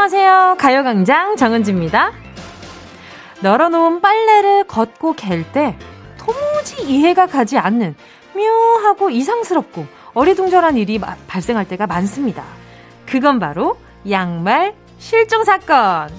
안녕하세요. 0.00 0.56
가요광장 0.60 1.34
정은지입니다. 1.34 2.12
널어놓은 3.42 4.00
빨래를 4.00 4.62
걷고 4.64 5.14
갤 5.14 5.44
때 5.52 5.76
도무지 6.16 6.84
이해가 6.84 7.26
가지 7.26 7.58
않는 7.58 7.96
묘하고 8.32 9.10
이상스럽고 9.10 9.86
어리둥절한 10.14 10.76
일이 10.76 11.00
발생할 11.26 11.66
때가 11.66 11.88
많습니다. 11.88 12.44
그건 13.06 13.40
바로 13.40 13.76
양말 14.08 14.76
실종 14.98 15.42
사건. 15.42 16.10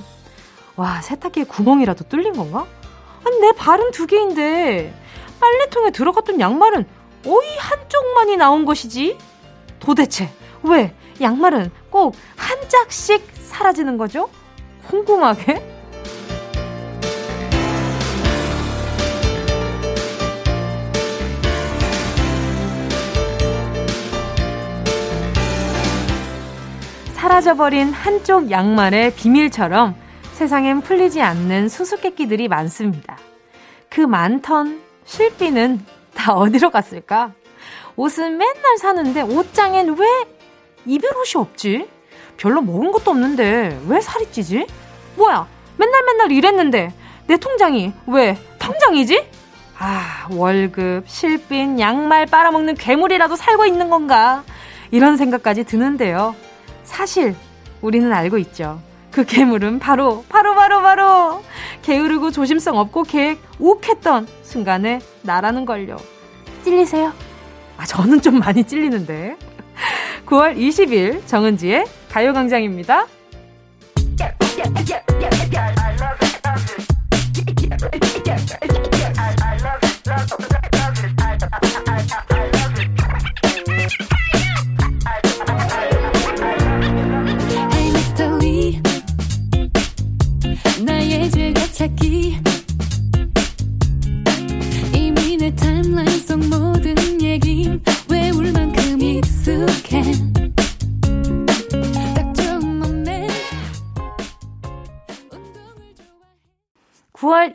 와, 0.76 1.02
세탁기에 1.02 1.46
구멍이라도 1.46 2.04
뚫린 2.10 2.34
건가? 2.34 2.68
아니, 3.26 3.40
내 3.40 3.54
발은 3.54 3.92
두 3.92 4.08
개인데 4.08 4.94
빨래통에 5.40 5.92
들어갔던 5.92 6.42
양말은 6.42 6.86
오이 7.26 7.58
한쪽만이 7.58 8.36
나온 8.36 8.66
것이지? 8.66 9.18
도대체 9.80 10.30
왜 10.64 10.94
양말은 11.22 11.72
꼭 11.90 12.14
한 12.50 12.58
짝씩 12.68 13.39
사라지는 13.50 13.98
거죠? 13.98 14.30
궁금하게? 14.88 15.80
사라져버린 27.14 27.92
한쪽 27.92 28.50
양말의 28.50 29.16
비밀처럼 29.16 29.96
세상엔 30.34 30.82
풀리지 30.82 31.22
않는 31.22 31.68
수수께끼들이 31.68 32.48
많습니다. 32.48 33.18
그 33.90 34.02
많던 34.02 34.82
실비는 35.04 35.86
다 36.14 36.34
어디로 36.34 36.70
갔을까? 36.70 37.34
옷은 37.98 38.38
맨날 38.38 38.78
사는데 38.78 39.22
옷장엔 39.22 39.98
왜 39.98 40.08
입을 40.86 41.10
옷이 41.18 41.42
없지? 41.42 41.90
별로 42.40 42.62
먹은 42.62 42.92
것도 42.92 43.12
없는데 43.12 43.80
왜 43.88 44.02
살이 44.02 44.26
찌지? 44.32 44.66
뭐야? 45.18 45.46
맨날 45.78 46.04
맨날 46.06 46.32
일했는데 46.32 46.94
내 47.28 47.38
통장이 47.38 47.94
왜 48.08 48.38
통장이지? 48.58 49.28
아, 49.78 50.28
월급, 50.32 51.04
실빈, 51.08 51.80
양말 51.80 52.26
빨아먹는 52.26 52.76
괴물이라도 52.76 53.36
살고 53.36 53.66
있는 53.66 53.90
건가? 53.90 54.44
이런 54.92 55.18
생각까지 55.18 55.66
드는데요. 55.66 56.36
사실 56.84 57.36
우리는 57.82 58.12
알고 58.12 58.38
있죠. 58.40 58.82
그 59.12 59.26
괴물은 59.26 59.80
바로 59.80 60.24
바로 60.30 60.56
바로 60.56 60.82
바로 60.82 61.44
게으르고 61.82 62.32
조심성 62.32 62.78
없고 62.78 63.04
계획 63.04 63.40
욱했던 63.60 64.28
순간에 64.44 65.00
나라는 65.24 65.66
걸요. 65.66 65.98
찔리세요? 66.64 67.14
아 67.78 67.86
저는 67.86 68.22
좀 68.22 68.40
많이 68.40 68.64
찔리는데. 68.64 69.36
9월 70.26 70.58
20일 70.58 71.26
정은지의 71.26 71.86
가요광장입니다. 72.10 73.08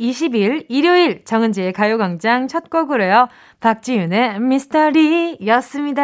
20일 0.05 0.67
일요일 0.69 1.25
정은지의 1.25 1.73
가요광장 1.73 2.49
첫 2.49 2.69
곡으로요. 2.71 3.29
박지윤의 3.61 4.41
미스터리였습니다. 4.41 6.03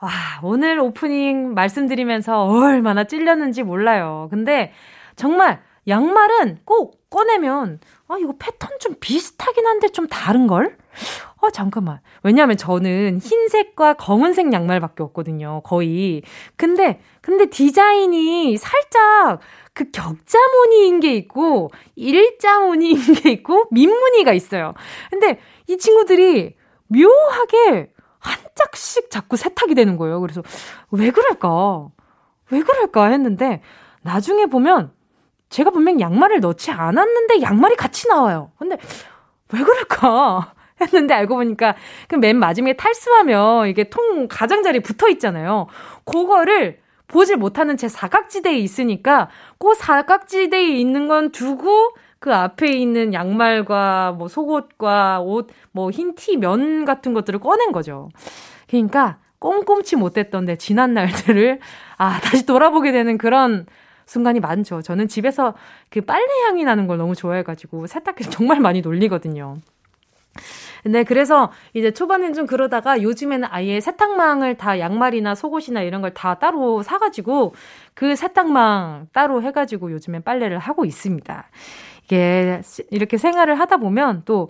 와, 0.00 0.10
오늘 0.42 0.78
오프닝 0.80 1.54
말씀드리면서 1.54 2.44
얼마나 2.44 3.04
찔렸는지 3.04 3.62
몰라요. 3.62 4.28
근데 4.30 4.72
정말 5.14 5.62
양말은 5.88 6.58
꼭 6.64 7.08
꺼내면 7.08 7.78
아, 8.08 8.16
이거 8.18 8.34
패턴 8.38 8.70
좀 8.80 8.94
비슷하긴 9.00 9.66
한데 9.66 9.88
좀 9.88 10.06
다른 10.06 10.46
걸? 10.46 10.76
어, 11.42 11.50
잠깐만. 11.50 12.00
왜냐면 12.22 12.56
저는 12.56 13.18
흰색과 13.22 13.94
검은색 13.94 14.52
양말밖에 14.52 15.02
없거든요. 15.04 15.60
거의. 15.64 16.22
근데, 16.56 17.00
근데 17.20 17.46
디자인이 17.46 18.56
살짝 18.56 19.40
그 19.76 19.90
격자 19.90 20.38
무늬인 20.38 21.00
게 21.00 21.14
있고, 21.16 21.70
일자 21.96 22.58
무늬인 22.60 22.96
게 23.12 23.30
있고, 23.30 23.66
민무늬가 23.70 24.32
있어요. 24.32 24.72
근데 25.10 25.38
이 25.68 25.76
친구들이 25.76 26.56
묘하게 26.88 27.90
한 28.18 28.38
짝씩 28.54 29.10
자꾸 29.10 29.36
세탁이 29.36 29.74
되는 29.74 29.98
거예요. 29.98 30.20
그래서 30.22 30.42
왜 30.90 31.10
그럴까? 31.10 31.88
왜 32.52 32.62
그럴까 32.62 33.08
했는데, 33.08 33.60
나중에 34.00 34.46
보면 34.46 34.92
제가 35.50 35.68
분명 35.70 36.00
양말을 36.00 36.40
넣지 36.40 36.70
않았는데 36.70 37.42
양말이 37.42 37.76
같이 37.76 38.08
나와요. 38.08 38.52
근데 38.58 38.78
왜 39.52 39.60
그럴까? 39.62 40.54
했는데 40.80 41.14
알고 41.14 41.34
보니까 41.36 41.74
그 42.08 42.16
맨 42.16 42.36
마지막에 42.38 42.76
탈수하면 42.76 43.68
이게 43.68 43.88
통 43.90 44.26
가장자리 44.28 44.80
붙어 44.80 45.08
있잖아요. 45.10 45.66
그거를 46.04 46.80
보질 47.08 47.36
못하는 47.36 47.76
제 47.76 47.88
사각지대에 47.88 48.58
있으니까 48.58 49.28
그 49.58 49.74
사각지대에 49.74 50.76
있는 50.76 51.08
건 51.08 51.30
두고 51.30 51.94
그 52.18 52.34
앞에 52.34 52.72
있는 52.72 53.14
양말과 53.14 54.12
뭐 54.12 54.28
속옷과 54.28 55.20
옷, 55.20 55.48
뭐 55.72 55.90
흰 55.90 56.14
티, 56.14 56.36
면 56.36 56.84
같은 56.84 57.14
것들을 57.14 57.38
꺼낸 57.40 57.72
거죠. 57.72 58.08
그러니까 58.68 59.18
꼼꼼치 59.38 59.96
못했던 59.96 60.44
데 60.44 60.56
지난 60.56 60.94
날들을 60.94 61.60
아, 61.98 62.18
다시 62.20 62.46
돌아보게 62.46 62.90
되는 62.92 63.18
그런 63.18 63.66
순간이 64.06 64.40
많죠. 64.40 64.82
저는 64.82 65.08
집에서 65.08 65.54
그 65.90 66.00
빨래 66.00 66.26
향이 66.46 66.64
나는 66.64 66.86
걸 66.86 66.96
너무 66.96 67.14
좋아해가지고 67.14 67.86
세탁기를 67.86 68.30
정말 68.30 68.60
많이 68.60 68.80
놀리거든요. 68.80 69.58
근데 70.86 71.02
그래서 71.02 71.50
이제 71.74 71.90
초반엔 71.90 72.32
좀 72.32 72.46
그러다가 72.46 73.02
요즘에는 73.02 73.48
아예 73.50 73.80
세탁망을 73.80 74.56
다 74.56 74.78
양말이나 74.78 75.34
속옷이나 75.34 75.82
이런 75.82 76.00
걸 76.00 76.12
다 76.14 76.34
따로 76.38 76.84
사가지고 76.84 77.54
그 77.94 78.14
세탁망 78.14 79.08
따로 79.12 79.42
해가지고 79.42 79.90
요즘엔 79.90 80.22
빨래를 80.22 80.58
하고 80.60 80.84
있습니다. 80.84 81.50
이게 82.04 82.62
이렇게 82.92 83.18
생활을 83.18 83.58
하다 83.58 83.78
보면 83.78 84.22
또 84.26 84.48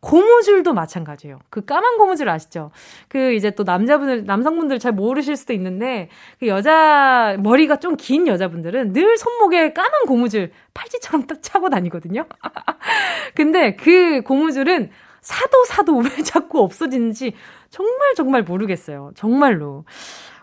고무줄도 0.00 0.74
마찬가지예요. 0.74 1.38
그 1.48 1.64
까만 1.64 1.96
고무줄 1.96 2.28
아시죠? 2.28 2.70
그 3.08 3.32
이제 3.32 3.50
또 3.50 3.64
남자분들, 3.64 4.24
남성분들 4.26 4.78
잘 4.78 4.92
모르실 4.92 5.36
수도 5.36 5.54
있는데 5.54 6.10
그 6.38 6.48
여자 6.48 7.36
머리가 7.38 7.76
좀 7.76 7.96
긴 7.96 8.26
여자분들은 8.26 8.92
늘 8.92 9.16
손목에 9.16 9.72
까만 9.72 10.04
고무줄 10.06 10.52
팔찌처럼 10.74 11.26
딱 11.26 11.42
차고 11.42 11.70
다니거든요. 11.70 12.26
근데 13.34 13.74
그 13.76 14.20
고무줄은 14.22 14.90
사도 15.20 15.64
사도 15.64 15.98
왜 15.98 16.08
자꾸 16.24 16.60
없어지는지 16.60 17.34
정말 17.68 18.14
정말 18.14 18.42
모르겠어요. 18.42 19.12
정말로. 19.14 19.84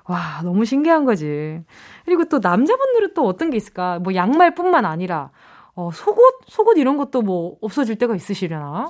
와, 0.05 0.41
너무 0.43 0.63
신기한 0.65 1.05
거지. 1.05 1.61
그리고 2.05 2.25
또 2.25 2.39
남자분들은 2.39 3.13
또 3.13 3.25
어떤 3.25 3.49
게 3.49 3.57
있을까? 3.57 3.99
뭐 3.99 4.15
양말뿐만 4.15 4.85
아니라 4.85 5.31
어, 5.75 5.91
속옷? 5.91 6.39
속옷 6.47 6.77
이런 6.77 6.97
것도 6.97 7.21
뭐 7.21 7.57
없어질 7.61 7.97
때가 7.97 8.15
있으시려나? 8.15 8.89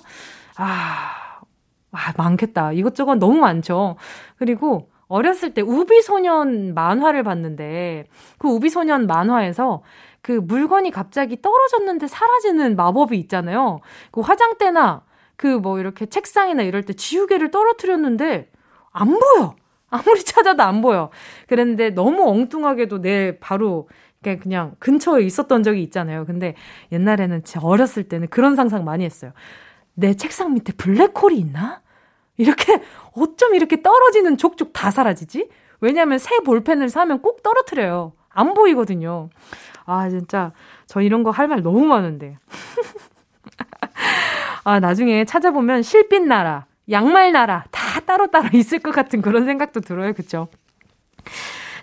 아, 0.57 1.41
아, 1.91 2.13
많겠다. 2.17 2.71
이것저것 2.73 3.15
너무 3.15 3.39
많죠. 3.39 3.95
그리고 4.37 4.89
어렸을 5.07 5.53
때 5.53 5.61
우비소년 5.61 6.73
만화를 6.73 7.23
봤는데 7.23 8.07
그 8.37 8.49
우비소년 8.49 9.07
만화에서 9.07 9.81
그 10.21 10.33
물건이 10.33 10.91
갑자기 10.91 11.41
떨어졌는데 11.41 12.07
사라지는 12.07 12.75
마법이 12.75 13.17
있잖아요. 13.19 13.79
그 14.11 14.21
화장대나 14.21 15.03
그 15.37 15.47
뭐 15.59 15.79
이렇게 15.79 16.05
책상이나 16.07 16.63
이럴 16.63 16.83
때 16.83 16.93
지우개를 16.93 17.51
떨어뜨렸는데 17.51 18.49
안 18.91 19.07
보여. 19.19 19.55
아무리 19.89 20.23
찾아도 20.23 20.63
안 20.63 20.81
보여. 20.81 21.09
그랬는데 21.47 21.91
너무 21.91 22.27
엉뚱하게도 22.27 23.01
내 23.01 23.39
바로 23.39 23.87
그냥 24.21 24.75
근처에 24.79 25.21
있었던 25.23 25.63
적이 25.63 25.83
있잖아요. 25.83 26.25
근데 26.25 26.55
옛날에는 26.91 27.43
제 27.45 27.59
어렸을 27.61 28.03
때는 28.09 28.27
그런 28.27 28.55
상상 28.57 28.83
많이 28.83 29.05
했어요. 29.05 29.31
내 29.93 30.13
책상 30.15 30.53
밑에 30.53 30.73
블랙홀이 30.73 31.37
있나? 31.37 31.81
이렇게 32.35 32.81
어쩜 33.13 33.55
이렇게 33.55 33.81
떨어지는 33.81 34.37
족족 34.37 34.73
다 34.73 34.91
사라지지? 34.91 35.47
왜냐면 35.79 36.19
새 36.19 36.39
볼펜을 36.39 36.89
사면 36.89 37.21
꼭 37.21 37.41
떨어뜨려요. 37.41 38.13
안 38.29 38.53
보이거든요. 38.53 39.29
아, 39.85 40.09
진짜 40.09 40.51
저 40.87 40.99
이런 41.01 41.23
거 41.23 41.31
할 41.31 41.47
말 41.47 41.61
너무 41.61 41.85
많은데. 41.85 42.37
아, 44.67 44.81
나중에 44.81 45.23
찾아보면 45.23 45.81
실빛 45.81 46.23
나라, 46.23 46.65
양말 46.91 47.31
나라 47.31 47.63
다 47.71 48.01
따로따로 48.01 48.49
있을 48.53 48.79
것 48.79 48.91
같은 48.91 49.21
그런 49.21 49.45
생각도 49.45 49.79
들어요. 49.79 50.11
그쵸? 50.11 50.49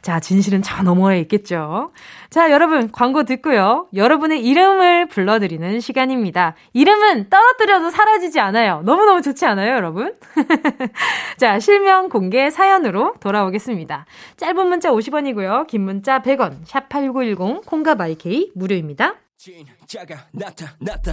자, 0.02 0.20
진실은 0.20 0.60
저 0.60 0.82
너머에 0.82 1.19
있겠죠. 1.20 1.92
자, 2.28 2.50
여러분, 2.50 2.92
광고 2.92 3.22
듣고요. 3.22 3.88
여러분의 3.94 4.44
이름을 4.44 5.08
불러드리는 5.08 5.81
시간입니다. 5.81 6.56
이름은 6.75 7.31
떨어뜨려도 7.31 7.88
사라지지 7.88 8.38
않아요. 8.38 8.82
너무너무 8.84 9.22
좋지 9.22 9.46
않아요, 9.46 9.76
여러분? 9.76 10.14
자, 11.38 11.58
실명 11.58 12.10
공개 12.10 12.50
사연으로 12.50 13.14
돌아오겠습니다. 13.19 14.04
짧은 14.36 14.69
문자 14.69 14.90
50원이고요. 14.90 15.66
긴 15.69 15.86
문자 15.86 16.20
100원, 16.20 16.66
샵8910, 16.66 17.64
콩과 17.64 17.94
마이케이 17.94 18.50
무료입니다. 18.54 19.14
진짜가 19.38 19.76
진짜가 19.86 20.26
나타 20.82 21.12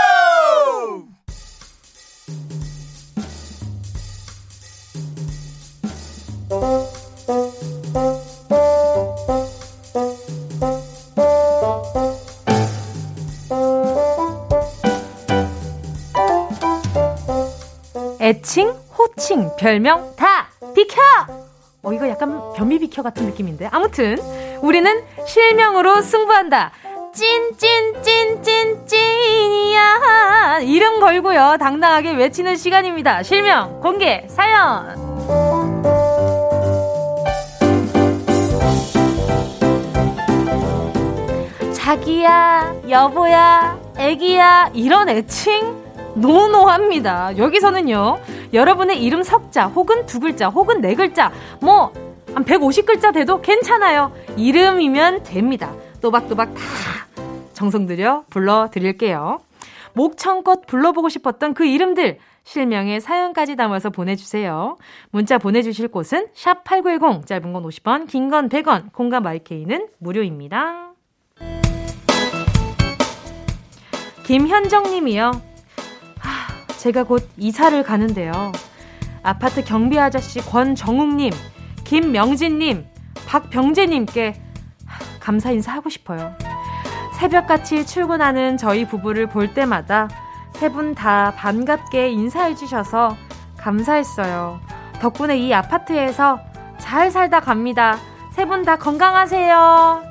애칭, 18.31 18.73
호칭, 18.97 19.51
별명 19.59 20.15
다 20.15 20.47
비켜! 20.73 21.01
어, 21.83 21.91
이거 21.91 22.07
약간 22.07 22.53
변비 22.55 22.79
비켜 22.79 23.03
같은 23.03 23.25
느낌인데. 23.25 23.67
아무튼, 23.73 24.17
우리는 24.61 25.03
실명으로 25.27 26.01
승부한다. 26.01 26.71
찐, 27.13 27.57
찐, 27.57 28.01
찐, 28.01 28.41
찐, 28.41 28.87
찐이야. 28.87 30.59
이름 30.63 31.01
걸고요. 31.01 31.57
당당하게 31.59 32.11
외치는 32.13 32.55
시간입니다. 32.55 33.21
실명, 33.21 33.81
공개, 33.81 34.25
사연. 34.29 34.95
자기야, 41.73 42.75
여보야, 42.87 43.77
애기야, 43.97 44.69
이런 44.73 45.09
애칭 45.09 45.80
노노합니다. 46.15 47.37
여기서는요, 47.37 48.19
여러분의 48.53 49.01
이름 49.03 49.23
석자, 49.23 49.67
혹은 49.67 50.05
두 50.05 50.19
글자, 50.19 50.49
혹은 50.49 50.81
네 50.81 50.95
글자, 50.95 51.31
뭐, 51.61 51.93
한 52.33 52.45
150글자 52.45 53.13
돼도 53.13 53.41
괜찮아요. 53.41 54.13
이름이면 54.37 55.23
됩니다. 55.23 55.73
또박또박 56.01 56.53
다 56.53 56.61
정성 57.53 57.85
들여 57.85 58.23
불러드릴게요. 58.29 59.39
목청껏 59.93 60.65
불러보고 60.65 61.09
싶었던 61.09 61.53
그 61.53 61.65
이름들, 61.65 62.17
실명의 62.43 63.01
사연까지 63.01 63.55
담아서 63.55 63.89
보내주세요. 63.89 64.77
문자 65.11 65.37
보내주실 65.37 65.89
곳은 65.89 66.27
샵8910, 66.33 67.27
짧은 67.27 67.53
건 67.53 67.63
50원, 67.63 68.07
긴 68.07 68.29
건 68.29 68.49
100원, 68.49 68.93
콩과 68.93 69.19
마이케이는 69.19 69.87
무료입니다. 69.99 70.93
김현정 74.23 74.83
님이요. 74.83 75.50
제가 76.81 77.03
곧 77.03 77.29
이사를 77.37 77.83
가는데요. 77.83 78.51
아파트 79.21 79.63
경비 79.63 79.99
아저씨 79.99 80.39
권정욱님, 80.39 81.31
김명진님, 81.83 82.87
박병재님께 83.27 84.41
감사 85.19 85.51
인사하고 85.51 85.89
싶어요. 85.91 86.35
새벽같이 87.19 87.85
출근하는 87.85 88.57
저희 88.57 88.87
부부를 88.87 89.27
볼 89.27 89.53
때마다 89.53 90.09
세 90.53 90.69
분 90.69 90.95
다 90.95 91.33
반갑게 91.35 92.09
인사해 92.09 92.55
주셔서 92.55 93.15
감사했어요. 93.57 94.59
덕분에 94.99 95.37
이 95.37 95.53
아파트에서 95.53 96.39
잘 96.79 97.11
살다 97.11 97.41
갑니다. 97.41 97.97
세 98.31 98.45
분 98.45 98.63
다 98.65 98.75
건강하세요. 98.77 100.03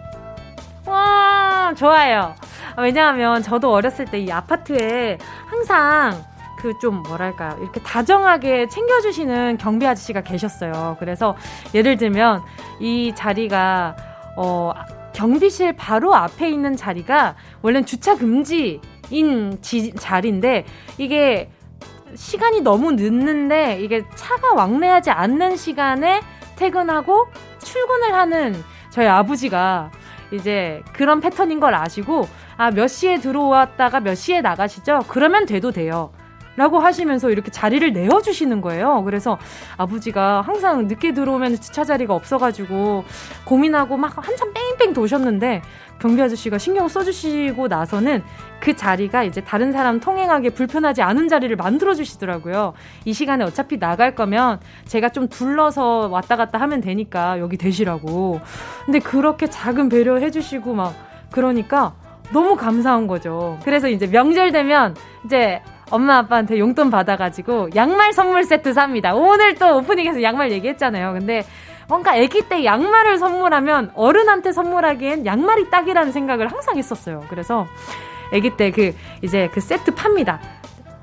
와, 0.86 1.74
좋아요. 1.76 2.36
왜냐하면 2.78 3.42
저도 3.42 3.72
어렸을 3.72 4.04
때 4.04 4.20
이 4.20 4.30
아파트에 4.30 5.18
항상 5.46 6.29
그 6.62 6.78
좀 6.78 7.02
뭐랄까요. 7.02 7.56
이렇게 7.60 7.80
다정하게 7.80 8.68
챙겨주시는 8.68 9.58
경비 9.58 9.86
아저씨가 9.86 10.22
계셨어요. 10.22 10.96
그래서 10.98 11.36
예를 11.74 11.96
들면 11.96 12.42
이 12.80 13.12
자리가, 13.14 13.96
어, 14.36 14.72
경비실 15.12 15.74
바로 15.74 16.14
앞에 16.14 16.48
있는 16.48 16.76
자리가 16.76 17.34
원래는 17.62 17.84
주차 17.86 18.14
금지인 18.16 19.58
지, 19.60 19.92
자리인데 19.94 20.64
이게 20.98 21.50
시간이 22.14 22.60
너무 22.62 22.92
늦는데 22.92 23.80
이게 23.80 24.04
차가 24.14 24.54
왕래하지 24.54 25.10
않는 25.10 25.56
시간에 25.56 26.20
퇴근하고 26.56 27.26
출근을 27.62 28.14
하는 28.14 28.54
저희 28.90 29.06
아버지가 29.06 29.90
이제 30.32 30.82
그런 30.92 31.20
패턴인 31.20 31.60
걸 31.60 31.74
아시고 31.74 32.28
아 32.56 32.70
몇 32.70 32.86
시에 32.88 33.18
들어왔다가 33.18 34.00
몇 34.00 34.14
시에 34.14 34.40
나가시죠? 34.40 35.00
그러면 35.08 35.46
돼도 35.46 35.72
돼요. 35.72 36.12
라고 36.60 36.78
하시면서 36.78 37.30
이렇게 37.30 37.50
자리를 37.50 37.90
내어주시는 37.90 38.60
거예요. 38.60 39.02
그래서 39.04 39.38
아버지가 39.78 40.42
항상 40.42 40.88
늦게 40.88 41.14
들어오면 41.14 41.58
주차 41.58 41.84
자리가 41.84 42.14
없어가지고 42.14 43.04
고민하고 43.46 43.96
막 43.96 44.14
한참 44.18 44.52
뺑뺑 44.52 44.92
도셨는데 44.92 45.62
경비 46.00 46.20
아저씨가 46.20 46.58
신경 46.58 46.86
써주시고 46.86 47.68
나서는 47.68 48.22
그 48.60 48.76
자리가 48.76 49.24
이제 49.24 49.40
다른 49.40 49.72
사람 49.72 50.00
통행하기 50.00 50.50
불편하지 50.50 51.00
않은 51.00 51.28
자리를 51.28 51.56
만들어 51.56 51.94
주시더라고요. 51.94 52.74
이 53.06 53.14
시간에 53.14 53.42
어차피 53.42 53.78
나갈 53.78 54.14
거면 54.14 54.60
제가 54.84 55.08
좀 55.08 55.28
둘러서 55.28 56.08
왔다 56.08 56.36
갔다 56.36 56.60
하면 56.60 56.82
되니까 56.82 57.38
여기 57.38 57.56
되시라고. 57.56 58.38
근데 58.84 58.98
그렇게 58.98 59.46
작은 59.46 59.88
배려 59.88 60.18
해 60.18 60.30
주시고 60.30 60.74
막 60.74 60.94
그러니까 61.30 61.94
너무 62.34 62.54
감사한 62.54 63.06
거죠. 63.06 63.58
그래서 63.64 63.88
이제 63.88 64.06
명절 64.06 64.52
되면 64.52 64.94
이제 65.24 65.62
엄마 65.90 66.18
아빠한테 66.18 66.58
용돈 66.58 66.90
받아가지고 66.90 67.70
양말 67.74 68.12
선물 68.12 68.44
세트 68.44 68.72
삽니다. 68.72 69.14
오늘 69.14 69.54
또 69.56 69.78
오프닝에서 69.78 70.22
양말 70.22 70.52
얘기했잖아요. 70.52 71.12
근데 71.14 71.44
뭔가 71.88 72.12
아기 72.12 72.42
때 72.42 72.64
양말을 72.64 73.18
선물하면 73.18 73.92
어른한테 73.94 74.52
선물하기엔 74.52 75.26
양말이 75.26 75.70
딱이라는 75.70 76.12
생각을 76.12 76.50
항상 76.52 76.76
했었어요. 76.78 77.24
그래서 77.28 77.66
아기 78.32 78.56
때 78.56 78.70
그 78.70 78.94
이제 79.22 79.48
그 79.52 79.60
세트 79.60 79.94
팝니다. 79.94 80.40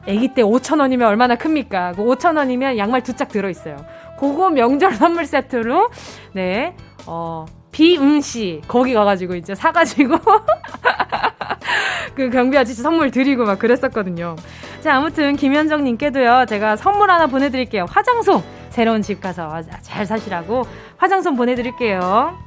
아기 0.08 0.30
때 0.34 0.42
5천 0.42 0.80
원이면 0.80 1.06
얼마나 1.06 1.36
큽니까? 1.36 1.92
그 1.92 2.04
5천 2.04 2.38
원이면 2.38 2.78
양말 2.78 3.04
두 3.04 3.14
짝 3.14 3.28
들어 3.28 3.50
있어요. 3.50 3.76
그거 4.18 4.50
명절 4.50 4.94
선물 4.96 5.26
세트로 5.26 5.90
네. 6.32 6.74
어, 7.06 7.46
비응 7.72 8.22
씨 8.22 8.62
거기 8.68 8.94
가가지고 8.94 9.36
이제 9.36 9.54
사가지고 9.56 10.18
그 12.16 12.30
경비 12.30 12.58
아저씨 12.58 12.82
선물 12.82 13.12
드리고 13.12 13.46
막 13.46 13.60
그랬었거든요. 13.60 14.36
자 14.82 14.96
아무튼 14.96 15.36
김현정님께도요 15.36 16.46
제가 16.48 16.76
선물 16.76 17.12
하나 17.12 17.28
보내드릴게요. 17.28 17.86
화장솜 17.90 18.42
새로운 18.70 19.02
집 19.02 19.22
가서 19.22 19.62
잘 19.82 20.06
사시라고 20.06 20.64
화장솜 20.98 21.36
보내드릴게요. 21.36 22.38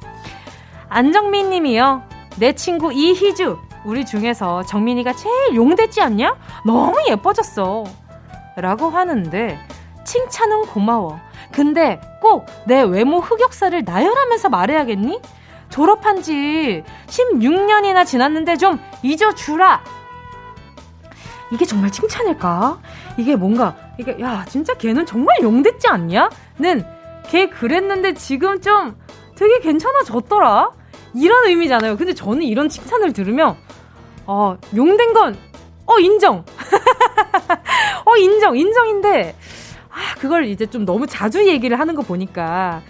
안정민님이요 0.89 2.03
내 2.37 2.53
친구 2.53 2.91
이희주 2.91 3.57
우리 3.85 4.05
중에서 4.05 4.63
정민이가 4.63 5.13
제일 5.13 5.55
용됐지 5.55 6.01
않냐? 6.01 6.35
너무 6.65 6.95
예뻐졌어. 7.09 7.83
라고 8.57 8.89
하는데 8.89 9.59
칭찬은 10.03 10.65
고마워. 10.67 11.19
근데 11.51 11.99
꼭 12.21 12.45
내 12.65 12.81
외모 12.83 13.19
흑역사를 13.19 13.83
나열하면서 13.83 14.49
말해야겠니? 14.49 15.19
졸업한 15.69 16.21
지 16.21 16.83
16년이나 17.07 18.05
지났는데 18.05 18.57
좀 18.57 18.79
잊어주라! 19.03 19.83
이게 21.51 21.65
정말 21.65 21.91
칭찬일까? 21.91 22.79
이게 23.17 23.35
뭔가, 23.35 23.75
이게, 23.97 24.17
야, 24.21 24.45
진짜 24.47 24.73
걔는 24.73 25.05
정말 25.05 25.37
용됐지 25.41 25.87
않냐? 25.87 26.29
는, 26.59 26.85
걔 27.27 27.47
그랬는데 27.49 28.13
지금 28.13 28.61
좀 28.61 28.97
되게 29.35 29.59
괜찮아졌더라? 29.59 30.71
이런 31.13 31.47
의미잖아요. 31.47 31.97
근데 31.97 32.13
저는 32.13 32.43
이런 32.43 32.69
칭찬을 32.69 33.11
들으면, 33.13 33.57
어, 34.25 34.57
용된 34.75 35.13
건, 35.13 35.37
어, 35.85 35.99
인정! 35.99 36.45
어, 38.05 38.15
인정! 38.17 38.57
인정인데, 38.57 39.35
아, 39.91 40.15
그걸 40.19 40.45
이제 40.45 40.65
좀 40.65 40.85
너무 40.85 41.05
자주 41.05 41.47
얘기를 41.47 41.79
하는 41.79 41.95
거 41.95 42.01
보니까, 42.01 42.81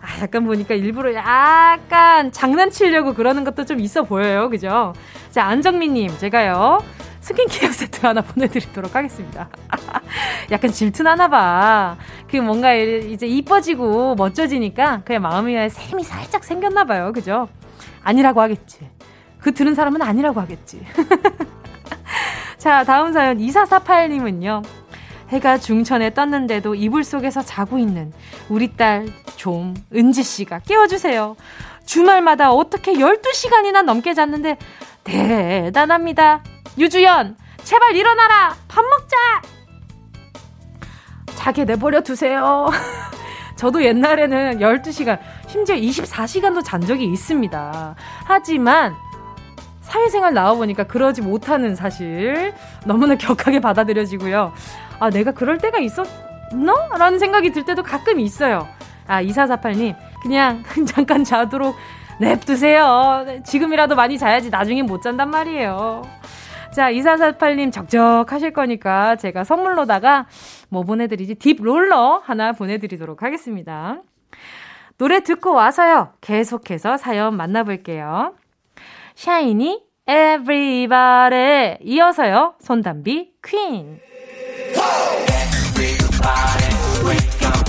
아, 0.00 0.22
약간 0.22 0.44
보니까 0.44 0.74
일부러 0.74 1.12
약간 1.14 2.32
장난치려고 2.32 3.14
그러는 3.14 3.44
것도 3.44 3.64
좀 3.64 3.80
있어 3.80 4.02
보여요. 4.02 4.48
그죠? 4.50 4.92
자, 5.30 5.44
안정민님, 5.46 6.16
제가요, 6.18 6.78
스킨케어 7.20 7.70
세트 7.70 8.06
하나 8.06 8.22
보내드리도록 8.22 8.94
하겠습니다. 8.94 9.48
약간 10.50 10.72
질투나나 10.72 11.28
봐. 11.28 11.96
그 12.28 12.36
뭔가 12.36 12.74
이제 12.74 13.26
이뻐지고 13.26 14.14
멋져지니까 14.16 15.02
그냥 15.04 15.22
마음에 15.22 15.68
샘이 15.68 16.02
살짝 16.02 16.44
생겼나 16.44 16.84
봐요. 16.84 17.12
그죠? 17.12 17.48
아니라고 18.02 18.40
하겠지. 18.40 18.88
그 19.38 19.52
들은 19.52 19.74
사람은 19.74 20.02
아니라고 20.02 20.40
하겠지. 20.40 20.84
자, 22.58 22.84
다음 22.84 23.12
사연 23.12 23.38
2448님은요. 23.38 24.62
해가 25.30 25.58
중천에 25.58 26.12
떴는데도 26.14 26.74
이불 26.74 27.04
속에서 27.04 27.42
자고 27.42 27.78
있는 27.78 28.12
우리 28.48 28.76
딸 28.76 29.06
좀 29.36 29.74
은지 29.94 30.22
씨가 30.22 30.58
깨워주세요. 30.60 31.34
주말마다 31.86 32.52
어떻게 32.52 32.92
12시간이나 32.92 33.82
넘게 33.82 34.12
잤는데 34.12 34.58
대단합니다. 35.02 36.42
유주연, 36.76 37.38
제발 37.64 37.96
일어나라! 37.96 38.54
밥 38.68 38.82
먹자! 38.82 39.16
자게 41.36 41.64
내버려 41.64 42.02
두세요. 42.02 42.68
저도 43.56 43.82
옛날에는 43.82 44.58
12시간, 44.58 45.18
심지어 45.46 45.74
24시간도 45.74 46.62
잔 46.62 46.82
적이 46.82 47.06
있습니다. 47.06 47.94
하지만, 48.24 48.94
사회생활 49.80 50.34
나와보니까 50.34 50.84
그러지 50.84 51.22
못하는 51.22 51.74
사실 51.74 52.52
너무나 52.84 53.16
격하게 53.16 53.60
받아들여지고요. 53.60 54.52
아, 55.00 55.10
내가 55.10 55.32
그럴 55.32 55.58
때가 55.58 55.78
있었나? 55.78 56.88
라는 56.98 57.18
생각이 57.18 57.50
들 57.52 57.64
때도 57.64 57.82
가끔 57.82 58.20
있어요. 58.20 58.68
아, 59.06 59.22
2448님, 59.22 59.96
그냥 60.22 60.62
잠깐 60.86 61.24
자도록 61.24 61.74
냅두세요. 62.20 63.24
지금이라도 63.44 63.96
많이 63.96 64.18
자야지 64.18 64.50
나중에 64.50 64.82
못 64.82 65.00
잔단 65.00 65.30
말이에요. 65.30 66.02
자, 66.74 66.92
2448님 66.92 67.72
적적하실 67.72 68.52
거니까 68.52 69.16
제가 69.16 69.42
선물로다가 69.42 70.26
뭐 70.68 70.82
보내드리지? 70.82 71.36
딥 71.36 71.56
롤러 71.60 72.22
하나 72.24 72.52
보내드리도록 72.52 73.22
하겠습니다. 73.22 74.02
노래 74.98 75.20
듣고 75.20 75.54
와서요. 75.54 76.12
계속해서 76.20 76.98
사연 76.98 77.36
만나볼게요. 77.36 78.34
샤이니, 79.14 79.82
Everybody. 80.06 81.78
이어서요. 81.80 82.54
손담비, 82.60 83.32
퀸. 83.42 84.09
Whoa! 84.74 85.24
Everybody, 85.28 87.04
wake 87.06 87.42
up. 87.42 87.59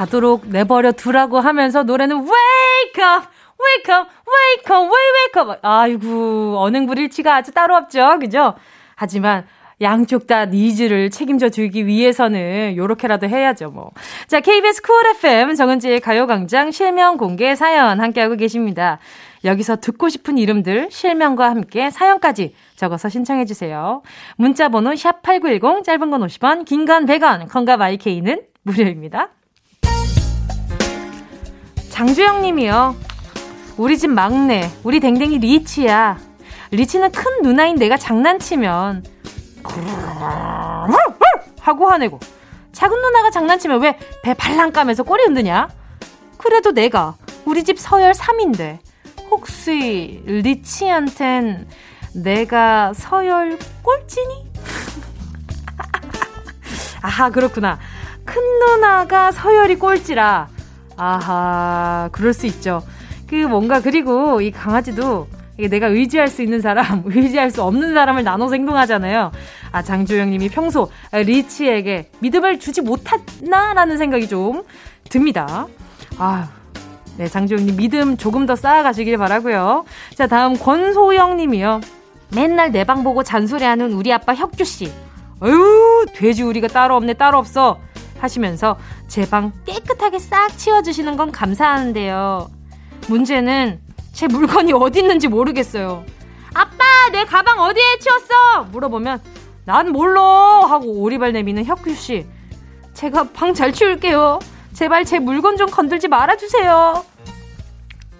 자도록 0.00 0.46
내버려 0.46 0.92
두라고 0.92 1.40
하면서 1.40 1.82
노래는 1.82 2.16
wake 2.16 3.04
up, 3.04 3.26
wake 3.60 3.94
up, 3.94 4.08
wake 4.26 4.74
up, 4.74 4.90
wake 4.90 5.52
up. 5.52 5.60
아이고, 5.60 6.58
언행불일치가 6.58 7.34
아주 7.36 7.52
따로 7.52 7.76
없죠. 7.76 8.18
그죠? 8.18 8.54
하지만 8.96 9.46
양쪽 9.82 10.26
다 10.26 10.46
needs를 10.46 11.10
책임져 11.10 11.50
주기 11.50 11.86
위해서는 11.86 12.76
요렇게라도 12.76 13.28
해야죠, 13.28 13.70
뭐. 13.72 13.90
자, 14.26 14.40
KBS 14.40 14.80
쿨 14.80 15.06
FM 15.16 15.54
정은지의 15.54 16.00
가요광장 16.00 16.70
실명 16.70 17.18
공개 17.18 17.54
사연 17.54 18.00
함께하고 18.00 18.36
계십니다. 18.36 18.98
여기서 19.44 19.76
듣고 19.76 20.08
싶은 20.08 20.38
이름들 20.38 20.88
실명과 20.90 21.50
함께 21.50 21.90
사연까지 21.90 22.54
적어서 22.76 23.10
신청해 23.10 23.44
주세요. 23.44 24.02
문자 24.36 24.70
번호 24.70 24.96
샵 24.96 25.20
8910 25.22 25.84
짧은 25.84 26.10
건 26.10 26.22
50원, 26.22 26.64
긴 26.64 26.86
건 26.86 27.04
100원, 27.04 27.50
콩과 27.50 27.76
my 27.76 27.94
K는 27.94 28.40
무료입니다. 28.62 29.28
장주영 32.00 32.40
님이요. 32.40 32.96
우리 33.76 33.98
집 33.98 34.08
막내, 34.08 34.70
우리 34.84 35.00
댕댕이 35.00 35.36
리치야. 35.36 36.16
리치는 36.70 37.12
큰 37.12 37.42
누나인 37.42 37.76
내가 37.76 37.98
장난치면 37.98 39.04
하고 41.60 41.90
화내고 41.90 42.18
작은 42.72 42.98
누나가 43.02 43.30
장난치면 43.30 43.82
왜 43.82 43.98
배 44.22 44.32
발랑 44.32 44.72
까면서 44.72 45.02
꼬리 45.02 45.24
흔드냐? 45.24 45.68
그래도 46.38 46.72
내가 46.72 47.16
우리 47.44 47.64
집 47.64 47.78
서열 47.78 48.12
3인데 48.12 48.78
혹시 49.30 50.22
리치한텐 50.24 51.68
내가 52.14 52.94
서열 52.94 53.58
꼴찌니? 53.82 54.50
아하 57.02 57.28
그렇구나. 57.28 57.78
큰 58.24 58.40
누나가 58.60 59.32
서열이 59.32 59.76
꼴찌라 59.76 60.48
아하, 61.00 62.10
그럴 62.12 62.34
수 62.34 62.46
있죠. 62.46 62.82
그 63.26 63.34
뭔가 63.34 63.80
그리고 63.80 64.40
이 64.42 64.50
강아지도 64.50 65.28
내가 65.58 65.86
의지할 65.86 66.28
수 66.28 66.42
있는 66.42 66.60
사람, 66.60 67.02
의지할 67.06 67.50
수 67.50 67.62
없는 67.62 67.94
사람을 67.94 68.22
나눠서 68.22 68.54
행동하잖아요. 68.54 69.32
아, 69.72 69.82
장조영 69.82 70.30
님이 70.30 70.48
평소 70.50 70.90
리치에게 71.12 72.10
믿음을 72.18 72.58
주지 72.60 72.82
못했나라는 72.82 73.96
생각이 73.96 74.28
좀 74.28 74.62
듭니다. 75.08 75.66
아, 76.18 76.48
네, 77.16 77.28
장조영 77.28 77.64
님 77.66 77.76
믿음 77.76 78.16
조금 78.16 78.44
더 78.46 78.54
쌓아가시길 78.54 79.16
바라고요. 79.16 79.84
자, 80.14 80.26
다음 80.26 80.58
권소영 80.58 81.36
님이요. 81.38 81.80
맨날 82.34 82.72
내 82.72 82.84
방 82.84 83.02
보고 83.04 83.22
잔소리하는 83.22 83.92
우리 83.92 84.12
아빠 84.12 84.34
혁주 84.34 84.64
씨. 84.64 84.92
어휴, 85.40 86.04
돼지 86.14 86.42
우리가 86.42 86.68
따로 86.68 86.96
없네, 86.96 87.14
따로 87.14 87.38
없어. 87.38 87.78
하시면서 88.22 88.76
제 89.08 89.26
방 89.30 89.52
깨끗하게 89.66 90.18
싹 90.18 90.56
치워주시는 90.56 91.16
건 91.16 91.30
감사하는데요. 91.32 92.50
문제는 93.08 93.80
제 94.12 94.26
물건이 94.26 94.72
어디 94.72 95.00
있는지 95.00 95.28
모르겠어요. 95.28 96.04
아빠, 96.54 96.84
내 97.12 97.24
가방 97.24 97.60
어디에 97.60 97.98
치웠어? 98.00 98.64
물어보면 98.72 99.20
난 99.64 99.90
몰라 99.92 100.20
하고 100.66 100.86
오리발 101.00 101.32
내미는 101.32 101.64
혁규 101.64 101.94
씨. 101.94 102.26
제가 102.94 103.24
방 103.32 103.54
잘 103.54 103.72
치울게요. 103.72 104.40
제발 104.72 105.04
제 105.04 105.18
물건 105.18 105.56
좀 105.56 105.70
건들지 105.70 106.08
말아주세요. 106.08 107.04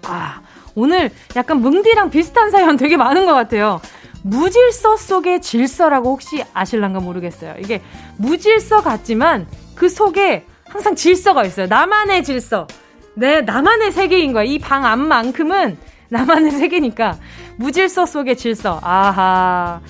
아, 0.03 0.41
오늘 0.75 1.11
약간 1.35 1.61
뭉디랑 1.61 2.09
비슷한 2.09 2.51
사연 2.51 2.77
되게 2.77 2.95
많은 2.97 3.25
것 3.25 3.33
같아요. 3.33 3.81
무질서 4.23 4.97
속의 4.97 5.41
질서라고 5.41 6.11
혹시 6.11 6.43
아실란가 6.53 6.99
모르겠어요. 6.99 7.55
이게 7.59 7.81
무질서 8.17 8.81
같지만 8.81 9.47
그 9.75 9.89
속에 9.89 10.45
항상 10.67 10.95
질서가 10.95 11.43
있어요. 11.43 11.67
나만의 11.67 12.23
질서. 12.23 12.67
네, 13.15 13.41
나만의 13.41 13.91
세계인 13.91 14.33
거야. 14.33 14.43
이 14.43 14.57
방 14.59 14.85
안만큼은 14.85 15.77
나만의 16.09 16.51
세계니까. 16.51 17.17
무질서 17.57 18.05
속의 18.05 18.37
질서. 18.37 18.79
아하. 18.83 19.81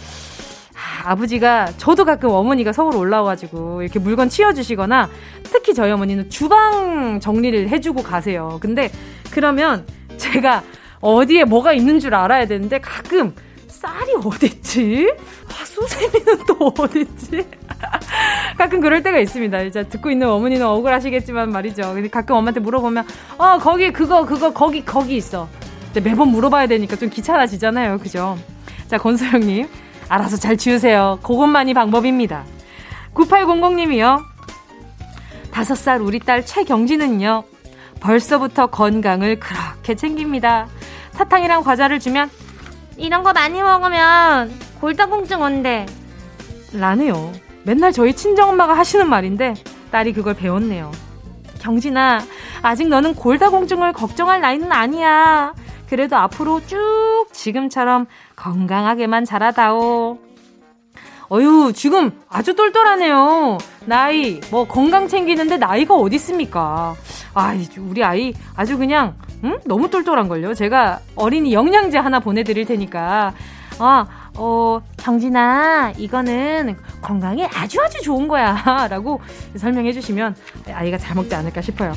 아버지가 1.03 1.71
저도 1.77 2.05
가끔 2.05 2.29
어머니가 2.29 2.73
서울 2.73 2.95
올라와가지고 2.95 3.81
이렇게 3.81 3.97
물건 3.99 4.29
치워주시거나 4.29 5.09
특히 5.43 5.73
저희 5.73 5.91
어머니는 5.91 6.29
주방 6.29 7.19
정리를 7.19 7.69
해주고 7.69 8.03
가세요. 8.03 8.57
근데 8.61 8.91
그러면 9.31 9.85
제가 10.17 10.63
어디에 10.99 11.43
뭐가 11.45 11.73
있는 11.73 11.99
줄 11.99 12.13
알아야 12.13 12.45
되는데 12.45 12.79
가끔 12.79 13.33
쌀이 13.81 14.13
어딨지? 14.23 15.11
아, 15.49 15.65
수세미는 15.65 16.45
또 16.45 16.71
어딨지? 16.77 17.47
가끔 18.55 18.79
그럴 18.79 19.01
때가 19.01 19.17
있습니다. 19.17 19.61
이제 19.61 19.89
듣고 19.89 20.11
있는 20.11 20.29
어머니는 20.29 20.63
억울하시겠지만 20.67 21.51
말이죠. 21.51 21.95
가끔 22.11 22.35
엄마한테 22.35 22.59
물어보면, 22.59 23.07
어, 23.39 23.57
거기, 23.57 23.91
그거, 23.91 24.23
그거, 24.27 24.53
거기, 24.53 24.85
거기 24.85 25.15
있어. 25.15 25.49
근데 25.85 26.07
매번 26.07 26.27
물어봐야 26.27 26.67
되니까 26.67 26.95
좀 26.95 27.09
귀찮아지잖아요. 27.09 27.97
그죠? 27.97 28.37
자, 28.87 28.99
권소영님. 28.99 29.67
알아서 30.09 30.37
잘 30.37 30.57
지우세요. 30.57 31.17
그것만이 31.23 31.73
방법입니다. 31.73 32.45
9800님이요. 33.15 34.23
다섯 35.51 35.73
살 35.73 36.01
우리 36.01 36.19
딸 36.19 36.45
최경진은요. 36.45 37.43
벌써부터 37.99 38.67
건강을 38.67 39.39
그렇게 39.39 39.95
챙깁니다. 39.95 40.67
사탕이랑 41.13 41.63
과자를 41.63 41.99
주면 41.99 42.29
이런 42.97 43.23
거 43.23 43.33
많이 43.33 43.61
먹으면 43.61 44.51
골다공증 44.79 45.41
온대. 45.41 45.85
라네요. 46.73 47.31
맨날 47.63 47.91
저희 47.91 48.13
친정엄마가 48.13 48.73
하시는 48.77 49.07
말인데 49.07 49.53
딸이 49.91 50.13
그걸 50.13 50.33
배웠네요. 50.33 50.91
경진아, 51.59 52.21
아직 52.63 52.87
너는 52.87 53.13
골다공증을 53.15 53.93
걱정할 53.93 54.41
나이는 54.41 54.71
아니야. 54.71 55.53
그래도 55.87 56.15
앞으로 56.15 56.65
쭉 56.65 57.27
지금처럼 57.33 58.07
건강하게만 58.35 59.25
자라다오. 59.25 60.17
어유 61.31 61.71
지금 61.73 62.11
아주 62.29 62.55
똘똘하네요. 62.55 63.57
나이, 63.85 64.41
뭐 64.51 64.67
건강 64.67 65.07
챙기는데 65.07 65.57
나이가 65.57 65.95
어디 65.95 66.17
있습니까? 66.17 66.93
아, 67.33 67.53
우리 67.79 68.03
아이 68.03 68.33
아주 68.55 68.77
그냥 68.77 69.15
음? 69.45 69.57
너무 69.65 69.89
똘똘한 69.89 70.27
걸요. 70.27 70.53
제가 70.53 70.99
어린이 71.15 71.53
영양제 71.53 71.97
하나 71.97 72.19
보내드릴 72.19 72.65
테니까. 72.65 73.33
아, 73.79 74.05
어, 74.35 74.81
정진아, 74.97 75.93
이거는 75.97 76.75
건강에 77.01 77.47
아주 77.55 77.81
아주 77.81 78.01
좋은 78.01 78.27
거야. 78.27 78.57
라고 78.91 79.21
설명해 79.55 79.93
주시면 79.93 80.35
아이가 80.73 80.97
잘 80.97 81.15
먹지 81.15 81.33
않을까 81.33 81.61
싶어요. 81.61 81.93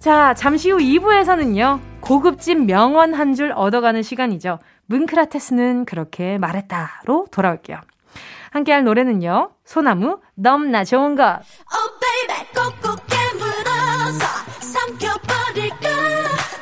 자, 0.00 0.34
잠시 0.34 0.70
후 0.72 0.78
2부에서는요, 0.78 1.78
고급진 2.00 2.66
명언 2.66 3.14
한 3.14 3.34
줄 3.34 3.52
얻어가는 3.54 4.02
시간이죠. 4.02 4.58
문크라테스는 4.86 5.84
그렇게 5.84 6.38
말했다로 6.38 7.26
돌아올게요. 7.30 7.78
함께 8.50 8.72
할 8.72 8.84
노래는요, 8.84 9.50
소나무, 9.64 10.20
넘나 10.34 10.84
좋은 10.84 11.14
것. 11.14 11.40
Oh, 11.72 11.90
baby, 12.00 12.46
꼭꼭 12.54 13.06
깨물어서 13.06 14.26
삼켜버릴까? 14.60 15.88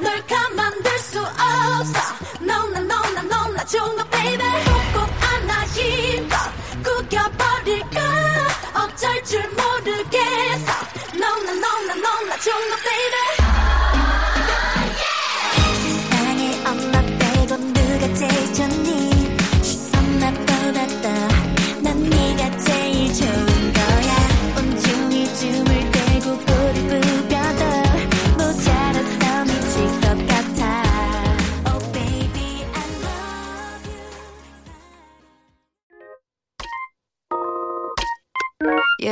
널 0.01 0.27
가만둘 0.27 0.99
수 0.99 1.21
없어. 1.21 2.01
너무나 2.41 2.81
너무나 2.81 3.23
너무나 3.23 3.65
좋은 3.65 3.97
것, 3.97 4.11
baby. 4.11 4.39
꼭꼭 4.39 5.11
안아 5.23 5.65
힘껏 5.67 6.37
구겨버릴까? 6.83 8.01
어쩔 8.75 9.23
줄 9.25 9.41
모르겠어. 9.51 10.73
너무나 11.19 11.53
너무나 11.53 11.95
너무나 11.95 12.37
좋은 12.39 12.71
것, 12.71 12.77
baby. 12.83 13.44
tell 23.15 23.54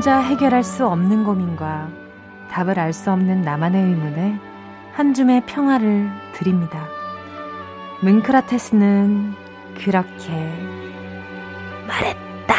혼자 0.00 0.18
해결할 0.18 0.64
수 0.64 0.86
없는 0.86 1.24
고민과 1.24 1.90
답을 2.50 2.78
알 2.78 2.94
수 2.94 3.12
없는 3.12 3.42
나만의 3.42 3.84
의문에 3.84 4.40
한 4.94 5.12
줌의 5.12 5.44
평화를 5.44 6.08
드립니다. 6.32 6.88
문크라테스는 8.00 9.34
그렇게 9.74 10.32
말했다. 11.86 12.54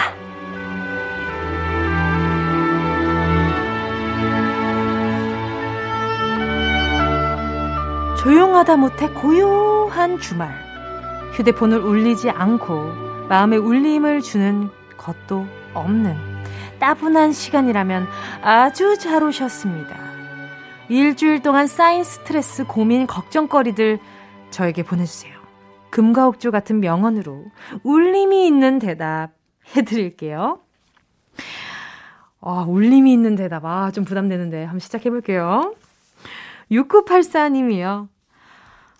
조용하다 8.20 8.78
못해 8.78 9.10
고요한 9.10 10.20
주말. 10.20 10.54
휴대폰을 11.34 11.80
울리지 11.80 12.30
않고 12.30 13.26
마음에 13.30 13.58
울림을 13.58 14.22
주는 14.22 14.70
것도 14.96 15.48
없는 15.74 16.31
따분한 16.82 17.32
시간이라면 17.32 18.08
아주 18.41 18.98
잘 18.98 19.24
오셨습니다. 19.24 19.96
일주일 20.89 21.41
동안 21.44 21.67
쌓인 21.67 22.04
스트레스, 22.04 22.65
고민, 22.65 23.06
걱정거리들 23.06 24.00
저에게 24.50 24.84
보내주세요. 24.84 25.39
금과 25.91 26.28
옥조 26.28 26.50
같은 26.50 26.80
명언으로 26.80 27.46
울림이 27.84 28.48
있는 28.48 28.80
대답 28.80 29.30
해드릴게요. 29.76 30.60
아, 32.41 32.65
울림이 32.67 33.13
있는 33.13 33.36
대답. 33.36 33.63
아, 33.65 33.91
좀 33.91 34.04
부담되는데. 34.04 34.63
한번 34.63 34.80
시작해볼게요. 34.80 35.76
6984님이요. 36.72 38.08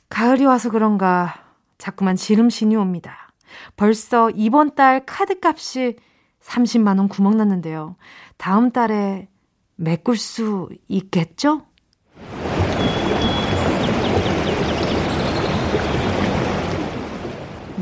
가을이 0.10 0.46
와서 0.46 0.70
그런가 0.70 1.34
자꾸만 1.80 2.16
지름신이 2.16 2.76
옵니다. 2.76 3.32
벌써 3.76 4.30
이번 4.30 4.76
달 4.76 5.04
카드값이 5.06 5.96
30만원 6.44 7.10
구멍 7.10 7.38
났는데요. 7.38 7.96
다음 8.38 8.72
달에 8.72 9.28
메꿀 9.76 10.18
수 10.18 10.70
있겠죠? 10.88 11.62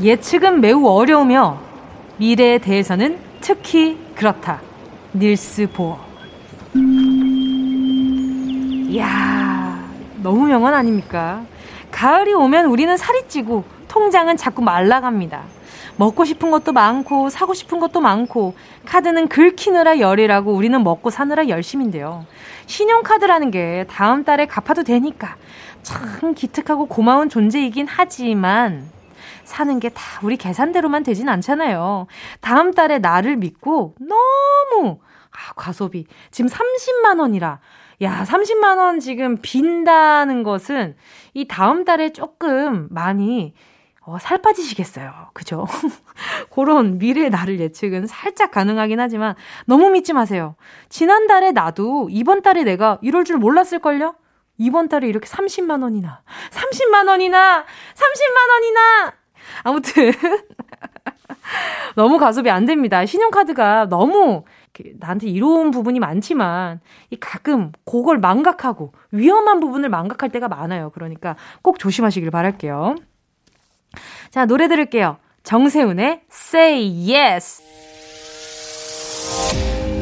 예측은 0.00 0.60
매우 0.60 0.86
어려우며 0.86 1.60
미래에 2.16 2.58
대해서는 2.58 3.18
특히 3.40 3.98
그렇다. 4.14 4.60
닐스 5.14 5.68
보어. 5.72 5.98
이야, 8.88 9.88
너무 10.22 10.46
명언 10.46 10.72
아닙니까? 10.74 11.44
가을이 11.90 12.32
오면 12.32 12.66
우리는 12.66 12.96
살이 12.96 13.26
찌고 13.28 13.64
통장은 13.88 14.36
자꾸 14.36 14.62
말라갑니다. 14.62 15.42
먹고 16.00 16.24
싶은 16.24 16.50
것도 16.50 16.72
많고 16.72 17.28
사고 17.28 17.52
싶은 17.52 17.78
것도 17.78 18.00
많고 18.00 18.54
카드는 18.86 19.28
긁히느라 19.28 19.98
열이라고 19.98 20.50
우리는 20.50 20.82
먹고 20.82 21.10
사느라 21.10 21.46
열심인데요. 21.48 22.24
신용카드라는 22.64 23.50
게 23.50 23.84
다음 23.90 24.24
달에 24.24 24.46
갚아도 24.46 24.82
되니까 24.82 25.36
참 25.82 26.32
기특하고 26.32 26.86
고마운 26.86 27.28
존재이긴 27.28 27.86
하지만 27.86 28.88
사는 29.44 29.78
게 29.78 29.90
다 29.90 30.20
우리 30.22 30.38
계산대로만 30.38 31.02
되진 31.02 31.28
않잖아요. 31.28 32.06
다음 32.40 32.72
달에 32.72 32.98
나를 32.98 33.36
믿고 33.36 33.94
너무 34.00 35.00
아, 35.30 35.52
과소비. 35.54 36.06
지금 36.30 36.48
30만 36.48 37.20
원이라. 37.20 37.58
야, 38.02 38.24
30만 38.26 38.78
원 38.78 39.00
지금 39.00 39.36
빈다는 39.42 40.44
것은 40.44 40.96
이 41.34 41.46
다음 41.46 41.84
달에 41.84 42.14
조금 42.14 42.88
많이 42.90 43.52
어, 44.10 44.18
살 44.18 44.38
빠지시겠어요. 44.38 45.12
그죠? 45.32 45.66
그런 46.50 46.98
미래의 46.98 47.30
나를 47.30 47.60
예측은 47.60 48.08
살짝 48.08 48.50
가능하긴 48.50 48.98
하지만 48.98 49.36
너무 49.66 49.88
믿지 49.90 50.12
마세요. 50.12 50.56
지난달에 50.88 51.52
나도 51.52 52.08
이번 52.10 52.42
달에 52.42 52.64
내가 52.64 52.98
이럴 53.02 53.24
줄 53.24 53.36
몰랐을걸요? 53.36 54.16
이번 54.58 54.88
달에 54.88 55.06
이렇게 55.06 55.28
30만 55.28 55.84
원이나, 55.84 56.22
30만 56.50 57.06
원이나, 57.08 57.64
30만 57.64 58.50
원이나! 58.52 59.12
아무튼, 59.62 60.12
너무 61.94 62.18
가속이 62.18 62.50
안 62.50 62.66
됩니다. 62.66 63.06
신용카드가 63.06 63.88
너무 63.88 64.44
나한테 64.98 65.28
이로운 65.28 65.70
부분이 65.70 66.00
많지만 66.00 66.80
이 67.10 67.16
가끔 67.16 67.72
그걸 67.84 68.18
망각하고 68.18 68.92
위험한 69.12 69.60
부분을 69.60 69.88
망각할 69.88 70.30
때가 70.30 70.48
많아요. 70.48 70.90
그러니까 70.90 71.36
꼭 71.62 71.78
조심하시길 71.78 72.30
바랄게요. 72.30 72.96
자, 74.30 74.46
노래 74.46 74.68
들을게요. 74.68 75.18
정세훈의 75.42 76.20
Say 76.30 77.12
Yes. 77.12 77.62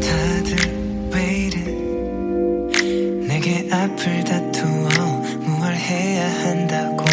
다들 0.03 1.11
왜 1.15 1.47
이래 1.47 1.63
내게 3.27 3.69
앞을 3.73 4.25
다투어 4.25 4.89
무얼 5.41 5.73
해야 5.75 6.29
한다고 6.45 7.05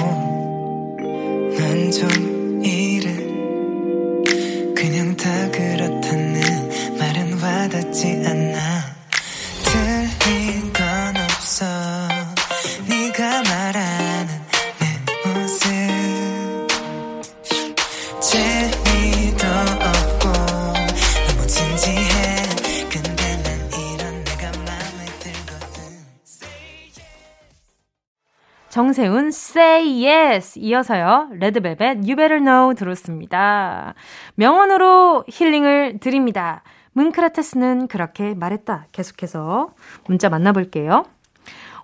Yes 30.25 30.57
이어서요. 30.57 31.29
레드벨벳 31.33 31.97
You 31.97 32.15
Better 32.15 32.39
Know 32.39 32.73
들었습니다. 32.73 33.93
명언으로 34.33 35.23
힐링을 35.27 35.99
드립니다. 35.99 36.63
문크라테스는 36.93 37.87
그렇게 37.87 38.33
말했다. 38.33 38.87
계속해서 38.91 39.69
문자 40.07 40.29
만나볼게요. 40.29 41.05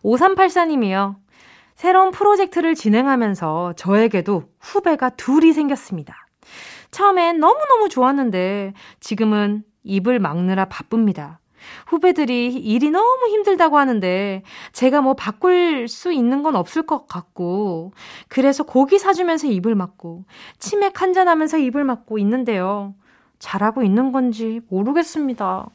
5384님이요. 0.04 1.18
새로운 1.76 2.10
프로젝트를 2.10 2.74
진행하면서 2.74 3.74
저에게도 3.76 4.46
후배가 4.60 5.10
둘이 5.12 5.54
생겼습니다. 5.54 6.16
처음엔 6.90 7.40
너무너무 7.40 7.90
좋았는데 7.90 8.74
지금은 9.00 9.64
입을 9.84 10.18
막느라 10.18 10.66
바쁩니다. 10.66 11.41
후배들이 11.88 12.54
일이 12.54 12.90
너무 12.90 13.28
힘들다고 13.28 13.78
하는데 13.78 14.44
제가 14.72 15.02
뭐 15.02 15.14
바꿀 15.14 15.88
수 15.88 16.12
있는 16.12 16.44
건 16.44 16.56
없을 16.56 16.84
것 16.84 17.08
같고 17.08 17.94
그래서 18.28 18.64
고기 18.64 19.00
사주면서 19.00 19.48
입을 19.48 19.76
막고 19.76 20.26
치맥 20.60 21.02
한잔 21.02 21.28
하면서 21.28 21.58
입을 21.58 21.84
막고 21.84 22.18
있는데요. 22.20 22.94
잘하고 23.40 23.84
있는 23.84 24.12
건지 24.12 24.62
모르겠습니다. 24.70 25.68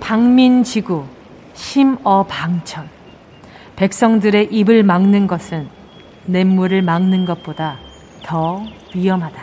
방민지구 0.00 1.04
심어방천 1.54 2.88
백성들의 3.76 4.48
입을 4.52 4.82
막는 4.82 5.26
것은 5.26 5.68
냇물을 6.26 6.82
막는 6.82 7.24
것보다 7.24 7.78
더 8.22 8.62
위험하다. 8.94 9.40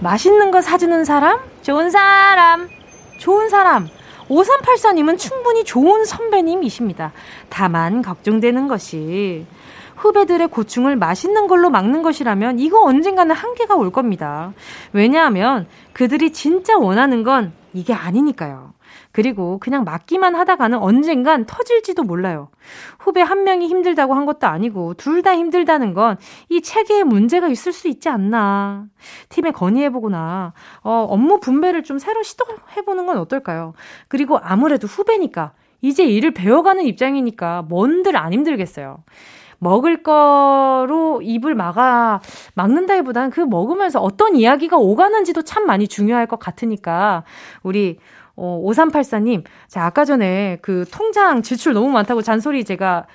맛있는 0.00 0.50
거 0.50 0.60
사주는 0.60 1.04
사람? 1.04 1.40
좋은 1.62 1.90
사람. 1.90 2.68
좋은 3.18 3.48
사람. 3.48 3.88
5384님은 4.28 5.18
충분히 5.18 5.64
좋은 5.64 6.04
선배님이십니다. 6.04 7.12
다만 7.48 8.02
걱정되는 8.02 8.68
것이 8.68 9.46
후배들의 9.96 10.48
고충을 10.48 10.96
맛있는 10.96 11.46
걸로 11.46 11.70
막는 11.70 12.02
것이라면 12.02 12.58
이거 12.58 12.82
언젠가는 12.82 13.34
한계가 13.34 13.76
올 13.76 13.90
겁니다. 13.90 14.52
왜냐하면 14.92 15.66
그들이 15.92 16.32
진짜 16.32 16.76
원하는 16.76 17.22
건 17.22 17.52
이게 17.72 17.94
아니니까요. 17.94 18.72
그리고 19.16 19.56
그냥 19.60 19.84
맞기만 19.84 20.34
하다가는 20.36 20.76
언젠간 20.76 21.46
터질지도 21.46 22.02
몰라요. 22.02 22.50
후배 22.98 23.22
한 23.22 23.44
명이 23.44 23.66
힘들다고 23.66 24.12
한 24.12 24.26
것도 24.26 24.46
아니고 24.46 24.92
둘 24.94 25.22
다 25.22 25.34
힘들다는 25.34 25.94
건 25.94 26.18
이 26.50 26.60
체계에 26.60 27.02
문제가 27.02 27.48
있을 27.48 27.72
수 27.72 27.88
있지 27.88 28.10
않나. 28.10 28.84
팀에 29.30 29.52
건의해보거나 29.52 30.52
어, 30.82 31.06
업무 31.08 31.40
분배를 31.40 31.82
좀 31.82 31.98
새로 31.98 32.22
시도해보는 32.22 33.06
건 33.06 33.16
어떨까요? 33.16 33.72
그리고 34.08 34.38
아무래도 34.42 34.86
후배니까 34.86 35.52
이제 35.80 36.04
일을 36.04 36.32
배워가는 36.32 36.84
입장이니까 36.84 37.62
뭔들 37.62 38.16
안 38.18 38.34
힘들겠어요. 38.34 38.98
먹을 39.58 40.02
거로 40.02 41.22
입을 41.22 41.54
막아, 41.54 42.20
막는다기보다는 42.54 43.30
그 43.30 43.40
먹으면서 43.40 44.00
어떤 44.00 44.36
이야기가 44.36 44.76
오가는지도 44.76 45.42
참 45.42 45.64
많이 45.66 45.88
중요할 45.88 46.26
것 46.26 46.38
같으니까, 46.38 47.24
우리 47.62 47.98
어, 48.36 48.62
5384님, 48.64 49.44
자, 49.68 49.84
아까 49.86 50.04
전에 50.04 50.58
그 50.62 50.84
통장 50.92 51.42
지출 51.42 51.72
너무 51.72 51.88
많다고 51.90 52.22
잔소리 52.22 52.64
제가 52.64 53.06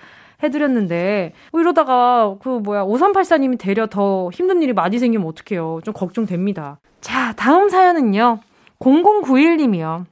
해드렸는데, 0.43 1.33
어, 1.51 1.59
이러다가 1.59 2.35
그 2.41 2.49
뭐야, 2.49 2.83
5384님이 2.85 3.59
되려 3.59 3.87
더 3.87 4.29
힘든 4.33 4.61
일이 4.61 4.73
많이 4.73 4.97
생기면 4.99 5.27
어떡해요. 5.27 5.81
좀 5.83 5.93
걱정됩니다. 5.93 6.79
자, 7.01 7.33
다음 7.33 7.69
사연은요. 7.69 8.39
0091님이요. 8.79 10.05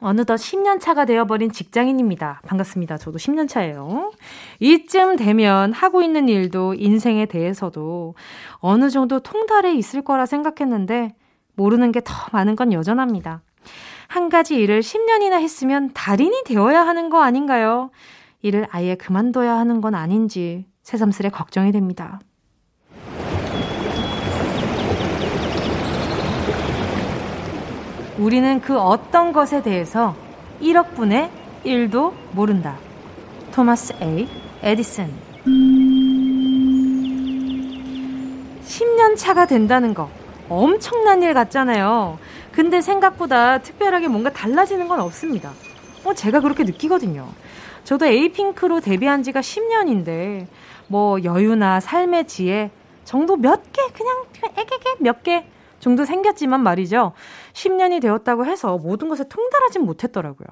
어느덧 0.00 0.34
10년 0.34 0.78
차가 0.78 1.04
되어버린 1.06 1.50
직장인입니다. 1.52 2.42
반갑습니다. 2.46 2.98
저도 2.98 3.16
10년 3.18 3.48
차예요. 3.48 4.12
이쯤 4.60 5.16
되면 5.16 5.72
하고 5.72 6.02
있는 6.02 6.28
일도 6.28 6.74
인생에 6.74 7.24
대해서도 7.26 8.14
어느 8.56 8.90
정도 8.90 9.20
통달해 9.20 9.72
있을 9.74 10.02
거라 10.02 10.26
생각했는데 10.26 11.14
모르는 11.54 11.92
게 11.92 12.00
더 12.04 12.12
많은 12.32 12.56
건 12.56 12.74
여전합니다. 12.74 13.40
한 14.08 14.28
가지 14.28 14.56
일을 14.56 14.80
10년이나 14.80 15.40
했으면 15.40 15.90
달인이 15.92 16.44
되어야 16.44 16.86
하는 16.86 17.10
거 17.10 17.22
아닌가요? 17.22 17.90
일을 18.42 18.66
아예 18.70 18.94
그만둬야 18.94 19.56
하는 19.56 19.80
건 19.80 19.94
아닌지 19.94 20.66
새삼스레 20.82 21.30
걱정이 21.30 21.72
됩니다. 21.72 22.20
우리는 28.18 28.60
그 28.60 28.78
어떤 28.78 29.32
것에 29.32 29.62
대해서 29.62 30.14
1억 30.60 30.94
분의 30.94 31.30
1도 31.64 32.14
모른다. 32.32 32.76
토마스 33.52 33.94
A. 34.00 34.26
에디슨. 34.62 35.12
10년 38.64 39.16
차가 39.16 39.46
된다는 39.46 39.92
거 39.92 40.08
엄청난 40.48 41.22
일 41.22 41.34
같잖아요. 41.34 42.18
근데 42.56 42.80
생각보다 42.80 43.58
특별하게 43.58 44.08
뭔가 44.08 44.30
달라지는 44.32 44.88
건 44.88 45.00
없습니다. 45.00 45.52
어, 46.04 46.14
제가 46.14 46.40
그렇게 46.40 46.64
느끼거든요. 46.64 47.28
저도 47.84 48.06
에이핑크로 48.06 48.80
데뷔한 48.80 49.22
지가 49.22 49.40
10년인데, 49.40 50.46
뭐, 50.88 51.22
여유나 51.22 51.80
삶의 51.80 52.26
지혜 52.26 52.70
정도 53.04 53.36
몇 53.36 53.60
개, 53.72 53.82
그냥, 53.92 54.24
애개개 54.56 54.94
몇개 55.00 55.46
정도 55.80 56.06
생겼지만 56.06 56.62
말이죠. 56.62 57.12
10년이 57.52 58.00
되었다고 58.00 58.46
해서 58.46 58.78
모든 58.78 59.10
것에 59.10 59.28
통달하진 59.28 59.82
못했더라고요. 59.84 60.46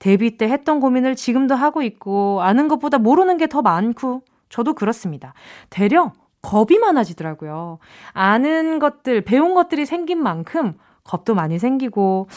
데뷔 0.00 0.36
때 0.36 0.48
했던 0.48 0.80
고민을 0.80 1.14
지금도 1.14 1.54
하고 1.54 1.82
있고, 1.82 2.42
아는 2.42 2.66
것보다 2.66 2.98
모르는 2.98 3.36
게 3.36 3.46
더 3.46 3.62
많고, 3.62 4.22
저도 4.48 4.74
그렇습니다. 4.74 5.32
되려 5.70 6.12
겁이 6.42 6.80
많아지더라고요. 6.80 7.78
아는 8.14 8.80
것들, 8.80 9.20
배운 9.20 9.54
것들이 9.54 9.86
생긴 9.86 10.20
만큼 10.24 10.74
겁도 11.06 11.34
많이 11.34 11.58
생기고, 11.58 12.28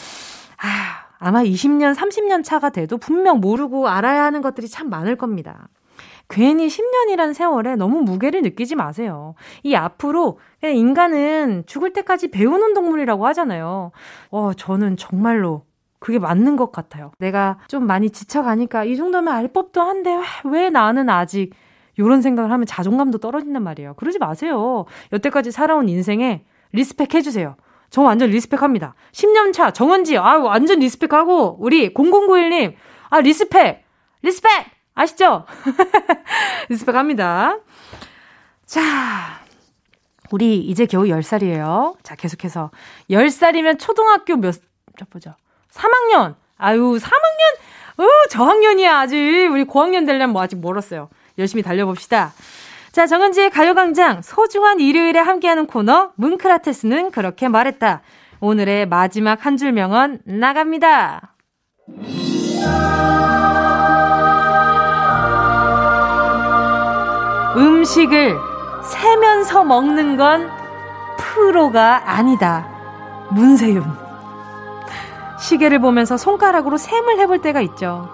아, 0.58 1.10
아마 1.18 1.42
20년, 1.42 1.94
30년 1.94 2.42
차가 2.42 2.70
돼도 2.70 2.98
분명 2.98 3.40
모르고 3.40 3.88
알아야 3.88 4.24
하는 4.24 4.40
것들이 4.40 4.68
참 4.68 4.88
많을 4.88 5.16
겁니다. 5.16 5.68
괜히 6.30 6.68
10년이란 6.68 7.34
세월에 7.34 7.76
너무 7.76 8.02
무게를 8.02 8.42
느끼지 8.42 8.76
마세요. 8.76 9.34
이 9.64 9.74
앞으로 9.74 10.38
그냥 10.60 10.76
인간은 10.76 11.64
죽을 11.66 11.92
때까지 11.92 12.30
배우는 12.30 12.72
동물이라고 12.72 13.26
하잖아요. 13.26 13.90
어, 14.30 14.52
저는 14.54 14.96
정말로 14.96 15.64
그게 15.98 16.18
맞는 16.18 16.56
것 16.56 16.72
같아요. 16.72 17.10
내가 17.18 17.58
좀 17.68 17.86
많이 17.86 18.10
지쳐가니까 18.10 18.84
이 18.84 18.96
정도면 18.96 19.34
알 19.34 19.48
법도 19.48 19.82
한데 19.82 20.18
왜 20.44 20.70
나는 20.70 21.10
아직 21.10 21.50
이런 21.96 22.22
생각을 22.22 22.50
하면 22.50 22.64
자존감도 22.64 23.18
떨어진단 23.18 23.62
말이에요. 23.62 23.94
그러지 23.94 24.18
마세요. 24.18 24.86
여태까지 25.12 25.50
살아온 25.50 25.88
인생에 25.88 26.44
respect 26.72 27.14
해주세요. 27.14 27.56
저 27.90 28.02
완전 28.02 28.30
respect합니다. 28.30 28.94
10년 29.12 29.52
차 29.52 29.72
정은지 29.72 30.16
아 30.16 30.38
완전 30.38 30.78
respect하고 30.78 31.56
우리 31.60 31.92
0091님 31.92 32.74
아 33.10 33.20
respect 33.20 33.84
respect 34.22 34.50
아시죠? 34.94 35.44
respect합니다. 36.70 37.58
자 38.64 38.80
우리 40.30 40.58
이제 40.58 40.86
겨우 40.86 41.04
10살이에요. 41.04 41.96
자 42.04 42.14
계속해서 42.14 42.70
10살이면 43.10 43.78
초등학교 43.80 44.36
몇 44.36 44.54
보자 45.10 45.36
3학년 45.72 46.36
아유 46.58 46.98
3학년 47.00 48.04
어 48.04 48.06
저학년이야 48.30 48.98
아직 49.00 49.48
우리 49.50 49.64
고학년 49.64 50.06
되려면 50.06 50.30
뭐 50.32 50.42
아직 50.42 50.60
멀었어요. 50.60 51.08
열심히 51.38 51.62
달려봅시다. 51.62 52.32
자, 53.00 53.06
정은지의 53.06 53.48
가요광장 53.48 54.20
소중한 54.20 54.78
일요일에 54.78 55.20
함께하는 55.20 55.66
코너 55.66 56.10
문크라테스는 56.16 57.12
그렇게 57.12 57.48
말했다. 57.48 58.02
오늘의 58.40 58.88
마지막 58.88 59.46
한 59.46 59.56
줄 59.56 59.72
명언 59.72 60.18
나갑니다. 60.26 61.34
음식을 67.56 68.38
세면서 68.84 69.64
먹는 69.64 70.16
건 70.16 70.48
프로가 71.18 72.02
아니다. 72.16 72.68
문세윤. 73.30 73.82
시계를 75.38 75.78
보면서 75.78 76.16
손가락으로 76.16 76.76
셈을 76.76 77.18
해볼 77.20 77.40
때가 77.40 77.60
있죠. 77.62 78.08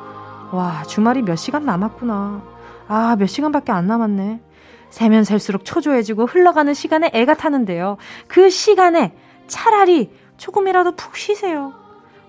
와, 0.52 0.82
주말이 0.84 1.22
몇 1.22 1.36
시간 1.36 1.64
남았구나. 1.64 2.40
아, 2.88 3.16
몇 3.18 3.26
시간밖에 3.26 3.72
안 3.72 3.86
남았네. 3.86 4.45
세면 4.90 5.24
셀수록 5.24 5.64
초조해지고 5.64 6.26
흘러가는 6.26 6.72
시간에 6.74 7.10
애가 7.12 7.34
타는데요. 7.34 7.96
그 8.28 8.50
시간에 8.50 9.14
차라리 9.46 10.10
조금이라도 10.36 10.92
푹 10.96 11.16
쉬세요. 11.16 11.72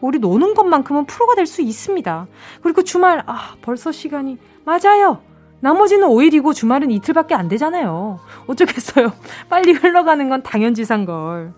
우리 0.02 0.20
노는 0.20 0.54
것만큼은 0.54 1.06
프로가 1.06 1.36
될 1.36 1.48
수 1.48 1.62
있습니다. 1.62 2.28
그리고 2.62 2.84
주말, 2.84 3.24
아, 3.26 3.56
벌써 3.62 3.92
시간이. 3.92 4.38
맞아요. 4.64 5.22
나머지는 5.60 6.08
5일이고 6.08 6.54
주말은 6.54 6.92
이틀밖에 6.92 7.34
안 7.34 7.48
되잖아요. 7.48 8.20
어쩌겠어요. 8.46 9.12
빨리 9.50 9.72
흘러가는 9.72 10.30
건 10.30 10.44
당연지사인걸. 10.44 11.54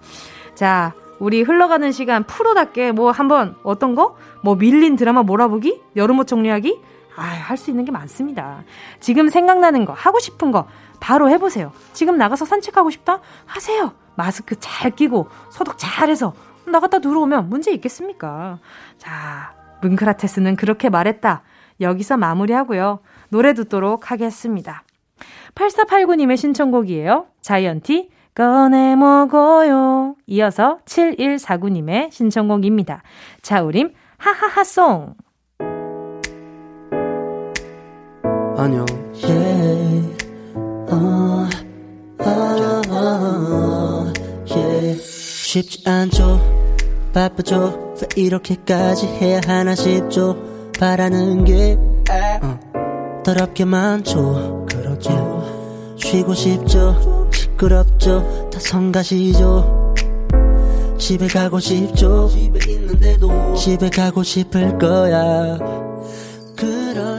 자, 0.55 0.93
우리 1.19 1.41
흘러가는 1.41 1.91
시간 1.91 2.23
프로답게 2.23 2.93
뭐 2.93 3.11
한번 3.11 3.55
어떤 3.63 3.93
거? 3.95 4.15
뭐 4.41 4.55
밀린 4.55 4.95
드라마 4.95 5.21
몰아보기? 5.23 5.81
여름옷 5.97 6.27
정리하기? 6.27 6.79
아, 7.17 7.21
할 7.23 7.57
수 7.57 7.69
있는 7.71 7.83
게 7.83 7.91
많습니다. 7.91 8.63
지금 9.01 9.27
생각나는 9.27 9.83
거, 9.83 9.91
하고 9.91 10.19
싶은 10.19 10.51
거 10.51 10.65
바로 10.99 11.29
해보세요. 11.29 11.71
지금 11.93 12.17
나가서 12.17 12.45
산책하고 12.45 12.89
싶다? 12.89 13.21
하세요. 13.45 13.93
마스크 14.15 14.55
잘 14.59 14.91
끼고 14.91 15.27
소독 15.49 15.75
잘 15.77 16.09
해서 16.09 16.33
나갔다 16.65 16.99
들어오면 16.99 17.49
문제 17.49 17.71
있겠습니까? 17.71 18.59
자, 18.97 19.53
문크라테스는 19.81 20.55
그렇게 20.55 20.89
말했다. 20.89 21.43
여기서 21.81 22.17
마무리하고요. 22.17 22.99
노래 23.29 23.53
듣도록 23.53 24.11
하겠습니다. 24.11 24.83
8489님의 25.55 26.37
신청곡이에요. 26.37 27.27
자이언티, 27.41 28.09
꺼내 28.35 28.95
먹어요. 28.95 30.15
이어서 30.27 30.79
7149님의 30.85 32.11
신청곡입니다. 32.11 33.01
자우림, 33.41 33.93
하하하송. 34.17 35.15
안녕. 38.57 38.85
Yeah. 39.23 40.18
쉽지 45.49 45.81
않죠. 45.89 46.39
바쁘죠. 47.11 47.95
왜 48.01 48.23
이렇게까지 48.23 49.07
해야 49.07 49.41
하나 49.47 49.73
싶죠. 49.73 50.37
바라는 50.79 51.43
게 51.43 51.75
어, 52.43 53.21
더럽게 53.23 53.65
많죠. 53.65 54.67
그렇죠. 54.69 55.95
쉬고 55.97 56.35
싶죠. 56.35 57.29
시끄럽죠. 57.33 58.49
다 58.53 58.59
성가시죠. 58.59 59.95
집에 60.99 61.27
가고 61.27 61.59
싶죠. 61.59 62.29
집에 62.29 62.71
있는데도 62.71 63.55
집에 63.55 63.89
가고 63.89 64.21
싶을 64.21 64.77
거야. 64.77 65.57
그럴 66.55 67.18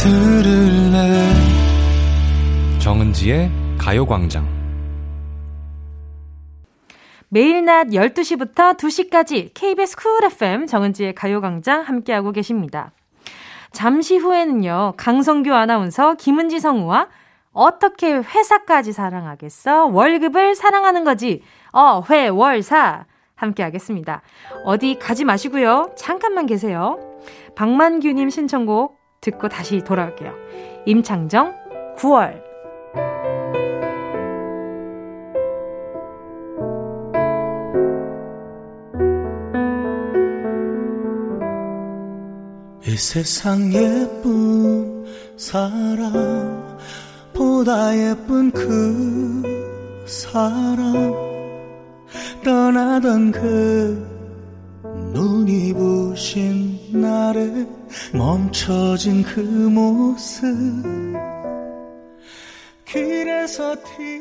들을래 0.00 1.32
정은지의 2.78 3.50
가요광장 3.76 4.46
매일 7.28 7.64
낮 7.64 7.88
12시부터 7.88 8.76
2시까지 8.76 9.50
KBS 9.54 9.96
쿨 9.96 10.24
FM 10.24 10.66
정은지의 10.66 11.16
가요광장 11.16 11.82
함께하고 11.82 12.30
계십니다. 12.30 12.92
잠시 13.72 14.16
후에는요, 14.16 14.94
강성규 14.96 15.52
아나운서, 15.52 16.14
김은지 16.14 16.60
성우와 16.60 17.08
어떻게 17.52 18.12
회사까지 18.12 18.92
사랑하겠어? 18.92 19.86
월급을 19.86 20.54
사랑하는 20.54 21.02
거지. 21.02 21.42
어, 21.72 22.04
회, 22.08 22.28
월, 22.28 22.62
사. 22.62 23.04
함께 23.34 23.64
하겠습니다. 23.64 24.22
어디 24.64 24.96
가지 24.98 25.24
마시고요. 25.24 25.92
잠깐만 25.96 26.46
계세요. 26.46 26.98
박만규님 27.56 28.30
신청곡 28.30 28.97
듣고 29.20 29.48
다시 29.48 29.82
돌아올게요. 29.82 30.32
임창정, 30.86 31.54
9월. 31.98 32.48
이 42.86 42.96
세상 42.96 43.70
예쁜 43.72 45.04
사람 45.36 46.78
보다 47.34 47.94
예쁜 47.94 48.50
그 48.50 50.04
사람 50.06 51.12
떠나던 52.42 53.30
그 53.30 54.08
눈이 55.12 55.74
부신 55.74 56.78
날에 56.92 57.66
멈춰진 58.12 59.22
그 59.22 59.40
모습. 59.40 60.44
길에서 62.84 63.74
TV 63.84 64.17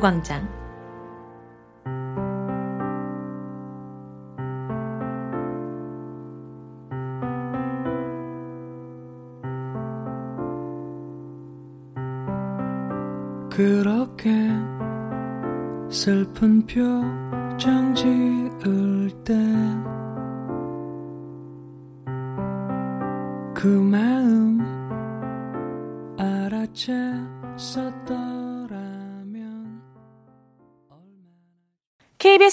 가요광장 0.00 0.59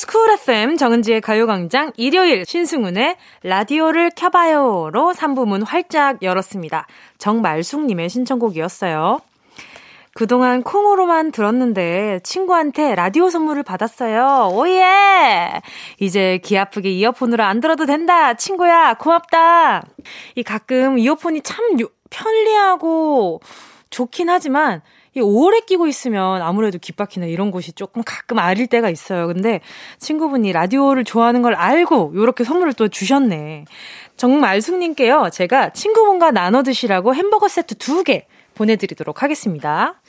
KBS 0.08 0.12
쿨 0.12 0.30
FM 0.32 0.78
정은지의 0.78 1.22
가요광장 1.22 1.92
일요일 1.98 2.46
신승훈의 2.46 3.18
라디오를 3.44 4.10
켜봐요로 4.16 5.14
3부문 5.14 5.64
활짝 5.66 6.24
열었습니다. 6.24 6.88
정말숙님의 7.18 8.10
신청곡이었어요. 8.10 9.20
그동안 10.14 10.64
콩으로만 10.64 11.32
들었는데 11.32 12.22
친구한테 12.24 12.96
라디오 12.96 13.30
선물을 13.30 13.64
받았어요. 13.64 14.50
Oh 14.54 14.85
yeah! 14.85 15.62
이제 16.00 16.40
귀 16.44 16.58
아프게 16.58 16.90
이어폰으로 16.90 17.44
안 17.44 17.60
들어도 17.60 17.86
된다. 17.86 18.34
친구야, 18.34 18.96
고맙다. 18.96 19.84
이 20.36 20.44
가끔 20.44 20.98
이어폰이 20.98 21.42
참 21.42 21.78
편리하고 22.10 23.42
좋긴 23.90 24.30
하지만 24.30 24.82
이 24.82 24.82
오래 25.22 25.60
끼고 25.62 25.88
있으면 25.88 26.42
아무래도 26.42 26.78
귓바퀴나 26.78 27.26
이런 27.28 27.52
곳이 27.52 27.74
조금 27.74 28.04
가끔 28.06 28.40
아릴 28.40 28.68
때가 28.68 28.90
있어요. 28.90 29.28
근데 29.28 29.62
친구분이 30.00 30.52
라디오를 30.54 31.04
좋아하는 31.04 31.42
걸 31.42 31.54
알고 31.56 32.14
이렇게 32.16 32.44
선물을 32.44 32.74
또 32.74 32.88
주셨네. 32.88 33.66
정말 34.16 34.62
승님께요. 34.62 35.30
제가 35.32 35.74
친구분과 35.74 36.32
나눠 36.32 36.64
드시라고 36.64 37.16
햄버거 37.16 37.48
세트 37.48 37.76
두 37.76 38.04
개 38.04 38.26
보내드리도록 38.56 39.24
하겠습니다. 39.24 40.02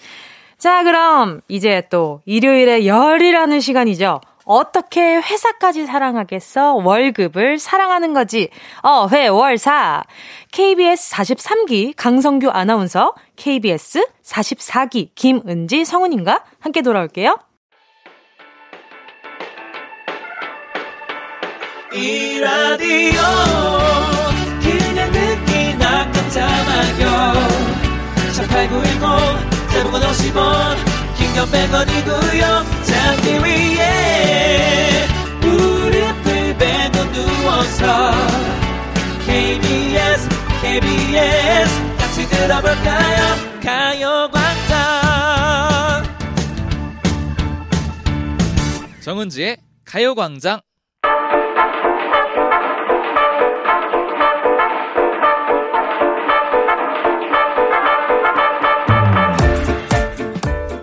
자, 0.56 0.82
그럼 0.82 1.40
이제 1.48 1.82
또 1.90 2.20
일요일에 2.24 2.86
열이라는 2.86 3.60
시간이죠. 3.60 4.20
어떻게 4.48 5.16
회사까지 5.16 5.84
사랑하겠어? 5.84 6.76
월급을 6.76 7.58
사랑하는 7.58 8.14
거지. 8.14 8.48
어, 8.82 9.06
회, 9.12 9.28
월, 9.28 9.58
사. 9.58 10.02
KBS 10.52 11.12
43기 11.12 11.92
강성규 11.94 12.48
아나운서, 12.48 13.14
KBS 13.36 14.06
44기 14.24 15.10
김은지 15.14 15.84
성우님과 15.84 16.44
함께 16.60 16.80
돌아올게요. 16.80 17.36
이 21.92 22.40
라디오 22.40 23.20
그냥 24.62 25.10
듣기나 25.10 26.10
깜짝마요 26.12 27.32
샵8910 28.32 29.72
대목원 29.72 30.02
50원 30.02 30.76
긴건 31.16 31.46
100원이고요 31.48 32.84
잠기 32.84 33.38
위에 33.42 33.97
누워서 37.68 38.10
KBS 39.26 40.28
KBS 40.62 41.96
같이 41.98 42.26
들어볼까요 42.28 43.36
가요광장 43.62 44.78
정은지의 49.00 49.58
가요광장 49.84 50.60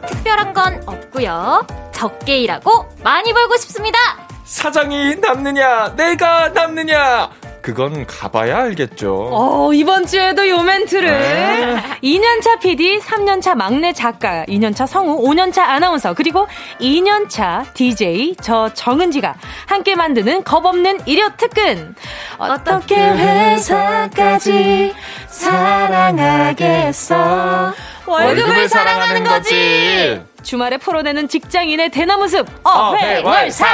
특별한 0.08 0.54
건 0.54 0.84
없고요. 0.86 1.66
적게 1.92 2.40
일하고 2.40 2.88
많이 3.04 3.34
벌고 3.34 3.58
싶습니다. 3.58 4.25
사장이 4.46 5.16
남느냐, 5.16 5.94
내가 5.96 6.50
남느냐. 6.50 7.30
그건 7.64 8.06
가봐야 8.06 8.58
알겠죠. 8.60 9.30
어, 9.32 9.74
이번 9.74 10.06
주에도 10.06 10.48
요 10.48 10.62
멘트를. 10.62 11.10
네. 11.10 11.78
2년차 12.04 12.60
PD, 12.60 13.00
3년차 13.00 13.56
막내 13.56 13.92
작가, 13.92 14.46
2년차 14.46 14.86
성우, 14.86 15.24
5년차 15.24 15.62
아나운서, 15.62 16.14
그리고 16.14 16.48
2년차 16.80 17.74
DJ, 17.74 18.36
저 18.40 18.72
정은지가 18.72 19.34
함께 19.66 19.96
만드는 19.96 20.44
겁없는 20.44 21.08
일요 21.08 21.32
특근. 21.38 21.96
어떻게 22.38 22.96
회사까지 22.96 24.94
사랑하겠어. 26.46 27.16
월급을 28.06 28.70
사랑하는 28.70 29.24
거지. 29.24 30.22
주말에 30.44 30.78
풀어내는 30.78 31.28
직장인의 31.30 31.90
대나무숲, 31.90 32.48
어회월사! 32.64 33.66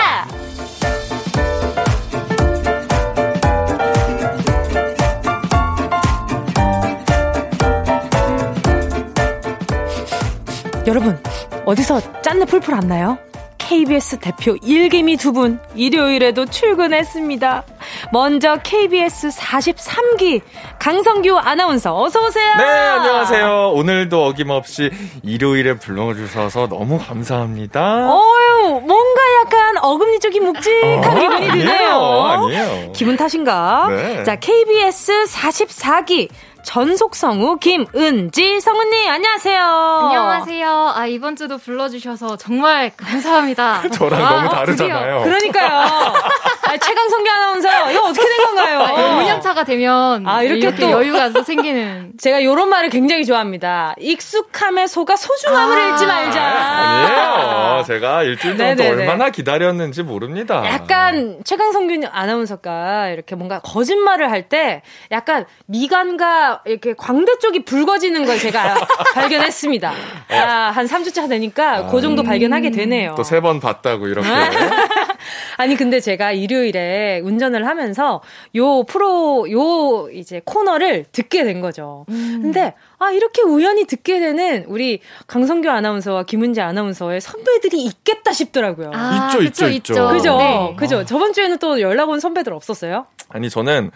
여러분, 10.91 11.17
어디서 11.65 12.21
짠내 12.21 12.43
풀풀 12.43 12.73
안 12.73 12.89
나요? 12.89 13.17
KBS 13.57 14.19
대표 14.19 14.57
일개미 14.61 15.15
두 15.15 15.31
분, 15.31 15.57
일요일에도 15.73 16.45
출근했습니다. 16.45 17.63
먼저 18.11 18.57
KBS 18.57 19.29
43기 19.29 20.41
강성규 20.79 21.37
아나운서, 21.37 21.95
어서오세요! 21.97 22.55
네, 22.57 22.63
안녕하세요. 22.63 23.71
오늘도 23.73 24.25
어김없이 24.25 24.91
일요일에 25.23 25.75
불러주셔서 25.75 26.67
너무 26.67 26.99
감사합니다. 26.99 28.09
어유 28.13 28.81
뭔가 28.81 29.21
약간 29.39 29.77
어금니 29.77 30.19
쪽이 30.19 30.41
묵직한 30.41 31.19
기분이 31.21 31.51
드네요. 31.51 31.95
아니에요, 31.95 32.63
아니에요. 32.63 32.91
기분 32.91 33.15
탓인가? 33.15 33.87
네. 33.89 34.23
자, 34.25 34.35
KBS 34.35 35.23
44기 35.23 36.27
전속성우 36.63 37.57
김은지 37.57 38.61
성우님, 38.61 39.09
안녕하세요. 39.09 39.61
안녕하세요. 39.61 40.93
아, 40.95 41.05
이번 41.07 41.35
주도 41.35 41.57
불러주셔서 41.57 42.37
정말 42.37 42.91
감사합니다. 42.95 43.81
저랑 43.91 44.21
너무 44.21 44.49
다르잖아요. 44.49 45.23
그러니까요. 45.23 45.69
아, 45.69 46.77
최강성규 46.77 47.29
아나운서, 47.29 47.91
이거 47.91 48.01
어떻게 48.07 48.25
된 48.27 48.45
건가요? 48.45 48.79
아, 48.81 49.21
5년 49.23 49.41
차가 49.41 49.63
되면 49.63 50.25
아, 50.27 50.43
이렇게 50.43 50.59
이렇게, 50.67 50.81
또- 50.85 50.91
여유가 50.91 51.29
또 51.29 51.43
생기는. 51.43 52.11
제가 52.21 52.43
요런 52.43 52.69
말을 52.69 52.89
굉장히 52.89 53.25
좋아합니다. 53.25 53.95
익숙함에 53.99 54.87
속아 54.87 55.15
소중함을 55.15 55.77
아. 55.77 55.87
잃지 55.89 56.05
말자. 56.05 56.41
아니에요. 56.41 57.83
제가 57.85 58.23
일주일 58.23 58.57
동안. 58.57 58.79
얼마나 58.79 59.29
기다렸는지 59.29 60.03
모릅니다. 60.03 60.63
약간 60.65 61.39
최강성균 61.43 62.05
아나운서가 62.05 63.09
이렇게 63.09 63.35
뭔가 63.35 63.59
거짓말을 63.59 64.29
할 64.29 64.41
때 64.51 64.81
약간 65.11 65.45
미간과 65.67 66.50
이렇게 66.65 66.93
광대 66.97 67.37
쪽이 67.39 67.65
붉어지는 67.65 68.25
걸 68.25 68.37
제가 68.39 68.75
발견했습니다. 69.13 69.93
아, 70.29 70.71
한 70.73 70.85
3주차 70.85 71.27
되니까 71.29 71.87
그 71.87 72.01
정도 72.01 72.23
발견하게 72.23 72.71
되네요. 72.71 73.15
또 73.15 73.23
세 73.23 73.39
번 73.41 73.59
봤다고 73.59 74.07
이렇게. 74.07 74.27
아니 75.57 75.75
근데 75.75 75.99
제가 75.99 76.31
일요일에 76.31 77.19
운전을 77.23 77.67
하면서 77.67 78.21
요 78.55 78.83
프로 78.83 79.49
요 79.51 80.09
이제 80.11 80.41
코너를 80.43 81.05
듣게 81.11 81.43
된 81.43 81.61
거죠. 81.61 82.05
근데 82.07 82.73
아 82.99 83.11
이렇게 83.11 83.41
우연히 83.43 83.85
듣게 83.85 84.19
되는 84.19 84.65
우리 84.67 84.99
강성규 85.27 85.69
아나운서와 85.69 86.23
김은지 86.23 86.61
아나운서의 86.61 87.21
선배들이 87.21 87.81
있겠다 87.83 88.31
싶더라고요. 88.31 88.91
아, 88.93 89.27
있죠, 89.27 89.37
그쵸, 89.39 89.67
있죠, 89.69 89.93
있죠. 89.93 90.07
그죠? 90.09 90.37
네. 90.37 90.75
그죠? 90.77 91.05
저번 91.05 91.33
주에는 91.33 91.57
또 91.59 91.79
연락 91.81 92.09
온 92.09 92.19
선배들 92.19 92.53
없었어요? 92.53 93.05
아니, 93.29 93.49
저는 93.49 93.91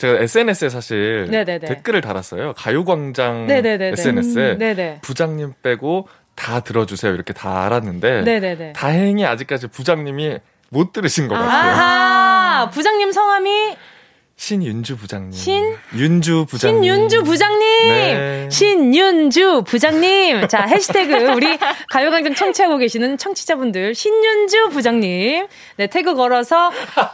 제가 0.00 0.20
SNS에 0.22 0.70
사실 0.70 1.26
네네네. 1.30 1.66
댓글을 1.66 2.00
달았어요. 2.00 2.54
가요광장 2.54 3.46
네네네네. 3.46 3.92
SNS에 3.92 4.56
네네. 4.56 5.00
부장님 5.02 5.52
빼고 5.62 6.08
다 6.34 6.60
들어주세요. 6.60 7.12
이렇게 7.12 7.34
다 7.34 7.66
알았는데 7.66 8.22
네네네. 8.22 8.72
다행히 8.72 9.26
아직까지 9.26 9.66
부장님이 9.66 10.38
못 10.70 10.94
들으신 10.94 11.28
것 11.28 11.34
같아요. 11.34 11.50
아하! 11.50 12.70
부장님 12.70 13.12
성함이 13.12 13.76
신윤주 14.40 14.96
부장님. 14.96 15.32
신? 15.32 15.76
윤주 15.94 16.46
부장님. 16.48 16.82
신윤주 16.82 17.24
부장님! 17.24 17.60
네. 17.60 18.48
신윤주 18.50 19.64
부장님! 19.66 20.48
자, 20.48 20.62
해시태그, 20.62 21.32
우리 21.34 21.58
가요광장 21.90 22.34
청취하고 22.34 22.78
계시는 22.78 23.18
청취자분들, 23.18 23.94
신윤주 23.94 24.70
부장님. 24.70 25.46
네, 25.76 25.86
태그 25.88 26.14
걸어서, 26.14 26.70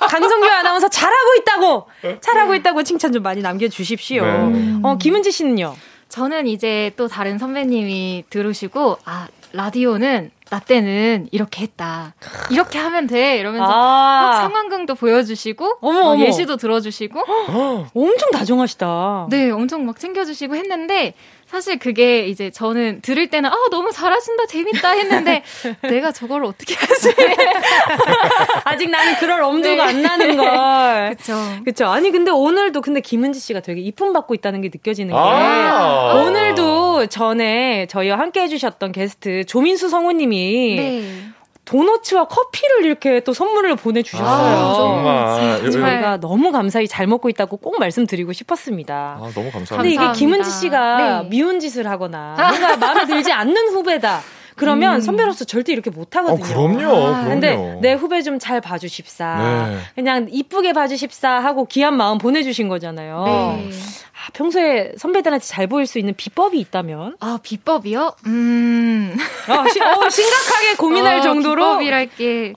강성규 0.08 0.46
아나운서 0.46 0.88
잘하고 0.88 1.34
있다고! 1.40 1.86
잘하고 2.20 2.54
있다고 2.54 2.84
칭찬 2.84 3.12
좀 3.12 3.24
많이 3.24 3.42
남겨주십시오. 3.42 4.24
네. 4.24 4.74
어, 4.84 4.96
김은지 4.96 5.32
씨는요? 5.32 5.74
저는 6.08 6.46
이제 6.46 6.92
또 6.96 7.08
다른 7.08 7.38
선배님이 7.38 8.26
들으시고, 8.30 8.98
아, 9.04 9.26
라디오는, 9.52 10.30
나 10.50 10.60
때는 10.60 11.28
이렇게 11.32 11.62
했다. 11.62 12.14
이렇게 12.50 12.78
하면 12.78 13.06
돼. 13.08 13.36
이러면서 13.38 13.66
막 13.66 13.72
아, 13.74 14.36
상황극도 14.36 14.94
보여주시고, 14.94 15.78
어머, 15.80 16.00
막 16.00 16.06
어머. 16.10 16.24
예시도 16.24 16.56
들어주시고, 16.56 17.20
엄청 17.94 18.30
다정하시다. 18.32 19.26
네, 19.30 19.50
엄청 19.50 19.86
막 19.86 19.98
챙겨주시고 19.98 20.54
했는데, 20.54 21.14
사실 21.46 21.78
그게 21.78 22.26
이제 22.26 22.50
저는 22.50 23.00
들을 23.02 23.28
때는, 23.28 23.48
아, 23.50 23.56
너무 23.70 23.92
잘하신다, 23.92 24.46
재밌다 24.46 24.90
했는데, 24.90 25.42
내가 25.82 26.10
저걸 26.10 26.44
어떻게 26.44 26.74
하지? 26.74 27.14
아직 28.64 28.90
나는 28.90 29.14
그럴 29.16 29.42
엄두가 29.42 29.74
네. 29.76 29.80
안 29.82 30.02
나는 30.02 30.36
걸. 30.36 31.16
그쵸. 31.16 31.34
그쵸. 31.64 31.86
아니, 31.86 32.10
근데 32.10 32.32
오늘도 32.32 32.80
근데 32.80 33.00
김은지 33.00 33.38
씨가 33.38 33.60
되게 33.60 33.80
이쁨 33.80 34.12
받고 34.12 34.34
있다는 34.34 34.60
게 34.60 34.68
느껴지는 34.72 35.14
게. 35.14 35.18
아. 35.18 36.14
오늘도 36.26 37.06
전에 37.06 37.86
저희와 37.86 38.18
함께 38.18 38.40
해주셨던 38.42 38.90
게스트 38.92 39.44
조민수 39.46 39.88
성우님이 39.88 40.76
네. 40.76 41.35
도너츠와 41.66 42.28
커피를 42.28 42.84
이렇게 42.86 43.20
또 43.20 43.34
선물을 43.34 43.74
보내주셨어요. 43.76 44.26
아, 44.26 44.74
정말. 44.74 45.70
정말. 45.70 45.92
저희가 45.92 46.16
너무 46.20 46.52
감사히 46.52 46.86
잘 46.88 47.06
먹고 47.06 47.28
있다고 47.28 47.58
꼭 47.58 47.78
말씀드리고 47.78 48.32
싶었습니다. 48.32 49.18
아, 49.20 49.30
너무 49.34 49.50
감사합니다. 49.50 49.76
근데 49.76 49.90
이게. 49.90 50.12
김은지 50.12 50.50
씨가 50.50 51.22
네. 51.24 51.28
미운 51.28 51.60
짓을 51.60 51.88
하거나 51.90 52.36
뭔가 52.38 52.76
마음에 52.76 53.04
들지 53.04 53.32
않는 53.32 53.68
후배다. 53.70 54.20
그러면 54.56 55.00
선배로서 55.00 55.44
절대 55.44 55.72
이렇게 55.72 55.90
못 55.90 56.16
어, 56.16 56.20
하거든요. 56.20 56.44
그럼요. 56.46 56.78
아, 57.06 57.10
그럼요. 57.10 57.28
근데 57.28 57.78
내 57.82 57.92
후배 57.92 58.22
좀 58.22 58.38
잘 58.38 58.60
봐주십사. 58.60 59.36
네. 59.70 59.78
그냥 59.94 60.26
이쁘게 60.30 60.72
봐주십사 60.72 61.28
하고 61.30 61.66
귀한 61.66 61.96
마음 61.96 62.18
보내주신 62.18 62.68
거잖아요. 62.68 63.22
네. 63.26 63.70
아, 63.70 64.30
평소에 64.32 64.92
선배들한테 64.98 65.44
잘 65.44 65.66
보일 65.66 65.86
수 65.86 65.98
있는 65.98 66.14
비법이 66.14 66.58
있다면? 66.60 67.16
아, 67.20 67.38
비법이요? 67.42 68.12
음. 68.26 69.16
어, 69.48 69.68
시- 69.70 69.80
어, 69.80 70.08
심각하게 70.10 70.74
고민할 70.78 71.18
어, 71.18 71.22
정도로. 71.22 71.62
비법이랄 71.78 72.08
게, 72.16 72.52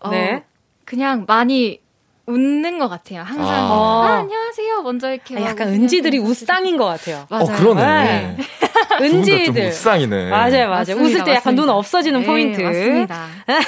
어, 0.00 0.10
네. 0.10 0.44
그냥 0.84 1.24
많이 1.26 1.80
웃는 2.26 2.78
것 2.78 2.88
같아요. 2.88 3.22
항상. 3.22 3.48
아. 3.54 4.06
아, 4.06 4.16
안녕하세요. 4.18 4.82
먼저 4.82 5.12
이렇게. 5.12 5.36
아, 5.36 5.40
막 5.40 5.48
약간 5.50 5.68
은지들이 5.68 6.18
좀 6.18 6.26
웃상인 6.26 6.76
것 6.76 6.84
같아요. 6.84 7.26
맞아요. 7.30 7.44
어, 7.44 7.56
그러네. 7.56 7.82
네. 7.82 8.36
좀 8.98 9.06
은지들. 9.18 9.64
무쌍이네. 9.66 10.30
맞아요, 10.30 10.50
맞아요. 10.50 10.68
맞습니다, 10.70 11.02
웃을 11.04 11.24
때 11.24 11.34
약간 11.34 11.54
눈 11.54 11.66
맞습니다. 11.66 11.74
없어지는 11.74 12.20
네, 12.20 12.26
포인트. 12.26 12.60
맞습니다. 12.62 13.26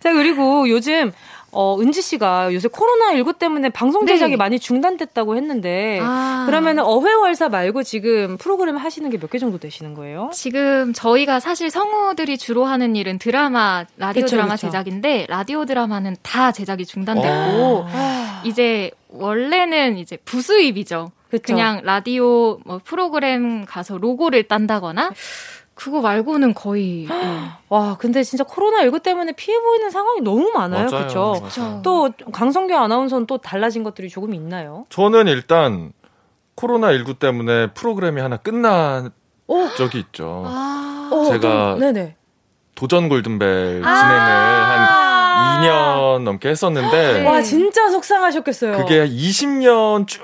자, 0.00 0.12
그리고 0.12 0.68
요즘, 0.68 1.12
어, 1.50 1.78
은지 1.80 2.02
씨가 2.02 2.52
요새 2.52 2.68
코로나19 2.68 3.38
때문에 3.38 3.68
방송 3.70 4.06
제작이 4.06 4.32
네. 4.32 4.36
많이 4.36 4.58
중단됐다고 4.58 5.36
했는데, 5.36 6.00
아. 6.02 6.44
그러면 6.46 6.80
어회월사 6.80 7.48
말고 7.48 7.82
지금 7.84 8.36
프로그램 8.38 8.76
하시는 8.76 9.08
게 9.08 9.16
몇 9.18 9.30
개 9.30 9.38
정도 9.38 9.58
되시는 9.58 9.94
거예요? 9.94 10.30
지금 10.32 10.92
저희가 10.92 11.38
사실 11.40 11.70
성우들이 11.70 12.38
주로 12.38 12.64
하는 12.64 12.96
일은 12.96 13.18
드라마, 13.18 13.84
라디오 13.96 14.22
그쵸, 14.24 14.36
드라마 14.36 14.54
그쵸. 14.56 14.66
제작인데, 14.66 15.26
라디오 15.28 15.64
드라마는 15.64 16.16
다 16.22 16.50
제작이 16.52 16.82
어. 16.82 16.86
중단됐고, 16.86 17.86
이제 18.44 18.90
원래는 19.08 19.96
이제 19.98 20.16
부수입이죠. 20.24 21.12
그쵸. 21.38 21.52
그냥 21.54 21.80
라디오 21.84 22.58
뭐 22.64 22.80
프로그램 22.84 23.64
가서 23.64 23.98
로고를 23.98 24.48
딴다거나 24.48 25.10
그거 25.74 26.00
말고는 26.00 26.54
거의 26.54 27.06
네. 27.08 27.14
와, 27.68 27.96
근데 27.98 28.22
진짜 28.22 28.44
코로나 28.44 28.82
19 28.82 29.00
때문에 29.00 29.32
피해 29.32 29.58
보이는 29.60 29.90
상황이 29.90 30.20
너무 30.20 30.50
많아요. 30.54 30.86
그렇죠? 30.86 31.42
또 31.82 32.10
강성규 32.32 32.74
아나운서는 32.76 33.26
또 33.26 33.38
달라진 33.38 33.82
것들이 33.82 34.08
조금 34.08 34.34
있나요? 34.34 34.86
저는 34.90 35.26
일단 35.26 35.92
코로나 36.54 36.92
19 36.92 37.14
때문에 37.14 37.72
프로그램이 37.72 38.20
하나 38.20 38.36
끝난 38.36 39.10
오. 39.48 39.68
적이 39.76 39.98
있죠. 39.98 40.44
아, 40.46 41.08
어, 41.12 41.24
제가 41.24 41.72
좀- 41.72 41.80
네네. 41.80 42.16
도전 42.76 43.08
골든벨 43.08 43.82
진행을 43.82 43.84
아. 43.86 45.04
한 45.60 45.60
2년 45.62 46.22
넘게 46.22 46.48
했었는데 46.48 47.12
네. 47.20 47.26
와, 47.28 47.42
진짜 47.42 47.88
속상하셨겠어요. 47.90 48.76
그게 48.78 49.06
20년 49.08 50.06
쭉 50.06 50.22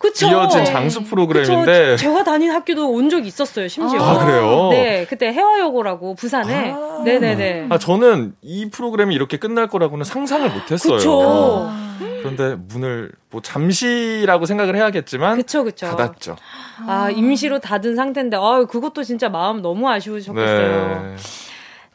그쵸? 0.00 0.28
이어진 0.28 0.60
네. 0.60 0.64
장수 0.64 1.00
그쵸. 1.00 1.10
프로그램인데 1.10 1.96
제가 1.96 2.24
다닌 2.24 2.50
학교도 2.50 2.90
온 2.90 3.10
적이 3.10 3.28
있었어요, 3.28 3.68
심지어. 3.68 4.00
아, 4.00 4.24
그래요? 4.24 4.70
네, 4.70 5.06
그때 5.06 5.30
해화여고라고 5.30 6.14
부산에. 6.14 6.72
아. 6.74 7.02
네네네. 7.04 7.66
아, 7.68 7.76
저는 7.76 8.34
이 8.40 8.70
프로그램이 8.70 9.14
이렇게 9.14 9.36
끝날 9.36 9.68
거라고는 9.68 10.04
상상을 10.04 10.48
못 10.48 10.72
했어요. 10.72 10.96
그쵸. 10.96 11.70
그런데 12.22 12.54
문을 12.54 13.12
뭐 13.30 13.42
잠시라고 13.42 14.46
생각을 14.46 14.74
해야겠지만 14.74 15.36
그쵸, 15.36 15.64
그쵸. 15.64 15.86
닫았죠. 15.86 16.36
아, 16.86 17.10
임시로 17.10 17.58
닫은 17.58 17.94
상태인데, 17.94 18.38
아 18.40 18.64
그것도 18.64 19.02
진짜 19.02 19.28
마음 19.28 19.60
너무 19.60 19.86
아쉬우셨겠어요. 19.90 21.02
네. 21.02 21.16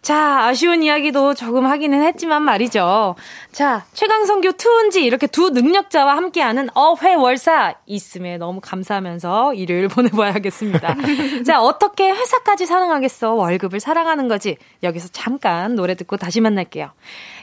자, 0.06 0.46
아쉬운 0.46 0.84
이야기도 0.84 1.34
조금 1.34 1.66
하기는 1.66 2.04
했지만 2.04 2.44
말이죠. 2.44 3.16
자, 3.52 3.86
최강성규 3.94 4.54
투은지 4.54 5.04
이렇게 5.04 5.26
두 5.26 5.50
능력자와 5.50 6.16
함께하는 6.16 6.70
어회월사 6.76 7.74
있음에 7.88 8.38
너무 8.38 8.60
감사하면서 8.62 9.56
일요일 9.56 9.88
보내봐야겠습니다. 9.90 10.96
자, 11.44 11.60
어떻게 11.60 12.12
회사까지 12.12 12.68
사랑하겠어? 12.68 13.34
월급을 13.34 13.80
사랑하는 13.80 14.28
거지. 14.28 14.58
여기서 14.84 15.08
잠깐 15.12 15.74
노래 15.74 15.96
듣고 15.96 16.18
다시 16.18 16.40
만날게요. 16.40 16.92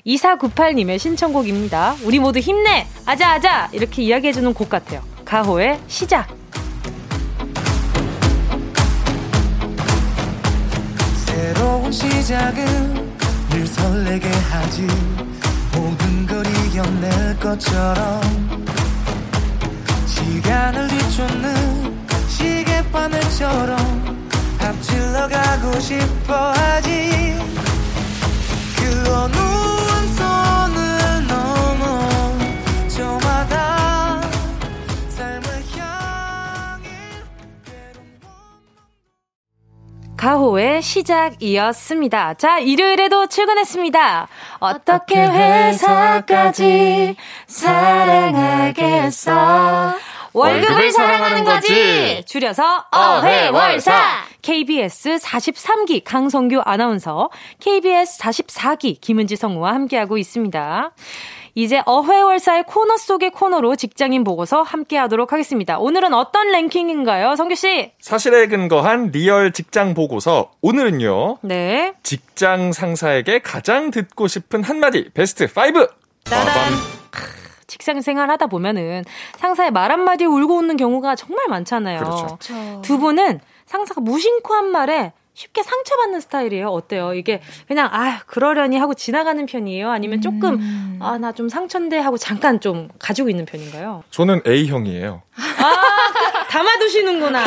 2498님의 0.06 1.00
신청곡입니다. 1.00 1.96
우리 2.04 2.20
모두 2.20 2.38
힘내! 2.38 2.86
아자아자! 3.06 3.70
이렇게 3.72 4.02
이야기해주는 4.02 4.54
곡 4.54 4.68
같아요. 4.68 5.02
가호의 5.24 5.80
시작! 5.88 6.41
새로운 11.54 11.92
시작은 11.92 13.12
늘 13.50 13.66
설레게 13.66 14.26
하지. 14.26 14.86
모든 15.74 16.26
걸 16.26 16.46
이겨낼 16.46 17.38
것처럼 17.38 18.22
시간을 20.06 20.88
뒤쫓는 20.88 22.06
시계바늘처럼 22.28 24.28
앞질러 24.60 25.28
가고 25.28 25.78
싶어 25.80 26.52
하지. 26.52 27.38
그 28.76 29.12
어느 29.12 29.36
한선 29.36 30.61
가호의 40.22 40.82
시작이었습니다. 40.82 42.34
자, 42.34 42.60
일요일에도 42.60 43.26
출근했습니다. 43.26 44.28
어떻게 44.60 45.16
회사까지 45.16 47.16
사랑하겠어? 47.48 49.32
월급을 50.32 50.92
사랑하는 50.92 51.42
거지! 51.42 52.22
줄여서 52.24 52.84
어회월사! 52.92 53.92
KBS 54.42 55.16
43기 55.16 56.02
강성규 56.04 56.62
아나운서, 56.64 57.28
KBS 57.58 58.20
44기 58.20 59.00
김은지 59.00 59.34
성우와 59.34 59.74
함께하고 59.74 60.18
있습니다. 60.18 60.92
이제 61.54 61.82
어회월사의 61.84 62.64
코너 62.66 62.96
속의 62.96 63.30
코너로 63.30 63.76
직장인 63.76 64.24
보고서 64.24 64.62
함께 64.62 64.96
하도록 64.96 65.30
하겠습니다. 65.30 65.78
오늘은 65.78 66.14
어떤 66.14 66.50
랭킹인가요, 66.50 67.36
성규씨? 67.36 67.92
사실에 68.00 68.46
근거한 68.46 69.10
real 69.10 69.52
직장 69.52 69.92
보고서 69.94 70.52
오늘은요. 70.62 71.38
네. 71.42 71.94
직장 72.02 72.72
상사에게 72.72 73.40
가장 73.40 73.90
듣고 73.90 74.28
싶은 74.28 74.62
한마디 74.62 75.10
베스트 75.12 75.44
5. 75.44 75.48
따단. 76.24 76.72
직장 77.66 78.00
생활 78.00 78.30
하다 78.30 78.46
보면은 78.46 79.02
상사의 79.36 79.70
말 79.70 79.92
한마디에 79.92 80.26
울고 80.26 80.56
웃는 80.56 80.76
경우가 80.76 81.16
정말 81.16 81.48
많잖아요. 81.48 81.98
그렇죠. 82.00 82.38
두 82.82 82.98
분은 82.98 83.40
상사가 83.66 84.00
무심코 84.00 84.54
한 84.54 84.66
말에 84.66 85.12
쉽게 85.34 85.62
상처받는 85.62 86.20
스타일이에요. 86.20 86.68
어때요? 86.68 87.14
이게 87.14 87.40
그냥 87.66 87.88
아 87.90 88.20
그러려니 88.26 88.76
하고 88.78 88.92
지나가는 88.94 89.44
편이에요. 89.46 89.90
아니면 89.90 90.20
조금 90.20 90.98
아나 91.00 91.32
좀 91.32 91.48
상처인데 91.48 91.98
하고 91.98 92.18
잠깐 92.18 92.60
좀 92.60 92.88
가지고 92.98 93.30
있는 93.30 93.46
편인가요? 93.46 94.04
저는 94.10 94.42
A형이에요. 94.46 95.22
담아두시는구나. 96.50 97.42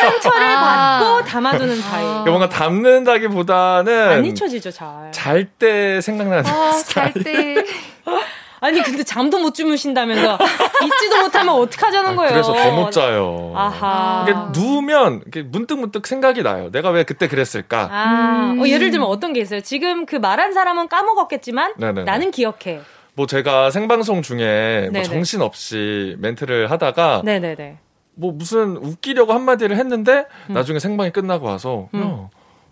상처를 0.00 0.46
아. 0.46 1.00
받고 1.00 1.28
담아두는 1.28 1.80
타입. 1.80 2.04
그러니까 2.04 2.30
뭔가 2.30 2.48
담는다기보다는 2.48 4.08
안 4.08 4.24
잊혀지죠 4.24 4.70
잘. 4.70 5.10
잘 5.12 5.46
때 5.58 6.00
생각나는 6.00 6.46
아, 6.46 6.72
스타일. 6.72 7.12
잘 7.12 7.22
때. 7.24 7.64
아니 8.60 8.82
근데 8.82 9.02
잠도 9.04 9.38
못 9.38 9.54
주무신다면서 9.54 10.38
잊지도 10.84 11.22
못하면 11.22 11.54
어떡하자는 11.54 12.10
아, 12.12 12.14
거예요. 12.16 12.32
그래서 12.32 12.52
더 12.54 12.70
못 12.76 12.90
자요. 12.90 13.52
아하. 13.54 14.24
이게 14.28 14.36
누우면 14.60 15.22
이렇게 15.22 15.42
문득 15.42 15.78
문득 15.78 16.06
생각이 16.06 16.42
나요. 16.42 16.70
내가 16.70 16.90
왜 16.90 17.04
그때 17.04 17.28
그랬을까? 17.28 17.88
아, 17.90 18.52
음. 18.54 18.60
어, 18.60 18.66
예를 18.68 18.90
들면 18.90 19.08
어떤 19.08 19.32
게 19.32 19.40
있어요? 19.40 19.60
지금 19.60 20.06
그 20.06 20.16
말한 20.16 20.52
사람은 20.52 20.88
까먹었겠지만 20.88 21.74
네네네. 21.76 22.04
나는 22.04 22.30
기억해. 22.30 22.80
뭐 23.14 23.26
제가 23.26 23.70
생방송 23.70 24.22
중에 24.22 24.82
뭐 24.84 24.92
네네. 24.92 25.02
정신 25.04 25.40
없이 25.42 26.16
멘트를 26.18 26.70
하다가 26.70 27.22
네네네. 27.24 27.78
뭐 28.14 28.32
무슨 28.32 28.76
웃기려고 28.76 29.32
한마디를 29.32 29.76
했는데 29.76 30.26
음. 30.48 30.54
나중에 30.54 30.78
생방이 30.78 31.10
끝나고 31.12 31.46
와서 31.46 31.88
야, 31.94 31.98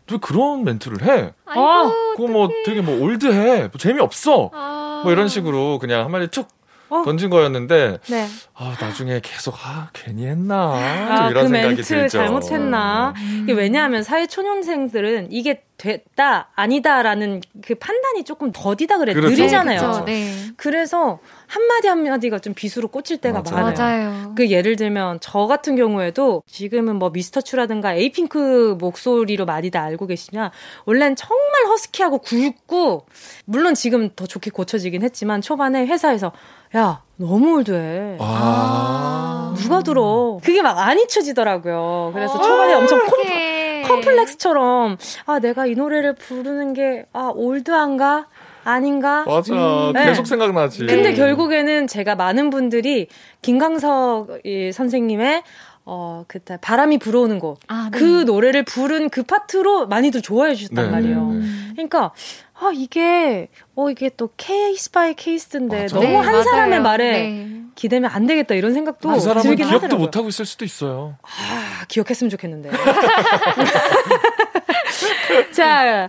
너왜 0.07 0.19
그런 0.21 0.65
멘트를 0.65 1.03
해? 1.07 1.33
아이고, 1.47 1.61
어, 1.63 1.93
그거 2.17 2.29
뭐 2.29 2.49
되게 2.67 2.81
뭐 2.83 3.01
올드해. 3.03 3.61
뭐 3.63 3.71
재미없어. 3.79 4.51
아. 4.53 4.94
뭐 5.05 5.13
이런 5.13 5.29
식으로 5.29 5.79
그냥 5.79 6.05
한마디 6.05 6.27
툭 6.29 6.49
어. 6.91 7.03
던진 7.05 7.31
거였는데 7.31 7.99
네. 8.09 8.27
아, 8.55 8.77
나중에 8.81 9.21
계속 9.23 9.55
아, 9.65 9.89
괜히 9.93 10.27
했나. 10.27 10.75
아, 10.75 11.17
좀그 11.17 11.31
이런 11.31 11.49
생각이 11.49 11.67
멘트 11.69 11.83
들죠. 11.83 12.19
잘못했나. 12.19 13.15
이게 13.43 13.53
왜냐하면 13.53 14.03
사회 14.03 14.27
초년생들은 14.27 15.29
이게 15.31 15.65
됐다, 15.77 16.49
아니다라는 16.55 17.43
그 17.65 17.75
판단이 17.75 18.25
조금 18.25 18.53
더디다 18.53 18.99
그래. 18.99 19.13
그렇죠. 19.13 19.31
느리잖아요. 19.37 19.81
그쵸, 19.81 20.05
네. 20.05 20.33
그래서 20.57 21.19
한 21.47 21.63
마디 21.67 21.89
한 21.89 22.05
마디가 22.05 22.39
좀 22.39 22.55
비수로 22.55 22.89
꽂힐 22.89 23.19
때가 23.19 23.43
맞아요. 23.43 23.65
많아요. 23.67 24.11
맞아요. 24.11 24.35
그 24.37 24.51
예를 24.51 24.77
들면 24.77 25.19
저 25.21 25.47
같은 25.47 25.77
경우에도 25.77 26.43
지금은 26.47 26.97
뭐 26.97 27.11
미스터츄라든가 27.11 27.95
에이핑크 27.95 28.77
목소리로 28.79 29.45
많이들 29.47 29.79
알고 29.79 30.07
계시냐 30.07 30.51
원래는 30.87 31.17
정말 31.17 31.67
허스키하고 31.69 32.19
굵고 32.19 33.07
물론 33.45 33.75
지금 33.75 34.11
더 34.15 34.27
좋게 34.27 34.51
고쳐지긴 34.51 35.03
했지만 35.03 35.41
초반에 35.43 35.87
회사에서 35.87 36.33
야 36.77 37.03
너무 37.17 37.55
올드해 37.57 38.17
아. 38.21 39.55
누가 39.57 39.83
들어 39.83 40.39
그게 40.43 40.63
막 40.63 40.75
안 40.79 40.99
잊혀지더라고요 40.99 42.11
그래서 42.15 42.41
초반에 42.41 42.75
엄청 42.75 42.99
콤, 43.07 43.21
어떡해. 43.21 43.44
컴플렉스처럼 43.89 44.97
아 45.27 45.39
내가 45.39 45.67
이 45.67 45.75
노래를 45.75 46.15
부르는 46.15 46.73
게 46.75 47.07
아 47.13 47.31
올드한가 47.35 48.27
아닌가 48.65 49.25
맞아. 49.27 49.91
네. 49.95 50.07
계속 50.07 50.27
생각나지. 50.27 50.87
근데 50.87 51.13
결국에는 51.15 51.87
제가 51.87 52.15
많은 52.15 52.51
분들이 52.51 53.09
김광석 53.43 54.41
이 54.45 54.73
선생님의 54.73 55.43
어 55.87 56.25
그때 56.27 56.57
바람이 56.61 56.97
불어오는 56.99 57.39
곳그 57.41 57.59
아, 57.69 57.91
네. 57.93 58.25
노래를 58.25 58.63
부른 58.65 59.11
그 59.11 59.23
파트로 59.23 59.87
많이들 59.87 60.23
좋아해 60.23 60.55
주셨단 60.55 60.87
네, 60.87 60.91
말이에요. 60.91 61.29
네, 61.29 61.39
네. 61.41 61.45
그러니까 61.73 62.13
아 62.59 62.71
이게 62.75 63.49
어 63.77 63.91
이게 63.91 64.11
또 64.17 64.31
case 64.39 64.91
by 64.91 65.13
case인데 65.15 65.83
맞아. 65.83 65.97
너무 65.97 66.09
네, 66.09 66.17
한 66.17 66.43
사람의 66.43 66.71
맞아요. 66.81 66.83
말에 66.83 67.13
네. 67.13 67.54
기대면 67.75 68.11
안 68.11 68.27
되겠다 68.27 68.55
이런 68.55 68.73
생각도 68.75 69.09
그 69.09 69.21
사람은 69.21 69.43
들긴 69.43 69.67
기억도 69.67 69.87
하더라고요. 69.87 70.07
못 70.07 70.17
하고 70.17 70.29
있을 70.29 70.45
수도 70.47 70.65
있어요. 70.65 71.17
아, 71.23 71.85
기억했으면 71.89 72.31
좋겠는데. 72.31 72.71
자, 75.53 76.09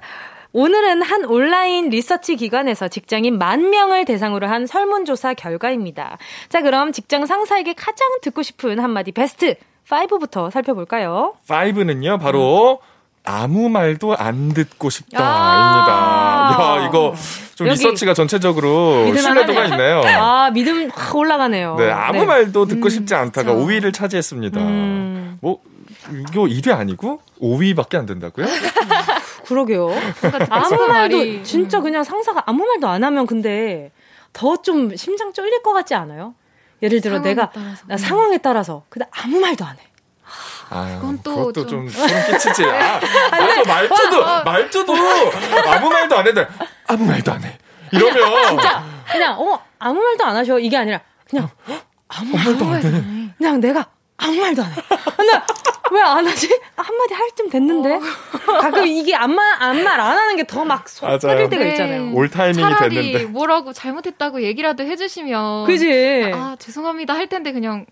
오늘은 0.52 1.02
한 1.02 1.26
온라인 1.26 1.90
리서치 1.90 2.36
기관에서 2.38 2.88
직장인 2.88 3.38
만 3.38 3.70
명을 3.70 4.06
대상으로 4.06 4.48
한 4.48 4.66
설문조사 4.66 5.34
결과입니다. 5.34 6.18
자, 6.50 6.62
그럼 6.62 6.92
직장 6.92 7.26
상사에게 7.26 7.74
가장 7.74 8.08
듣고 8.22 8.42
싶은 8.42 8.80
한마디 8.80 9.12
베스트 9.12 9.56
5부터 9.90 10.50
살펴볼까요? 10.52 11.36
5는요, 11.48 12.20
바로 12.20 12.80
아무 13.26 13.70
말도 13.70 14.16
안 14.16 14.54
듣고 14.54 14.90
싶다입니다. 14.90 15.24
아. 15.26 16.78
야, 16.80 16.88
이거 16.88 17.14
좀 17.56 17.68
리서치가 17.68 18.14
전체적으로. 18.14 19.14
신뢰도가 19.16 19.66
있네요. 19.66 20.02
아, 20.06 20.50
믿음 20.52 20.90
확 20.94 21.16
올라가네요. 21.16 21.76
네, 21.78 21.90
아무 21.92 22.20
네. 22.20 22.26
말도 22.26 22.66
듣고 22.68 22.90
싶지 22.90 23.16
않다가 23.16 23.54
그쵸. 23.54 23.66
5위를 23.66 23.94
차지했습니다. 23.94 24.60
음, 24.62 25.38
뭐 25.42 25.60
이거 26.30 26.44
1위 26.44 26.72
아니고 26.72 27.20
5위밖에 27.42 27.96
안 27.96 28.06
된다고요? 28.06 28.46
그러게요. 29.46 29.90
아무 30.50 30.68
싶은 30.70 30.88
말도 30.88 31.44
진짜 31.44 31.80
음. 31.80 31.84
그냥 31.84 32.04
상사가 32.04 32.44
아무 32.46 32.66
말도 32.66 32.88
안 32.88 33.04
하면 33.04 33.26
근데 33.26 33.92
더 34.34 34.58
좀 34.58 34.96
심장 34.96 35.32
쫄릴 35.34 35.62
것 35.64 35.74
같지 35.74 35.94
않아요? 35.96 36.34
예를 36.84 37.00
들어 37.02 37.16
상황에 37.16 37.30
내가 37.30 37.52
따라서. 37.52 37.84
나 37.88 37.98
상황에 37.98 38.38
따라서 38.40 38.84
근데 38.90 39.08
아무 39.12 39.40
말도 39.40 39.64
안 39.66 39.78
해. 39.78 39.82
아, 40.70 40.98
그건 41.00 41.20
또 41.24 41.36
그것도 41.36 41.68
좀 41.68 41.88
좀- 41.88 41.90
소름 41.90 42.26
끼치지. 42.32 42.66
아, 42.66 42.96
아, 43.32 43.56
또 43.56 43.64
말투도 43.66 44.44
말투도 44.46 44.94
아무 45.68 45.90
말도 45.90 46.18
안 46.18 46.28
했는데 46.28 46.50
아무 46.88 47.06
말도 47.06 47.32
안 47.32 47.44
해. 47.44 47.58
이러면 47.92 48.16
진짜 48.50 48.84
그냥 49.12 49.40
어 49.40 49.60
아무 49.80 50.02
말도 50.02 50.26
안 50.26 50.36
하셔 50.36 50.58
이게 50.60 50.76
아니라 50.78 51.00
그냥 51.30 51.50
아무 52.08 52.36
말도 52.36 52.66
안 52.66 52.76
해. 52.76 53.32
그냥 53.38 53.60
내가 53.60 53.86
아무 54.18 54.40
말도 54.40 54.64
안 54.64 54.72
해. 54.72 54.76
근데 55.18 55.42
왜안 55.92 56.26
하지? 56.26 56.60
한마디 56.76 57.14
할 57.14 57.30
쯤 57.36 57.50
됐는데 57.50 58.00
가끔 58.62 58.88
이게 58.88 59.14
안말 59.16 59.58
말안 59.84 60.18
하는 60.18 60.36
게 60.38 60.44
더 60.46 60.64
막속 60.64 61.06
맞아요. 61.06 61.20
터질 61.20 61.50
때가 61.50 61.64
네. 61.64 61.72
있잖아요. 61.72 62.14
올 62.14 62.30
타이밍이 62.30 62.62
차라리 62.62 62.96
됐는데. 62.96 63.26
뭐라고 63.26 63.74
잘못했다고 63.74 64.42
얘기라도 64.44 64.84
해주시면 64.84 65.66
그지? 65.68 66.32
아 66.34 66.56
죄송합니다 66.60 67.14
할 67.14 67.28
텐데 67.28 67.52
그냥 67.52 67.86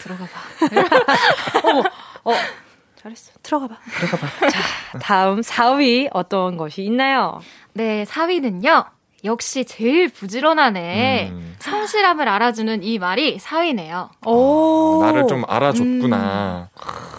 들어가 0.00 0.24
봐. 0.26 0.40
어, 2.24 2.32
잘했어. 2.96 3.32
들어가 3.42 3.66
봐. 3.68 3.78
들어가 3.98 4.16
봐. 4.16 4.48
자, 4.48 4.98
다음 5.00 5.40
4위 5.40 6.08
어떤 6.12 6.56
것이 6.56 6.82
있나요? 6.82 7.40
네 7.72 8.04
4위는요 8.04 8.86
역시 9.24 9.64
제일 9.64 10.10
부지런한 10.10 10.76
애 10.76 11.30
음. 11.32 11.56
성실함을 11.58 12.28
알아주는 12.28 12.82
이 12.82 12.98
말이 12.98 13.38
4위네요. 13.38 14.10
오. 14.26 14.98
나를 15.02 15.26
좀 15.26 15.44
알아줬구나. 15.48 16.68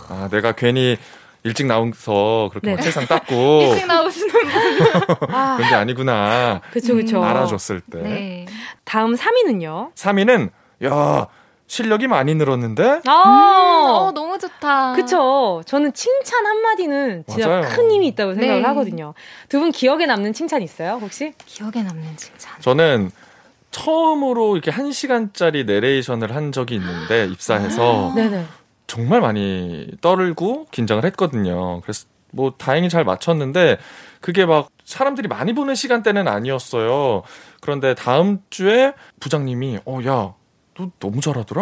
아, 0.09 0.29
내가 0.31 0.51
괜히 0.51 0.97
일찍 1.43 1.65
나와서 1.65 2.49
그렇게 2.51 2.75
네. 2.75 2.81
세상 2.81 3.05
닦고 3.07 3.61
일찍 3.63 3.87
나오시는 3.87 4.29
분. 4.31 5.35
아, 5.35 5.55
그런 5.57 5.69
게 5.69 5.75
아니구나. 5.75 6.61
그쵸, 6.71 6.95
그쵸. 6.95 7.23
알아줬을 7.23 7.81
때. 7.81 7.99
네. 8.01 8.45
다음 8.83 9.15
3위는요? 9.15 9.93
3위는 9.95 10.49
야 10.85 11.27
실력이 11.67 12.07
많이 12.07 12.35
늘었는데 12.35 13.01
아, 13.07 13.11
어 14.07 14.11
너무 14.13 14.37
좋다. 14.37 14.93
그쵸. 14.93 15.61
저는 15.65 15.93
칭찬 15.93 16.45
한마디는 16.45 17.23
진짜 17.27 17.47
맞아요. 17.49 17.61
큰 17.63 17.91
힘이 17.91 18.07
있다고 18.07 18.33
생각을 18.35 18.61
네. 18.61 18.67
하거든요. 18.67 19.13
두 19.49 19.59
분 19.59 19.71
기억에 19.71 20.05
남는 20.05 20.33
칭찬 20.33 20.61
있어요, 20.61 20.99
혹시? 21.01 21.33
기억에 21.45 21.81
남는 21.83 22.17
칭찬. 22.17 22.61
저는 22.61 23.09
처음으로 23.71 24.55
이렇게 24.55 24.69
한 24.71 24.91
시간짜리 24.91 25.65
내레이션을 25.65 26.35
한 26.35 26.51
적이 26.51 26.75
있는데 26.75 27.25
입사해서 27.27 28.13
네네. 28.15 28.45
정말 28.87 29.19
많이 29.21 29.87
떨고 30.01 30.67
긴장을 30.71 31.03
했거든요. 31.03 31.81
그래서 31.81 32.05
뭐 32.31 32.53
다행히 32.57 32.89
잘 32.89 33.03
맞췄는데 33.03 33.77
그게 34.21 34.45
막 34.45 34.69
사람들이 34.85 35.27
많이 35.27 35.53
보는 35.53 35.73
시간대는 35.75 36.27
아니었어요. 36.27 37.23
그런데 37.61 37.95
다음 37.95 38.39
주에 38.49 38.93
부장님이 39.19 39.79
어 39.85 39.99
야 40.05 40.33
너 40.77 40.89
너무 40.99 41.21
잘하더라. 41.21 41.61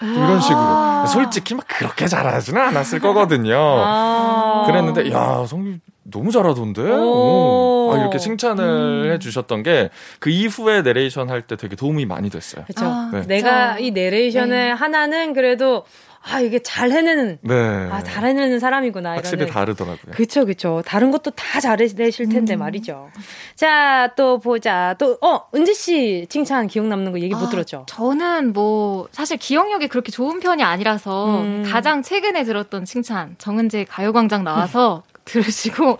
또 0.00 0.06
이런 0.06 0.40
식으로 0.40 1.06
솔직히 1.06 1.54
막 1.54 1.66
그렇게 1.68 2.06
잘하지는 2.06 2.60
않았을 2.60 2.98
거거든요. 2.98 3.54
아. 3.56 4.64
그랬는데 4.66 5.10
야 5.12 5.44
성규 5.46 5.78
너무 6.02 6.30
잘하던데 6.32 6.82
오. 6.82 7.88
오. 7.88 7.92
아, 7.94 7.98
이렇게 7.98 8.18
칭찬을 8.18 9.12
해주셨던 9.12 9.62
게 9.62 9.90
그 10.18 10.30
이후에 10.30 10.82
내레이션 10.82 11.30
할 11.30 11.42
때 11.42 11.56
되게 11.56 11.76
도움이 11.76 12.06
많이 12.06 12.28
됐어요. 12.30 12.64
그쵸. 12.66 12.84
아, 12.86 13.10
네. 13.12 13.22
내가. 13.26 13.78
이 13.78 13.90
내레이션을 13.92 14.48
네. 14.48 14.70
하나는 14.72 15.32
그래도 15.32 15.84
아, 16.26 16.40
이게 16.40 16.58
잘 16.60 16.90
해내는, 16.90 17.38
네, 17.42 17.54
아, 17.90 18.02
잘 18.02 18.24
해내는 18.24 18.58
사람이구나. 18.58 19.12
확실히 19.12 19.42
이러는. 19.42 19.52
다르더라고요. 19.52 20.14
그쵸, 20.14 20.46
그쵸. 20.46 20.82
다른 20.86 21.10
것도 21.10 21.32
다 21.32 21.60
잘해내실 21.60 22.30
텐데 22.30 22.56
음. 22.56 22.60
말이죠. 22.60 23.10
자, 23.54 24.12
또 24.16 24.40
보자. 24.40 24.94
또, 24.98 25.18
어, 25.20 25.42
은지 25.54 25.74
씨 25.74 26.26
칭찬 26.30 26.66
기억 26.66 26.86
남는 26.86 27.12
거 27.12 27.20
얘기 27.20 27.34
못 27.34 27.46
아, 27.46 27.48
들었죠? 27.50 27.84
저는 27.88 28.52
뭐 28.54 29.06
사실 29.12 29.36
기억력이 29.36 29.88
그렇게 29.88 30.10
좋은 30.10 30.40
편이 30.40 30.62
아니라서 30.62 31.40
음. 31.42 31.62
가장 31.66 32.02
최근에 32.02 32.44
들었던 32.44 32.84
칭찬 32.86 33.34
정은재 33.38 33.84
가요광장 33.84 34.44
나와서 34.44 35.02
들으시고 35.26 35.98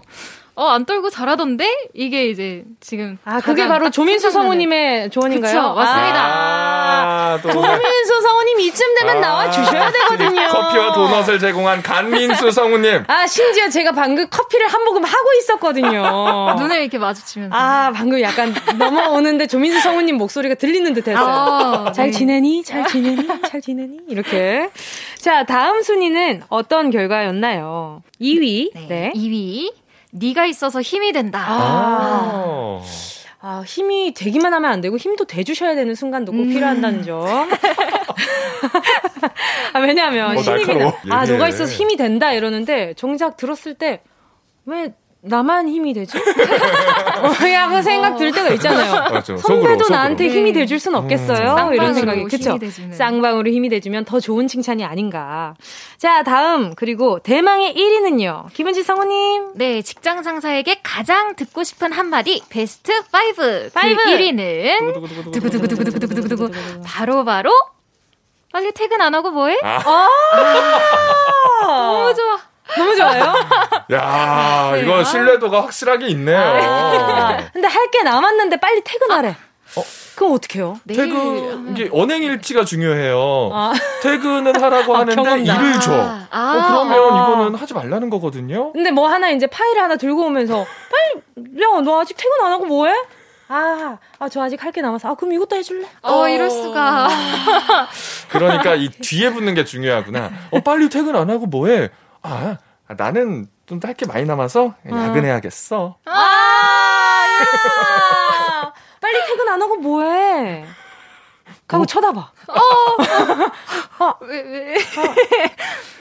어 0.56 0.68
안 0.74 0.84
떨고 0.84 1.10
잘하던데 1.10 1.88
이게 1.94 2.28
이제 2.28 2.64
지금 2.80 3.18
아, 3.24 3.40
그게 3.40 3.66
바로 3.66 3.86
딱 3.86 3.90
조민수 3.92 4.30
성우님의 4.30 5.10
조언인가요? 5.10 5.52
그쵸, 5.52 5.74
맞습니다. 5.74 6.20
아, 6.24 7.38
또 7.42 7.50
조민수 7.50 8.20
성우님 8.22 8.60
이쯤 8.60 8.94
되면 9.00 9.16
아, 9.16 9.20
나와 9.20 9.50
주셔야 9.50 9.90
되거든요. 9.90 10.48
커피와 10.48 10.92
도넛을 10.92 11.38
제공한 11.40 11.82
간민수 11.82 12.50
성우님. 12.52 13.04
아, 13.08 13.26
심지어 13.26 13.68
제가 13.68 13.92
방금 13.92 14.28
커피를 14.30 14.68
한 14.68 14.84
모금 14.84 15.02
하고 15.04 15.32
있었거든요. 15.38 16.54
눈을 16.58 16.80
이렇게 16.82 16.98
마주치면서 16.98 17.54
아, 17.56 17.90
방금 17.94 18.20
약간 18.20 18.54
넘어오는데 18.78 19.46
조민수 19.48 19.80
성우님 19.80 20.16
목소리가 20.16 20.54
들리는 20.54 20.92
듯 20.94 21.08
했어요. 21.08 21.24
아, 21.26 21.92
잘 21.92 22.06
네. 22.06 22.10
지내니? 22.12 22.62
잘 22.62 22.86
지내니? 22.86 23.26
잘 23.48 23.60
지내니? 23.60 23.98
이렇게. 24.08 24.68
자, 25.18 25.44
다음 25.44 25.82
순위는 25.82 26.42
어떤 26.48 26.90
결과였나요? 26.90 28.02
2위. 28.20 28.70
네. 28.74 28.86
네. 28.88 29.12
2위 29.16 29.72
네가 30.14 30.46
있어서 30.46 30.80
힘이 30.80 31.12
된다. 31.12 31.44
아. 31.46 32.80
아, 33.40 33.62
힘이 33.66 34.14
되기만 34.14 34.54
하면 34.54 34.70
안 34.70 34.80
되고 34.80 34.96
힘도 34.96 35.24
대주셔야 35.26 35.74
되는 35.74 35.94
순간도 35.94 36.32
꼭 36.32 36.38
음. 36.42 36.48
필요한다는 36.48 37.02
점. 37.02 37.26
아, 39.72 39.78
왜냐하면 39.80 40.36
어, 40.36 40.40
힘이 40.40 40.64
날카로워. 40.64 40.92
아, 41.10 41.20
얘기해. 41.22 41.36
너가 41.36 41.48
있어서 41.48 41.70
힘이 41.70 41.96
된다 41.96 42.32
이러는데 42.32 42.94
정작 42.94 43.36
들었을 43.36 43.74
때 43.74 44.00
왜 44.66 44.94
나만 45.26 45.68
힘이 45.68 45.94
되지? 45.94 46.18
어, 46.18 47.48
야그 47.50 47.82
생각 47.82 48.16
들 48.18 48.30
때가 48.30 48.50
있잖아요. 48.50 48.92
맞죠. 49.10 49.36
선배도 49.38 49.40
속으로, 49.40 49.78
속으로. 49.78 49.88
나한테 49.96 50.28
힘이 50.28 50.52
네. 50.52 50.60
돼줄 50.60 50.78
순 50.78 50.94
없겠어요? 50.94 51.36
쌍방으로 51.36 51.74
이런 51.74 51.94
생각이 51.94 52.24
그쵸? 52.24 52.58
쌍방으로 52.92 53.50
힘이 53.50 53.70
돼주면 53.70 54.04
더 54.04 54.20
좋은 54.20 54.46
칭찬이 54.48 54.84
아닌가. 54.84 55.54
자 55.96 56.22
다음 56.22 56.74
그리고 56.74 57.18
대망의 57.20 57.74
1위는요. 57.74 58.52
김은지 58.52 58.82
성우님. 58.82 59.52
네, 59.54 59.80
직장 59.82 60.22
상사에게 60.22 60.80
가장 60.82 61.34
듣고 61.36 61.64
싶은 61.64 61.92
한마디 61.92 62.42
베스트 62.50 62.92
5. 62.92 63.02
five. 63.10 63.70
그 63.72 63.80
1위는 63.80 65.32
두구두구두구두구두구두구 65.32 66.50
바로 66.84 67.24
바로 67.24 67.50
빨리 68.52 68.72
퇴근 68.72 69.00
안 69.00 69.14
하고 69.14 69.30
뭐해? 69.30 69.58
아, 69.64 70.08
너무 71.62 72.14
좋아. 72.14 72.38
너무 72.76 72.96
좋아요. 72.96 73.34
야, 73.92 74.70
네. 74.74 74.80
이거 74.82 75.04
신뢰도가 75.04 75.62
확실하게 75.62 76.06
있네요. 76.08 76.38
아, 76.38 77.36
근데 77.52 77.68
할 77.68 77.90
게 77.90 78.02
남았는데 78.02 78.56
빨리 78.58 78.82
퇴근하래. 78.82 79.36
그럼 80.16 80.34
어떡해요? 80.34 80.78
퇴근 80.88 81.70
이게 81.70 81.88
언행일치가 81.92 82.64
중요해요. 82.64 83.50
아. 83.52 83.72
퇴근은 84.02 84.60
하라고 84.62 84.94
아, 84.96 85.00
하는데 85.00 85.14
경험담. 85.16 85.44
일을 85.44 85.80
줘. 85.80 85.92
아, 85.92 86.26
아, 86.30 86.52
어, 86.56 86.68
그러면 86.68 86.92
아. 87.14 87.22
이거는 87.22 87.54
하지 87.56 87.74
말라는 87.74 88.10
거거든요. 88.10 88.72
근데 88.72 88.90
뭐 88.92 89.08
하나 89.08 89.30
이제 89.30 89.46
파일을 89.48 89.82
하나 89.82 89.96
들고 89.96 90.26
오면서 90.26 90.64
빨리 90.90 91.62
야 91.62 91.80
너 91.80 92.00
아직 92.00 92.16
퇴근 92.16 92.44
안 92.46 92.52
하고 92.52 92.64
뭐 92.66 92.86
해? 92.86 92.94
아, 93.48 93.98
아, 94.18 94.28
저 94.28 94.42
아직 94.42 94.62
할 94.62 94.70
게 94.72 94.80
남아서. 94.80 95.08
아, 95.10 95.14
그럼 95.14 95.32
이것도 95.34 95.56
해줄래? 95.56 95.86
어, 96.02 96.28
이럴 96.28 96.48
수가. 96.50 97.08
그러니까 98.28 98.74
이 98.74 98.88
뒤에 98.88 99.30
붙는 99.32 99.54
게 99.54 99.64
중요하구나. 99.64 100.30
어, 100.50 100.60
빨리 100.60 100.88
퇴근 100.88 101.14
안 101.16 101.28
하고 101.30 101.46
뭐 101.46 101.66
해? 101.68 101.90
아, 102.24 102.56
아, 102.88 102.94
나는 102.96 103.46
좀 103.66 103.80
할 103.82 103.94
게 103.94 104.06
많이 104.06 104.24
남아서 104.24 104.74
야근해야겠어. 104.86 105.96
아, 106.04 106.10
야! 107.40 108.72
빨리 109.00 109.18
퇴근 109.26 109.48
안 109.48 109.60
하고 109.62 109.76
뭐해? 109.76 110.64
하고 111.68 111.86
쳐다봐. 111.86 112.30
왜, 114.22 114.42
왜. 114.42 114.74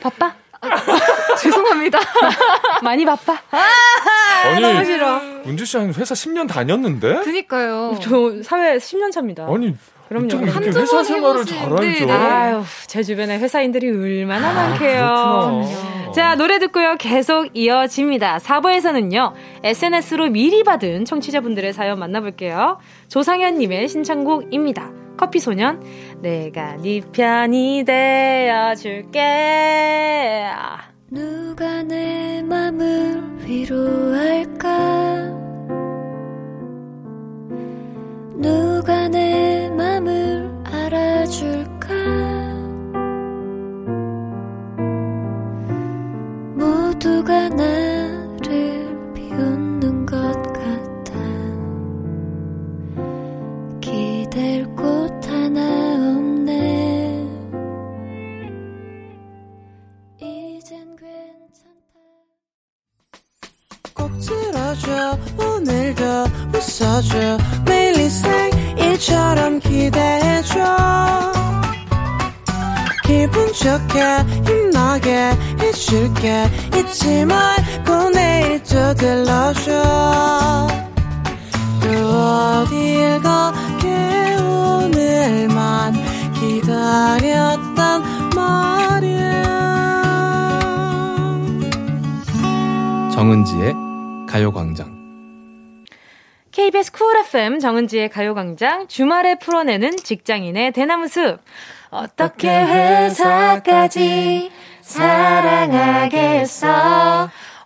바빠? 0.01 0.33
죄송합니다. 1.39 1.99
많이 2.83 3.05
바빠? 3.05 3.37
아니, 4.45 4.61
너무 4.61 4.85
싫어. 4.85 5.19
문주 5.43 5.65
씨 5.65 5.77
회사 5.77 6.13
10년 6.15 6.47
다녔는데? 6.47 7.23
그니까요. 7.23 7.97
저 8.01 8.41
사회 8.43 8.77
10년 8.77 9.11
차입니다. 9.11 9.45
아니, 9.45 9.75
그럼요. 10.13 10.45
한두 10.51 10.79
회사 10.79 10.97
번 10.97 11.03
생활을. 11.03 11.45
잘 11.45 11.59
알죠? 11.63 11.81
네, 11.81 12.05
네. 12.05 12.11
아유, 12.11 12.63
제 12.85 13.01
주변에 13.01 13.39
회사인들이 13.39 13.89
얼마나 13.89 14.49
아, 14.49 14.53
많게요. 14.53 15.63
그렇구나. 15.65 16.11
자, 16.11 16.35
노래 16.35 16.59
듣고요. 16.59 16.95
계속 16.99 17.49
이어집니다. 17.53 18.37
4부에서는요, 18.37 19.33
SNS로 19.63 20.29
미리 20.29 20.63
받은 20.63 21.05
청취자분들의 21.05 21.73
사연 21.73 21.97
만나볼게요. 21.97 22.77
조상현 23.07 23.57
님의 23.57 23.87
신청곡입니다. 23.87 24.91
커피 25.17 25.39
소년, 25.39 25.83
내가 26.21 26.75
네 26.77 27.01
편이 27.11 27.83
되어 27.85 28.75
줄게. 28.75 29.19
아. 30.55 30.93
누가 31.09 31.83
내 31.83 32.41
맘을 32.41 33.21
위로할 33.45 34.12
FM 97.93 97.93
정은지의 97.93 98.09
가요광장 98.09 98.87
주말에 98.87 99.37
풀어내는 99.37 99.97
직장인의 99.97 100.71
대나무 100.71 101.07
숲. 101.07 101.37
어떻게 101.91 102.49
회사까지 102.49 104.51
사랑하겠어? 104.81 106.67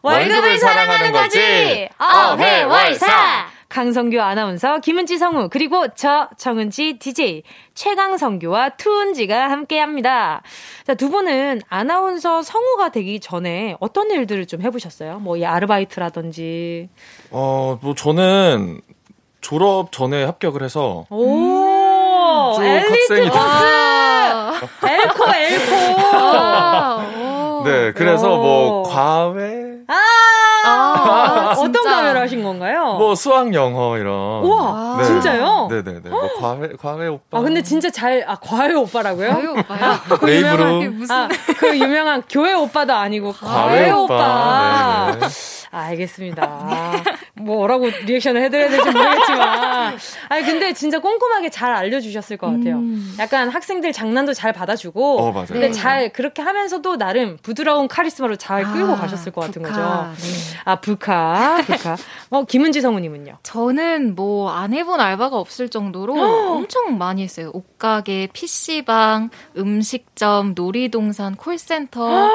월급을 0.01 0.57
사랑하는 0.59 1.13
거지! 1.13 1.87
어회월사! 1.97 3.47
강성규 3.69 4.19
아나운서, 4.21 4.79
김은지 4.79 5.17
성우, 5.17 5.49
그리고 5.49 5.87
저 5.95 6.29
정은지 6.37 6.99
DJ, 6.99 7.43
최강성규와 7.73 8.69
투은지가 8.77 9.51
함께 9.51 9.77
합니다. 9.79 10.41
자, 10.85 10.93
두 10.93 11.09
분은 11.09 11.61
아나운서 11.67 12.43
성우가 12.43 12.89
되기 12.89 13.19
전에 13.19 13.75
어떤 13.81 14.09
일들을 14.09 14.45
좀 14.47 14.61
해보셨어요? 14.61 15.19
뭐, 15.19 15.35
이 15.35 15.45
아르바이트라든지. 15.45 16.87
어, 17.29 17.77
뭐 17.81 17.93
저는 17.93 18.79
졸업 19.41 19.91
전에 19.91 20.23
합격을 20.25 20.63
해서 20.63 21.05
오! 21.09 22.53
쭉 22.55 22.63
엘리트 22.63 23.13
학생이 23.13 23.29
코스! 23.29 23.39
아, 23.41 24.53
엘코, 24.83 25.23
엘코! 25.33 26.17
아, 26.17 27.05
오. 27.17 27.63
네, 27.65 27.91
그래서 27.93 28.33
오. 28.33 28.37
뭐 28.41 28.83
과외 28.83 29.77
아! 29.87 29.93
아, 30.69 31.51
어떤 31.51 31.71
진짜. 31.71 31.81
과외를 31.89 32.19
하신 32.21 32.43
건가요? 32.43 32.95
뭐 32.97 33.15
수학 33.15 33.53
영어 33.53 33.97
이런 33.97 34.43
우와, 34.43 34.97
아. 34.99 35.03
진짜요? 35.03 35.67
네네네 35.69 36.09
뭐 36.09 36.27
과외 36.41 36.69
과외 36.81 37.07
오빠 37.07 37.37
아, 37.37 37.41
근데 37.41 37.61
진짜 37.61 37.89
잘, 37.89 38.25
아, 38.27 38.35
과외 38.35 38.73
오빠라고요? 38.73 39.31
아유, 39.31 39.51
오빠야. 39.57 40.01
그 40.19 40.25
웨이브로 40.25 40.77
이게 40.81 40.89
무슨 40.89 41.15
아, 41.15 41.29
그 41.57 41.77
유명한 41.77 42.21
교회 42.29 42.53
오빠도 42.53 42.93
아니고 42.93 43.31
과외, 43.33 43.89
과외 43.89 43.91
오빠. 43.91 44.13
오빠. 44.15 45.25
아, 45.25 45.29
알겠습니다. 45.79 46.91
뭐라고 47.35 47.87
리액션을 48.05 48.41
해드려야 48.43 48.69
될지 48.69 48.89
모르겠지만. 48.91 49.97
아니, 50.29 50.43
근데 50.43 50.73
진짜 50.73 50.99
꼼꼼하게 50.99 51.49
잘 51.49 51.71
알려주셨을 51.73 52.37
것 52.37 52.47
같아요. 52.47 52.77
음. 52.77 53.15
약간 53.19 53.49
학생들 53.49 53.93
장난도 53.93 54.33
잘 54.33 54.53
받아주고. 54.53 55.19
어 55.19 55.31
맞아요 55.31 55.45
근데 55.47 55.67
네. 55.67 55.71
잘 55.71 56.11
그렇게 56.11 56.41
하면서도 56.41 56.97
나름 56.97 57.37
부드러운 57.41 57.87
카리스마로 57.87 58.35
잘 58.37 58.63
끌고 58.63 58.93
아, 58.93 58.95
가셨을 58.95 59.31
것 59.31 59.41
같은 59.41 59.61
북한. 59.61 59.77
거죠. 60.15 60.21
네. 60.21 60.61
아, 60.65 60.75
북카, 60.81 61.61
북카. 61.65 61.95
어, 62.31 62.43
김은지 62.45 62.81
성우님은요? 62.81 63.37
저는 63.43 64.15
뭐 64.15 64.47
안 64.57 64.73
해본 64.73 64.99
알바가 64.99 65.37
없을 65.37 65.69
정도로 65.69 66.13
엄청 66.57 66.97
많이 66.97 67.21
했어요. 67.23 67.51
옷가게, 67.53 68.29
PC방, 68.33 69.29
음식점, 69.57 70.53
놀이동산, 70.55 71.35
콜센터. 71.35 72.29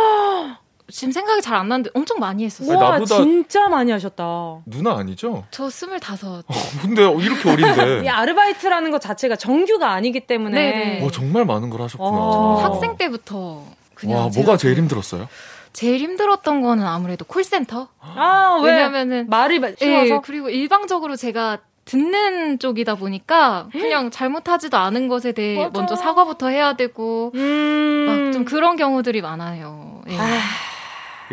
지금 0.90 1.12
생각이 1.12 1.40
잘 1.42 1.54
안 1.56 1.68
나는데 1.68 1.90
엄청 1.94 2.18
많이 2.18 2.44
했었어요. 2.44 2.76
와, 2.78 2.98
나보다- 2.98 3.06
진짜 3.06 3.68
많이 3.68 3.90
하셨다. 3.92 4.24
누나 4.66 4.96
아니죠? 4.96 5.44
저 5.50 5.68
스물다섯. 5.70 6.44
근데 6.82 7.02
이렇게 7.02 7.48
이 7.50 7.52
어린데 7.52 8.08
아르바이트라는 8.08 8.90
것 8.90 9.00
자체가 9.00 9.36
정규가 9.36 9.90
아니기 9.92 10.20
때문에. 10.20 10.72
네네. 10.72 11.04
와 11.04 11.10
정말 11.10 11.44
많은 11.44 11.70
걸 11.70 11.82
하셨구나 11.82 12.08
어. 12.10 12.54
학생 12.62 12.96
때부터 12.96 13.64
그냥 13.94 14.18
와 14.18 14.30
뭐가 14.34 14.56
제일 14.56 14.76
힘들었어요? 14.76 15.28
제일 15.72 15.98
힘들었던 16.00 16.60
거는 16.60 16.84
아무래도 16.86 17.24
콜센터. 17.24 17.88
아, 18.00 18.58
왜? 18.62 18.72
왜냐면은 18.72 19.26
말이 19.30 19.58
마- 19.58 19.68
예, 19.68 19.74
쉬워서. 19.78 20.20
그리고 20.22 20.50
일방적으로 20.50 21.16
제가 21.16 21.58
듣는 21.84 22.58
쪽이다 22.58 22.94
보니까 22.96 23.68
그냥 23.72 24.10
잘못하지도 24.10 24.76
않은 24.76 25.08
것에 25.08 25.32
대해 25.32 25.56
맞아. 25.64 25.70
먼저 25.72 25.96
사과부터 25.96 26.48
해야 26.48 26.74
되고 26.74 27.32
음. 27.34 28.26
막좀 28.28 28.44
그런 28.44 28.76
경우들이 28.76 29.20
많아요. 29.22 30.02
예. 30.08 30.16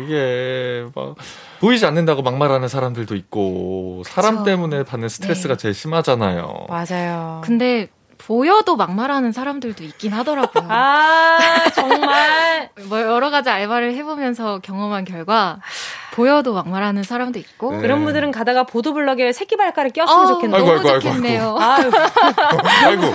이게 0.04 0.86
막 0.94 1.14
보이지 1.60 1.84
않는다고 1.86 2.22
막말하는 2.22 2.68
사람들도 2.68 3.14
있고 3.16 4.02
사람 4.06 4.36
그쵸. 4.38 4.44
때문에 4.44 4.82
받는 4.84 5.08
스트레스가 5.08 5.54
네. 5.54 5.58
제일 5.58 5.74
심하잖아요. 5.74 6.66
맞아요. 6.68 7.40
근데 7.44 7.88
보여도 8.18 8.76
막말하는 8.76 9.32
사람들도 9.32 9.82
있긴 9.82 10.12
하더라고요. 10.12 10.64
아, 10.70 11.38
정말. 11.74 12.68
뭐 12.84 13.00
여러 13.00 13.30
가지 13.30 13.48
알바를 13.48 13.94
해보면서 13.94 14.58
경험한 14.60 15.04
결과 15.06 15.58
보여도 16.12 16.52
막말하는 16.52 17.02
사람도 17.02 17.38
있고 17.38 17.72
네. 17.72 17.78
그런 17.78 18.04
분들은 18.04 18.30
가다가 18.30 18.64
보도블럭에 18.64 19.32
새끼 19.32 19.56
발가락 19.56 19.92
꼈으면 19.94 20.20
아, 20.20 20.26
좋겠네요. 20.26 20.56
아이고, 20.56 20.66
너무 20.66 20.78
아이고, 20.78 20.88
아이고, 20.90 21.00
좋겠네요. 21.00 21.56
아유, 21.58 21.90
아이고 22.84 23.14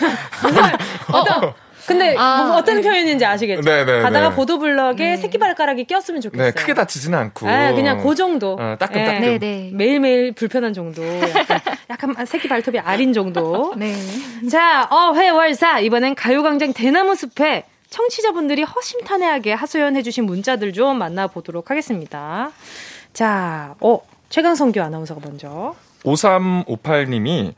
어떤, 1.12 1.54
근데 1.88 2.16
아, 2.18 2.44
뭐 2.44 2.58
어떤 2.58 2.78
네. 2.78 2.82
표현인지 2.82 3.26
아시겠죠? 3.26 3.62
네네 3.62 4.02
가다가 4.02 4.30
네. 4.30 4.36
보도블럭에 4.36 4.96
네. 4.96 5.18
새끼 5.18 5.38
발가락이 5.38 5.86
꼈으면 5.86 6.22
좋겠어요. 6.22 6.48
네 6.48 6.52
크게 6.52 6.74
다치지는 6.74 7.18
않고 7.18 7.48
아, 7.48 7.74
그냥 7.74 8.02
그 8.02 8.16
정도. 8.16 8.54
어, 8.54 8.76
따끔따끔. 8.80 9.24
예. 9.24 9.38
네네. 9.38 9.72
매일매일 9.74 10.32
불편한 10.32 10.74
정도. 10.74 11.04
약간, 11.04 11.60
약간 11.90 12.26
새끼 12.26 12.48
발톱이 12.48 12.80
아린 12.80 13.14
정도. 13.14 13.74
네. 13.78 13.94
자, 14.50 14.88
어회월사. 14.90 15.80
이번엔 15.80 16.16
가요광장 16.16 16.74
대나무 16.74 17.16
숲에 17.16 17.66
청취자분들이 17.90 18.64
허심탄회하게 18.64 19.54
하소연해주신 19.54 20.26
문자들 20.26 20.74
좀 20.74 20.98
만나보도록 20.98 21.70
하겠습니다. 21.70 22.52
자, 23.14 23.76
어, 23.80 24.02
최강성규 24.30 24.82
아나운서가 24.82 25.22
먼저. 25.24 25.76
5358님이 26.04 27.54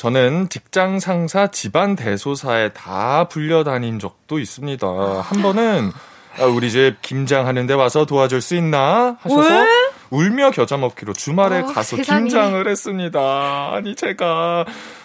저는 0.00 0.48
직장 0.48 0.98
상사 0.98 1.48
집안 1.48 1.94
대소사에 1.94 2.70
다 2.70 3.24
불려다닌 3.24 3.98
적도 3.98 4.38
있습니다. 4.38 4.86
한 4.86 5.42
번은 5.42 5.92
아, 6.38 6.44
우리 6.46 6.70
집 6.70 7.02
김장하는데 7.02 7.74
와서 7.74 8.06
도와줄 8.06 8.40
수 8.40 8.54
있나 8.56 9.18
하셔서 9.20 9.46
왜? 9.46 9.66
울며 10.08 10.52
겨자 10.52 10.78
먹기로 10.78 11.12
주말에 11.12 11.60
어, 11.60 11.66
가서 11.66 11.98
세상에. 11.98 12.20
김장을 12.22 12.66
했습니다. 12.66 13.72
아니 13.74 13.94
제가 13.94 14.64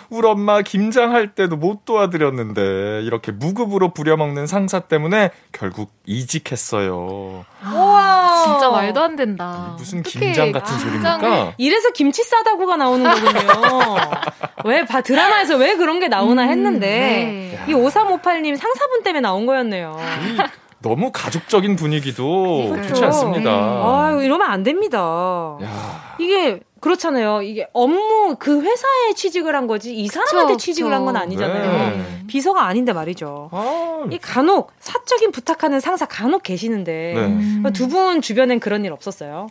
우리 0.10 0.26
엄마 0.30 0.62
김장할 0.62 1.36
때도 1.36 1.58
못 1.58 1.84
도와드렸는데 1.84 3.02
이렇게 3.04 3.34
무급으로 3.34 3.94
부려먹는 3.94 4.48
상사 4.48 4.80
때문에 4.80 5.32
결국 5.52 5.92
이직했어요. 6.06 7.44
우와. 7.66 8.25
진짜 8.46 8.70
말도 8.70 9.02
안 9.02 9.16
된다. 9.16 9.76
무슨 9.78 10.04
김장 10.04 10.52
같은 10.52 10.78
김장을. 10.78 11.20
소리입니까? 11.20 11.54
이래서 11.58 11.92
김치 11.92 12.24
싸다고가 12.24 12.78
나오는 12.78 13.04
거군요. 13.10 13.96
왜, 14.66 14.86
바, 14.86 15.02
드라마에서 15.02 15.58
왜 15.58 15.76
그런 15.76 16.00
게 16.00 16.08
나오나 16.08 16.44
음, 16.46 16.50
했는데, 16.50 16.88
네. 16.88 17.60
이 17.68 17.74
5358님 17.74 18.56
상사분 18.58 19.04
때문에 19.04 19.22
나온 19.22 19.46
거였네요. 19.46 19.96
이 20.24 20.38
너무 20.82 21.12
가족적인 21.12 21.76
분위기도 21.76 22.70
그렇죠. 22.72 22.90
좋지 22.90 23.06
않습니다. 23.06 23.52
아유, 23.52 24.24
이러면 24.24 24.50
안 24.50 24.64
됩니다. 24.64 25.58
야, 25.64 26.16
이게, 26.20 26.60
그렇잖아요. 26.86 27.42
이게 27.42 27.68
업무, 27.74 28.36
그 28.38 28.62
회사에 28.62 29.14
취직을 29.16 29.56
한 29.56 29.66
거지, 29.66 29.96
이 29.96 30.08
사람한테 30.08 30.54
그쵸, 30.54 30.66
취직을. 30.66 30.94
한 30.94 31.04
건 31.06 31.18
아니잖아요. 31.18 31.72
네. 31.98 32.24
비서가 32.28 32.66
아닌데 32.68 32.94
말이죠. 32.94 33.50
아, 33.52 34.06
이 34.12 34.20
간혹, 34.20 34.72
사적인 34.80 35.32
부탁하는 35.32 35.80
상사 35.80 36.06
간혹 36.06 36.44
계시는데, 36.44 37.14
네. 37.16 37.22
음. 37.26 37.64
두분 37.74 38.22
주변엔 38.22 38.60
그런 38.60 38.86
일 38.86 38.92
없었어요? 38.92 39.48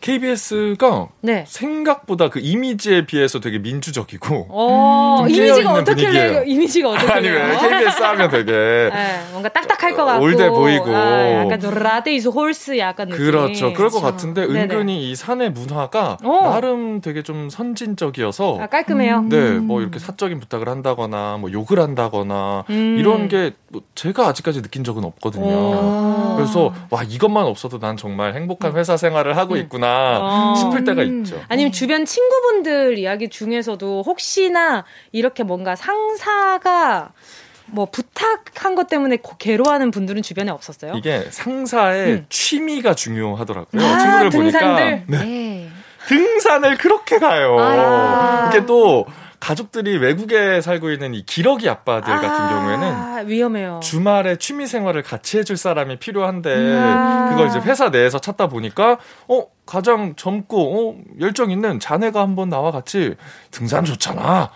KBS가 0.00 1.08
네. 1.20 1.44
생각보다 1.46 2.28
그 2.28 2.40
이미지에 2.40 3.06
비해서 3.06 3.40
되게 3.40 3.58
민주적이고 3.58 4.46
어, 4.50 5.16
좀 5.18 5.28
이미지가 5.30 5.72
어떻길래 5.72 6.10
분위기예요. 6.10 6.42
이미지가 6.44 6.90
어떻길래? 6.90 7.12
아니 7.12 7.28
왜 7.28 7.56
KBS 7.56 8.02
하면 8.02 8.30
되게 8.30 8.52
네, 8.92 9.20
뭔가 9.32 9.48
딱딱할 9.48 9.94
것 9.94 10.04
같고 10.04 10.24
old해 10.24 10.48
보이고. 10.50 10.94
아, 10.94 11.44
약간 11.44 11.60
좀 11.60 11.74
latte 11.74 12.13
is 12.13 12.28
horse 12.28 12.78
약간 12.78 13.08
느낌. 13.08 13.24
그렇죠. 13.24 13.72
그럴 13.72 13.90
것 13.90 14.00
그렇죠. 14.00 14.16
같은데. 14.16 14.42
은근히 14.42 15.10
이 15.10 15.14
사내 15.14 15.50
문화가 15.50 16.18
어. 16.22 16.40
나름 16.50 17.00
되게 17.00 17.22
좀 17.22 17.48
선진적이어서 17.50 18.58
아, 18.60 18.66
깔끔해요. 18.66 19.22
네, 19.28 19.52
뭐 19.58 19.80
이렇게 19.80 19.98
사적인 19.98 20.40
부탁을 20.40 20.68
한다거나 20.68 21.36
뭐 21.40 21.50
욕을 21.52 21.78
한다거나 21.80 22.64
음. 22.70 22.96
이런 22.98 23.28
게 23.28 23.52
뭐 23.68 23.82
제가 23.94 24.28
아직까지 24.28 24.62
느낀 24.62 24.84
적은 24.84 25.04
없거든요. 25.04 25.44
오. 25.44 26.34
그래서 26.36 26.72
와 26.90 27.02
이것만 27.02 27.44
없어도 27.46 27.78
난 27.78 27.96
정말 27.96 28.34
행복한 28.34 28.76
회사 28.76 28.96
생활을 28.96 29.36
하고 29.36 29.56
있구나 29.56 29.85
어. 30.22 30.54
싶을 30.56 30.84
때가 30.84 31.02
음. 31.02 31.22
있죠. 31.24 31.42
아니면 31.48 31.72
주변 31.72 32.04
친구분들 32.04 32.98
이야기 32.98 33.28
중에서도 33.28 34.02
혹시나 34.06 34.84
이렇게 35.12 35.42
뭔가 35.42 35.76
상사가 35.76 37.12
뭐 37.66 37.86
부탁한 37.86 38.74
것 38.76 38.86
때문에 38.88 39.16
고- 39.16 39.36
괴로워하는 39.38 39.90
분들은 39.90 40.22
주변에 40.22 40.50
없었어요? 40.50 40.92
이게 40.96 41.24
상사의 41.30 42.12
음. 42.12 42.26
취미가 42.28 42.94
중요하더라고요. 42.94 43.82
아, 43.84 43.98
친구들 43.98 44.30
등산들? 44.30 44.60
보니까 44.70 44.76
네, 44.78 45.04
네. 45.08 45.68
등산을 46.06 46.76
그렇게 46.76 47.18
가요. 47.18 47.56
아. 47.58 48.48
이게 48.48 48.64
또 48.66 49.04
가족들이 49.40 49.98
외국에 49.98 50.60
살고 50.60 50.90
있는 50.90 51.14
이 51.14 51.24
기러기 51.24 51.68
아빠들 51.68 52.14
같은 52.14 52.48
경우에는 52.48 52.86
아, 52.88 53.22
위험해요. 53.26 53.80
주말에 53.82 54.36
취미 54.36 54.66
생활을 54.66 55.02
같이 55.02 55.38
해줄 55.38 55.56
사람이 55.56 55.98
필요한데 55.98 56.76
아. 56.76 57.28
그걸 57.30 57.48
이제 57.48 57.58
회사 57.60 57.88
내에서 57.90 58.18
찾다 58.18 58.48
보니까 58.48 58.98
어 59.28 59.46
가장 59.64 60.14
젊고 60.16 60.90
어 60.90 60.96
열정 61.20 61.50
있는 61.50 61.80
자네가 61.80 62.20
한번 62.20 62.48
나와 62.48 62.70
같이 62.70 63.14
등산 63.50 63.84
좋잖아. 63.84 64.50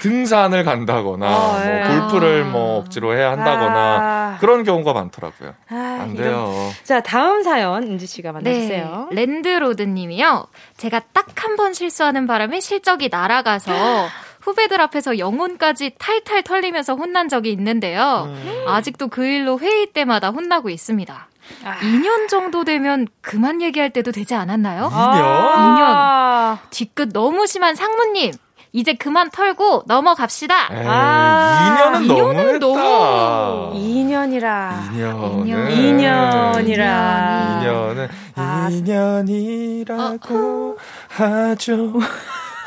등산을 0.00 0.64
간다거나 0.64 1.26
아, 1.26 1.30
뭐 1.30 1.60
예. 1.64 1.98
골프를 2.00 2.44
뭐 2.44 2.78
억지로 2.78 3.14
해야 3.16 3.30
한다거나 3.32 3.74
아. 4.00 4.36
그런 4.40 4.64
경우가 4.64 4.92
많더라고요. 4.92 5.54
아, 5.70 5.74
안 6.02 6.12
이런- 6.12 6.16
돼요. 6.16 6.70
자, 6.84 7.00
다음 7.00 7.42
사연 7.42 7.82
은지 7.84 8.06
씨가 8.06 8.32
만나주세요. 8.32 9.08
네, 9.12 9.14
랜드로드님이요. 9.26 10.46
제가 10.76 11.00
딱 11.12 11.26
한 11.44 11.56
번 11.56 11.72
실수하는 11.72 12.26
바람에 12.26 12.60
실적이 12.60 13.08
날아가서 13.10 13.72
후배들 14.42 14.80
앞에서 14.80 15.18
영혼까지 15.18 15.94
탈탈 15.98 16.42
털리면서 16.42 16.94
혼난 16.94 17.28
적이 17.28 17.52
있는데요. 17.52 18.24
음. 18.28 18.64
아직도 18.66 19.08
그 19.08 19.24
일로 19.24 19.58
회의 19.58 19.86
때마다 19.86 20.30
혼나고 20.30 20.70
있습니다. 20.70 21.28
아. 21.64 21.76
2년 21.80 22.28
정도 22.28 22.64
되면 22.64 23.06
그만 23.20 23.60
얘기할 23.60 23.90
때도 23.90 24.12
되지 24.12 24.34
않았나요? 24.34 24.88
아. 24.92 26.58
뒤끝 26.70 27.10
너무 27.12 27.46
심한 27.46 27.74
상무님. 27.74 28.32
이제 28.72 28.94
그만 28.94 29.30
털고 29.30 29.82
넘어갑시다. 29.86 30.68
에이, 30.72 30.84
아, 30.86 31.90
2년은 31.92 32.04
이년은 32.04 32.58
너무했다. 32.58 32.60
너무- 32.60 33.72
2년이라. 33.74 34.70
2년은 34.92 35.70
인연이라. 35.72 37.60
2년은 37.62 38.08
아. 38.36 38.68
2년이라고 38.70 40.76
하죠. 41.08 41.92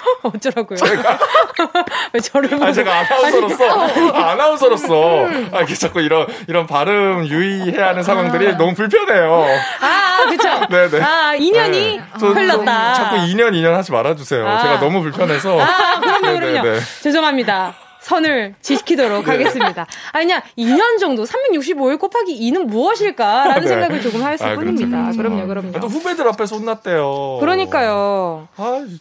어쩌라고요? 0.23 0.77
왜 2.13 2.19
저를. 2.19 2.63
아 2.63 2.71
제가 2.71 2.99
아나운서로서 2.99 3.65
아, 4.13 4.31
아나운서로서 4.31 5.25
아, 5.51 5.57
이렇게 5.57 5.75
자꾸 5.75 6.01
이런 6.01 6.27
이런 6.47 6.67
발음 6.67 7.25
유의해야 7.27 7.89
하는 7.89 8.03
상황들이 8.03 8.55
너무 8.57 8.73
불편해요. 8.73 9.45
아, 9.81 10.25
그쵸. 10.29 10.49
네네. 10.69 11.01
아, 11.03 11.33
2년이 11.37 11.71
네. 11.71 12.03
저- 12.19 12.27
흘렀다. 12.27 12.93
자꾸 12.93 13.15
2년 13.17 13.51
2년 13.51 13.73
하지 13.73 13.91
말아 13.91 14.15
주세요. 14.15 14.47
아. 14.47 14.61
제가 14.61 14.79
너무 14.79 15.01
불편해서. 15.01 15.59
아, 15.59 15.99
그럼요. 15.99 16.39
그럼요. 16.39 16.79
죄송합니다. 17.01 17.73
선을 18.03 18.55
지키도록 18.61 19.23
네. 19.25 19.31
하겠습니다. 19.31 19.85
아니, 20.11 20.25
그냥 20.25 20.41
2년 20.57 20.99
정도, 20.99 21.23
365일 21.23 21.97
곱하기 21.97 22.37
2는 22.51 22.65
무엇일까라는 22.65 23.61
네. 23.61 23.67
생각을 23.67 24.01
조금 24.01 24.21
했을 24.27 24.45
아, 24.45 24.55
뿐입니다. 24.55 25.01
그렇죠. 25.03 25.17
그럼요, 25.17 25.41
아, 25.41 25.45
그럼요. 25.45 25.79
또 25.79 25.87
후배들 25.87 26.27
앞에서 26.27 26.57
혼났대요. 26.57 27.37
그러니까요. 27.39 28.49
아, 28.57 28.83
좀 28.85 28.99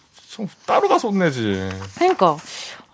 따로 0.67 0.89
가서 0.89 1.09
혼내지. 1.09 1.69
그러니까. 1.97 2.37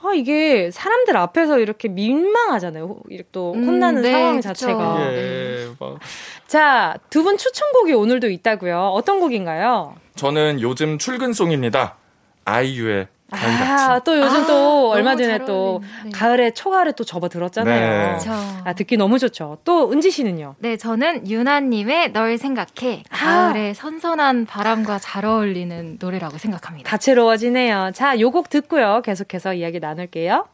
아, 0.01 0.13
이게 0.15 0.71
사람들 0.71 1.17
앞에서 1.17 1.59
이렇게 1.59 1.89
민망하잖아요. 1.89 2.85
호- 2.85 3.03
이렇게 3.09 3.29
또 3.33 3.53
음, 3.55 3.67
혼나는 3.67 4.03
네, 4.03 4.13
상황. 4.13 4.41
자체가. 4.41 5.13
예, 5.13 5.69
막 5.81 5.99
자, 6.47 6.97
두 7.11 7.25
분 7.25 7.37
추천곡이 7.37 7.93
오늘도 7.95 8.31
있다고요. 8.31 8.79
어떤 8.95 9.19
곡인가요? 9.19 9.97
저는 10.15 10.61
요즘 10.61 10.99
출근송입니다. 10.99 11.97
아이유의 12.45 13.09
아. 13.31 14.01
또 14.05 14.19
요즘 14.19 14.43
아, 14.45 14.47
또 14.47 14.91
얼마 14.91 15.15
전에 15.15 15.29
잘 15.39 15.45
또. 15.45 15.83
네. 16.05 16.11
가을에 16.11 16.51
초가을에 16.53 16.93
또 16.93 17.05
접어들었잖아요. 17.05 18.13
네. 18.15 18.19
저. 18.21 18.33
아, 18.65 18.73
듣기 18.73 18.97
너무 18.97 19.19
좋죠. 19.19 19.59
또 19.65 19.91
은지 19.93 20.11
씨는요? 20.11 20.55
네, 20.59 20.77
저는 20.77 21.29
유나님의 21.29 22.13
널 22.13 22.39
생각해. 22.39 23.03
가을에 23.11 23.75
선선한 23.75 24.47
바람과 24.47 24.99
잘 24.99 25.25
어울리는 25.27 25.99
노래라고 26.01 26.39
생각합니다. 26.39 26.89
다채로워지네요. 26.89 27.91
자, 27.95 28.19
요 28.21 28.31
곡 28.31 28.49
듣고요. 28.51 29.03
계속해서 29.05 29.55
이야기 29.55 29.81
나눌게요. 29.81 30.47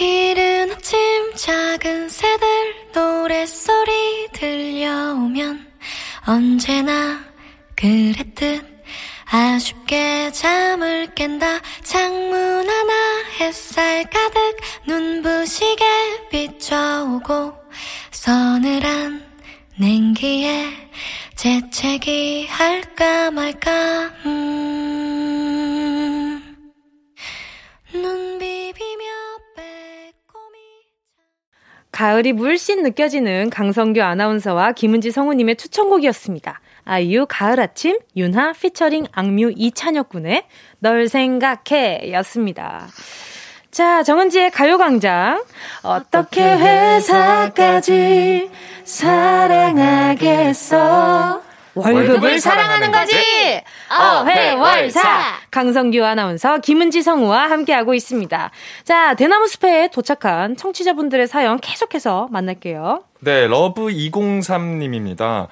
이른 0.00 0.70
아침 0.70 0.98
작은 1.34 2.08
새들 2.08 2.46
노랫소리 2.94 4.28
들려오면 4.32 5.66
언제나 6.26 7.18
그랬듯 7.76 8.79
아쉽게 9.32 10.32
잠을 10.32 11.06
깬다 11.14 11.60
창문 11.84 12.68
하나 12.68 12.92
햇살 13.38 14.02
가득 14.10 14.56
눈부시게 14.88 15.84
비춰오고 16.30 17.52
서늘한 18.10 19.22
냉기에 19.78 20.64
재채기 21.36 22.48
할까 22.48 23.30
말까 23.30 24.10
음. 24.26 24.72
눈 27.92 28.38
비비며 28.38 29.10
가을이 31.92 32.32
물씬 32.32 32.82
느껴지는 32.82 33.50
강성규 33.50 34.00
아나운서와 34.00 34.72
김은지 34.72 35.10
성우님의 35.10 35.56
추천곡이었습니다. 35.56 36.60
아이유 36.84 37.26
가을 37.28 37.60
아침 37.60 37.98
윤하 38.16 38.52
피처링 38.52 39.06
악뮤 39.12 39.52
이찬혁 39.56 40.08
군의 40.08 40.44
널 40.78 41.08
생각해 41.08 42.10
였습니다. 42.12 42.86
자, 43.70 44.02
정은지의 44.02 44.50
가요광장. 44.50 45.44
어떻게 45.82 46.42
회사까지 46.42 47.90
사랑하겠어? 50.02 50.70
월급을 51.74 52.40
사랑하는 52.40 52.90
거지! 52.90 53.16
어회월사! 53.88 55.02
강성규 55.52 56.04
아나운서, 56.04 56.58
김은지 56.58 57.02
성우와 57.02 57.48
함께하고 57.48 57.94
있습니다. 57.94 58.50
자, 58.82 59.14
대나무 59.14 59.46
숲에 59.46 59.88
도착한 59.92 60.56
청취자분들의 60.56 61.28
사연 61.28 61.60
계속해서 61.60 62.26
만날게요. 62.32 63.04
네, 63.20 63.46
러브 63.46 63.82
203님입니다. 63.86 65.46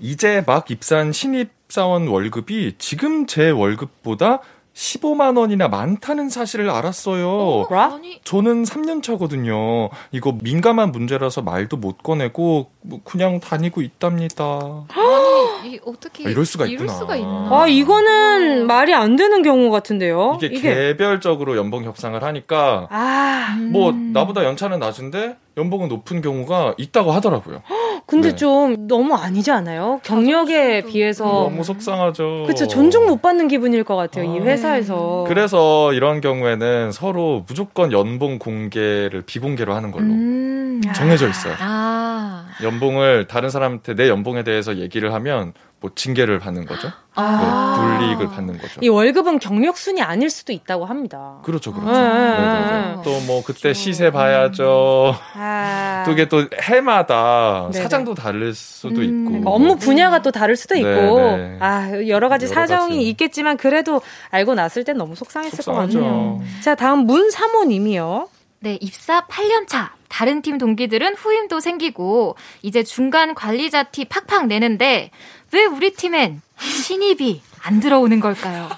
이제 0.00 0.42
막 0.46 0.70
입사한 0.70 1.12
신입사원 1.12 2.08
월급이 2.08 2.74
지금 2.78 3.26
제 3.26 3.50
월급보다 3.50 4.40
15만 4.74 5.38
원이나 5.38 5.68
많다는 5.68 6.28
사실을 6.28 6.68
알았어요. 6.68 7.66
아니, 7.70 8.20
저는 8.24 8.64
3년 8.64 9.02
차거든요. 9.04 9.88
이거 10.10 10.36
민감한 10.42 10.90
문제라서 10.90 11.42
말도 11.42 11.76
못 11.76 12.02
꺼내고 12.02 12.70
뭐 12.82 13.00
그냥 13.04 13.38
다니고 13.38 13.82
있답니다. 13.82 14.84
아니, 14.88 15.74
이 15.74 15.80
어떻게 15.86 16.26
아, 16.26 16.30
이럴 16.30 16.44
수가 16.44 16.66
이럴 16.66 16.86
있구나. 16.86 16.92
수가 16.98 17.16
있나? 17.16 17.48
아, 17.52 17.66
이거는 17.68 18.66
말이 18.66 18.92
안 18.92 19.14
되는 19.14 19.42
경우 19.42 19.70
같은데요? 19.70 20.38
이게, 20.42 20.60
개별적으로 20.60 21.56
연봉 21.56 21.84
협상을 21.84 22.20
하니까 22.22 22.88
아, 22.90 23.56
뭐 23.70 23.90
음. 23.90 24.12
나보다 24.12 24.44
연차는 24.44 24.80
낮은데 24.80 25.36
연봉은 25.56 25.88
높은 25.88 26.20
경우가 26.20 26.74
있다고 26.78 27.12
하더라고요. 27.12 27.62
근데 28.06 28.30
네. 28.30 28.36
좀 28.36 28.86
너무 28.86 29.14
아니지 29.14 29.50
않아요? 29.50 30.00
경력에 30.02 30.82
비해서. 30.82 31.24
너무 31.24 31.64
속상하죠. 31.64 32.44
그쵸, 32.46 32.66
존중 32.66 33.06
못 33.06 33.22
받는 33.22 33.48
기분일 33.48 33.84
것 33.84 33.96
같아요, 33.96 34.24
이 34.24 34.40
아. 34.40 34.42
회사에서. 34.42 35.24
그래서 35.26 35.92
이런 35.94 36.20
경우에는 36.20 36.92
서로 36.92 37.44
무조건 37.46 37.92
연봉 37.92 38.38
공개를 38.38 39.22
비공개로 39.22 39.74
하는 39.74 39.90
걸로 39.90 40.06
음. 40.06 40.82
정해져 40.94 41.28
있어요. 41.28 41.54
아. 41.60 42.46
연봉을 42.62 43.26
다른 43.26 43.48
사람한테 43.48 43.94
내 43.94 44.08
연봉에 44.08 44.42
대해서 44.42 44.76
얘기를 44.76 45.14
하면 45.14 45.54
뭐 45.84 45.90
징계를 45.94 46.38
받는 46.38 46.64
거죠. 46.64 46.90
아. 47.14 47.76
네, 47.78 47.98
불이익을 47.98 48.34
받는 48.34 48.56
거죠. 48.56 48.80
이 48.80 48.88
월급은 48.88 49.38
경력 49.38 49.76
순이 49.76 50.00
아닐 50.00 50.30
수도 50.30 50.54
있다고 50.54 50.86
합니다. 50.86 51.40
그렇죠, 51.44 51.74
그렇죠. 51.74 51.92
네, 51.92 52.08
네네네. 52.08 53.02
또뭐 53.04 53.44
그때 53.44 53.74
시세 53.74 54.10
봐야죠. 54.10 55.14
아. 55.34 56.02
또 56.06 56.12
이게 56.12 56.26
또 56.26 56.48
해마다 56.58 57.68
네네. 57.70 57.82
사장도 57.82 58.14
다를 58.14 58.54
수도 58.54 59.02
있고. 59.02 59.24
그러니까 59.26 59.50
업무 59.50 59.76
분야가 59.76 60.22
또 60.22 60.30
다를 60.30 60.56
수도 60.56 60.74
있고 60.74 60.88
네, 60.88 61.36
네. 61.36 61.58
아 61.60 61.90
여러 62.08 62.30
가지 62.30 62.46
여러 62.46 62.54
사정이 62.54 62.96
가지. 62.96 63.08
있겠지만 63.10 63.58
그래도 63.58 64.00
알고 64.30 64.54
났을 64.54 64.84
땐 64.84 64.96
너무 64.96 65.14
속상했을 65.14 65.62
속상하죠. 65.62 65.98
것 66.00 66.04
같네요. 66.06 66.42
자 66.62 66.74
다음 66.74 67.00
문 67.00 67.30
사모님이요. 67.30 68.28
네, 68.60 68.78
입사 68.80 69.26
8년 69.26 69.68
차. 69.68 69.92
다른 70.08 70.42
팀 70.42 70.58
동기들은 70.58 71.16
후임도 71.16 71.58
생기고 71.58 72.36
이제 72.62 72.84
중간 72.84 73.34
관리자 73.34 73.82
티 73.82 74.04
팍팍 74.04 74.46
내는데 74.46 75.10
왜 75.54 75.64
우리 75.66 75.92
팀엔 75.92 76.42
신입이 76.58 77.40
안 77.62 77.78
들어오는 77.78 78.18
걸까요? 78.18 78.68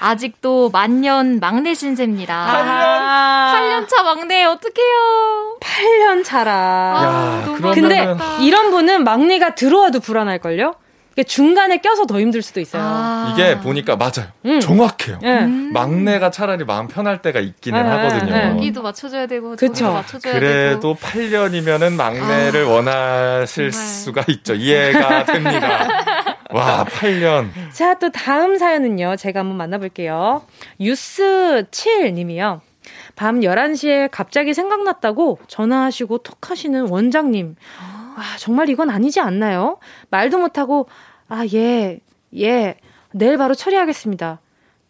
아, 0.00 0.14
직도 0.14 0.68
만년 0.70 1.40
막내 1.40 1.72
신세입니다. 1.72 2.34
아, 2.34 3.54
8년 3.56 3.88
차 3.88 4.02
막내 4.02 4.44
어떡해요? 4.44 5.58
8년 5.60 6.22
차라. 6.22 6.52
야, 6.52 7.42
너무 7.46 7.56
그러면은 7.56 8.18
근데 8.18 8.44
이런 8.44 8.70
분은 8.70 9.04
막내가 9.04 9.54
들어와도 9.54 10.00
불안할걸요? 10.00 10.74
중간에 11.26 11.78
껴서 11.78 12.06
더 12.06 12.18
힘들 12.20 12.40
수도 12.42 12.60
있어요. 12.60 12.82
아. 12.84 13.32
이게 13.34 13.58
보니까 13.58 13.96
맞아요. 13.96 14.28
음. 14.46 14.60
정확해요. 14.60 15.18
예. 15.22 15.40
막내가 15.72 16.30
차라리 16.30 16.64
마음 16.64 16.88
편할 16.88 17.20
때가 17.20 17.40
있기는 17.40 17.82
네, 17.82 17.88
하거든요. 17.88 18.32
네. 18.32 18.48
여기도 18.50 18.82
맞춰줘야 18.82 19.26
되고 19.26 19.54
그쵸. 19.56 19.92
맞춰줘야 19.92 20.32
되고 20.34 20.40
그래도 20.40 20.94
8년이면은 20.94 21.92
막내를 21.94 22.64
원하실 22.64 23.70
정말. 23.70 23.86
수가 23.88 24.24
있죠. 24.28 24.54
이해가 24.54 25.24
됩니다. 25.30 25.86
와, 26.50 26.84
8년. 26.84 27.48
자, 27.72 27.98
또 27.98 28.10
다음 28.10 28.56
사연은요. 28.56 29.16
제가 29.16 29.40
한번 29.40 29.56
만나볼게요. 29.58 30.42
유스 30.80 31.66
7님이요. 31.70 32.60
밤 33.14 33.40
11시에 33.40 34.08
갑자기 34.10 34.54
생각났다고 34.54 35.38
전화하시고 35.46 36.18
톡 36.18 36.50
하시는 36.50 36.88
원장님. 36.88 37.54
아, 38.16 38.36
정말 38.38 38.68
이건 38.68 38.90
아니지 38.90 39.20
않나요? 39.20 39.78
말도 40.10 40.38
못하고, 40.38 40.88
아, 41.28 41.44
예, 41.52 42.00
예, 42.38 42.76
내일 43.12 43.36
바로 43.36 43.54
처리하겠습니다. 43.54 44.40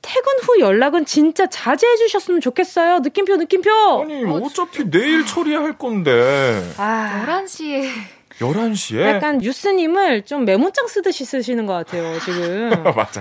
퇴근 0.03 0.33
후 0.43 0.59
연락은 0.61 1.05
진짜 1.05 1.47
자제해 1.47 1.97
주셨으면 1.97 2.41
좋겠어요. 2.41 2.99
느낌표, 3.01 3.37
느낌표! 3.37 3.71
아니, 4.03 4.25
어차피 4.25 4.91
내일 4.91 5.25
처리할 5.25 5.79
건데. 5.79 6.61
아, 6.77 7.25
11시에 7.27 7.89
11시에? 8.41 9.01
약간 9.03 9.43
유스님을 9.43 10.25
좀 10.25 10.45
메모장 10.45 10.89
쓰듯이 10.89 11.25
쓰시는 11.25 11.67
것 11.67 11.75
같아요, 11.75 12.19
지금. 12.21 12.71
맞아. 12.97 13.21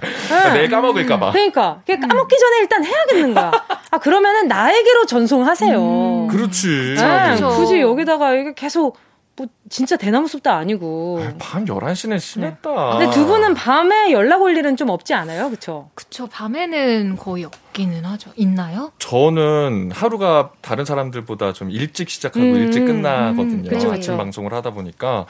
내일 0.54 0.70
까먹을까봐. 0.70 1.32
그러니까 1.32 1.82
까먹기 1.86 2.36
전에 2.39 2.60
일단 2.62 2.84
해야겠는 2.84 3.34
거야. 3.36 3.52
아 3.91 3.97
그러면은 3.99 4.47
나에게로 4.47 5.06
전송하세요. 5.06 6.28
그렇지. 6.32 6.95
네, 6.97 7.32
그쵸. 7.34 7.49
굳이 7.49 7.82
여기다가 7.82 8.34
이게 8.34 8.54
계속 8.56 8.97
뭐 9.36 9.48
진짜 9.70 9.96
대나무 9.96 10.28
숲도 10.28 10.50
아니고. 10.52 11.22
밤 11.40 11.66
11시는 11.66 12.20
심했다. 12.20 12.98
근데 12.98 13.10
두 13.14 13.26
분은 13.26 13.54
밤에 13.54 14.12
연락 14.12 14.42
올 14.42 14.56
일은 14.58 14.76
좀 14.76 14.90
없지 14.90 15.14
않아요, 15.14 15.48
그렇죠? 15.48 15.90
그쵸 15.96 16.28
밤에는 16.28 17.16
거의 17.18 17.46
없기는 17.46 18.04
하죠. 18.06 18.32
있나요? 18.36 18.92
저는 19.00 19.92
하루가 19.94 20.52
다른 20.62 20.84
사람들보다 20.86 21.54
좀 21.54 21.72
일찍 21.72 22.10
시작하고 22.10 22.46
음, 22.46 22.56
일찍 22.56 22.86
끝나거든요. 22.86 23.64
음, 23.64 23.70
그쵸, 23.70 23.88
아침 23.90 24.00
그쵸. 24.14 24.18
방송을 24.18 24.54
하다 24.54 24.72
보니까. 24.72 25.26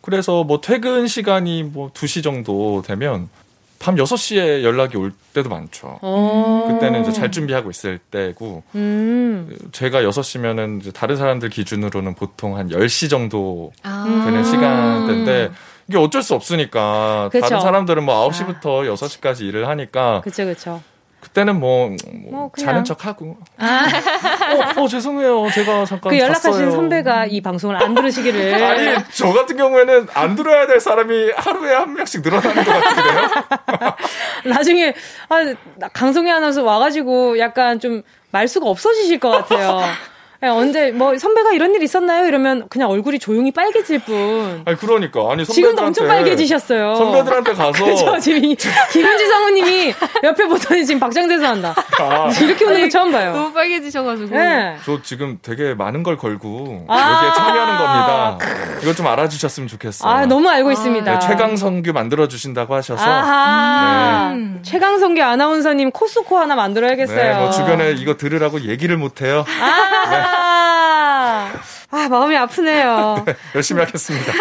그래서 0.00 0.42
뭐 0.44 0.60
퇴근 0.60 1.06
시간이 1.06 1.62
뭐 1.62 1.92
2시 1.92 2.24
정도 2.24 2.82
되면 2.82 3.28
밤 3.82 3.96
6시에 3.96 4.62
연락이 4.62 4.96
올 4.96 5.12
때도 5.34 5.48
많죠. 5.48 5.98
어. 6.02 6.68
그때는 6.68 7.02
이제 7.02 7.10
잘 7.10 7.32
준비하고 7.32 7.68
있을 7.68 7.98
때고 7.98 8.62
음. 8.76 9.52
제가 9.72 10.02
6시면은 10.02 10.80
이제 10.80 10.92
다른 10.92 11.16
사람들 11.16 11.48
기준으로는 11.50 12.14
보통 12.14 12.56
한 12.56 12.68
10시 12.68 13.10
정도 13.10 13.72
아. 13.82 14.22
되는 14.24 14.44
시간대인데 14.44 15.50
이게 15.88 15.98
어쩔 15.98 16.22
수 16.22 16.34
없으니까 16.34 17.28
그쵸. 17.32 17.44
다른 17.44 17.60
사람들은 17.60 18.04
뭐 18.04 18.28
9시부터 18.28 18.94
6시까지 18.94 19.40
일을 19.40 19.66
하니까 19.66 20.20
그쵸, 20.22 20.44
그쵸. 20.44 20.80
그때는 21.22 21.60
뭐, 21.60 21.88
뭐뭐 22.24 22.50
그냥. 22.50 22.66
자는 22.66 22.84
척 22.84 23.06
하고 23.06 23.36
어, 23.58 24.82
어, 24.82 24.88
죄송해요 24.88 25.48
제가 25.52 25.84
잠깐 25.84 26.10
그 26.10 26.18
연락하신 26.18 26.52
잤어요. 26.52 26.70
선배가 26.72 27.26
이 27.26 27.40
방송을 27.40 27.76
안 27.76 27.94
들으시기를. 27.94 28.52
아니 28.62 29.04
저 29.12 29.32
같은 29.32 29.56
경우에는 29.56 30.08
안 30.14 30.34
들어야 30.34 30.66
될 30.66 30.80
사람이 30.80 31.30
하루에 31.36 31.72
한 31.74 31.94
명씩 31.94 32.22
늘어나는 32.22 32.64
것 32.64 32.72
같은데요 32.72 33.94
나중에, 34.52 34.94
아, 35.28 35.44
나 35.76 35.88
강성희 35.88 36.30
아나운서 36.30 36.64
와가지고 36.64 37.38
약간 37.38 37.78
좀 37.78 38.02
말수가 38.32 38.68
없어지실 38.68 39.20
것 39.20 39.30
같아요. 39.30 39.80
예, 40.44 40.48
언제, 40.48 40.90
뭐, 40.90 41.16
선배가 41.16 41.52
이런 41.52 41.72
일 41.74 41.82
있었나요? 41.84 42.26
이러면 42.26 42.66
그냥 42.68 42.90
얼굴이 42.90 43.20
조용히 43.20 43.52
빨개질 43.52 44.00
뿐. 44.00 44.62
아니 44.64 44.76
그러니까 44.76 45.20
아니 45.30 45.44
선배들한테 45.44 45.52
지금도 45.52 45.82
엄청 45.86 46.08
빨개지셨어요. 46.08 46.94
선배들한테 46.96 47.52
가서 47.54 47.84
그죠? 47.84 48.18
지금 48.18 48.44
이 48.44 48.56
김은지 48.92 49.26
사모님이 49.28 49.94
옆에 50.24 50.46
보더니 50.46 50.84
지금 50.84 50.98
박장대소 50.98 51.44
한다. 51.46 51.74
아, 52.00 52.28
이렇게 52.40 52.64
웃는 52.64 52.80
거 52.82 52.88
처음 52.88 53.12
봐요. 53.12 53.32
너무 53.32 53.52
빨개지셔가지고. 53.52 54.34
네. 54.34 54.76
저 54.84 55.00
지금 55.02 55.38
되게 55.42 55.74
많은 55.74 56.02
걸 56.02 56.16
걸고 56.16 56.86
아. 56.88 56.96
여기에 56.98 57.34
참여하는 57.34 57.78
겁니다. 57.78 58.38
이거 58.82 58.94
좀 58.94 59.06
알아주셨으면 59.06 59.68
좋겠어요. 59.68 60.10
아, 60.10 60.26
너무 60.26 60.48
알고 60.48 60.72
있습니다. 60.72 61.12
네, 61.12 61.18
최강성규 61.20 61.92
만들어 61.92 62.26
주신다고 62.26 62.74
하셔서. 62.74 63.04
네. 63.04 64.60
최강성규 64.62 65.22
아나운서님 65.22 65.92
코스코 65.92 66.36
하나 66.38 66.56
만들어야겠어요. 66.56 67.16
네, 67.16 67.34
뭐 67.38 67.50
주변에 67.50 67.92
이거 67.92 68.16
들으라고 68.16 68.62
얘기를 68.62 68.96
못 68.96 69.22
해요. 69.22 69.44
아, 69.60 70.31
아, 70.34 72.08
마음이 72.08 72.36
아프네요. 72.36 73.24
열심히 73.54 73.82
하겠습니다. 73.84 74.32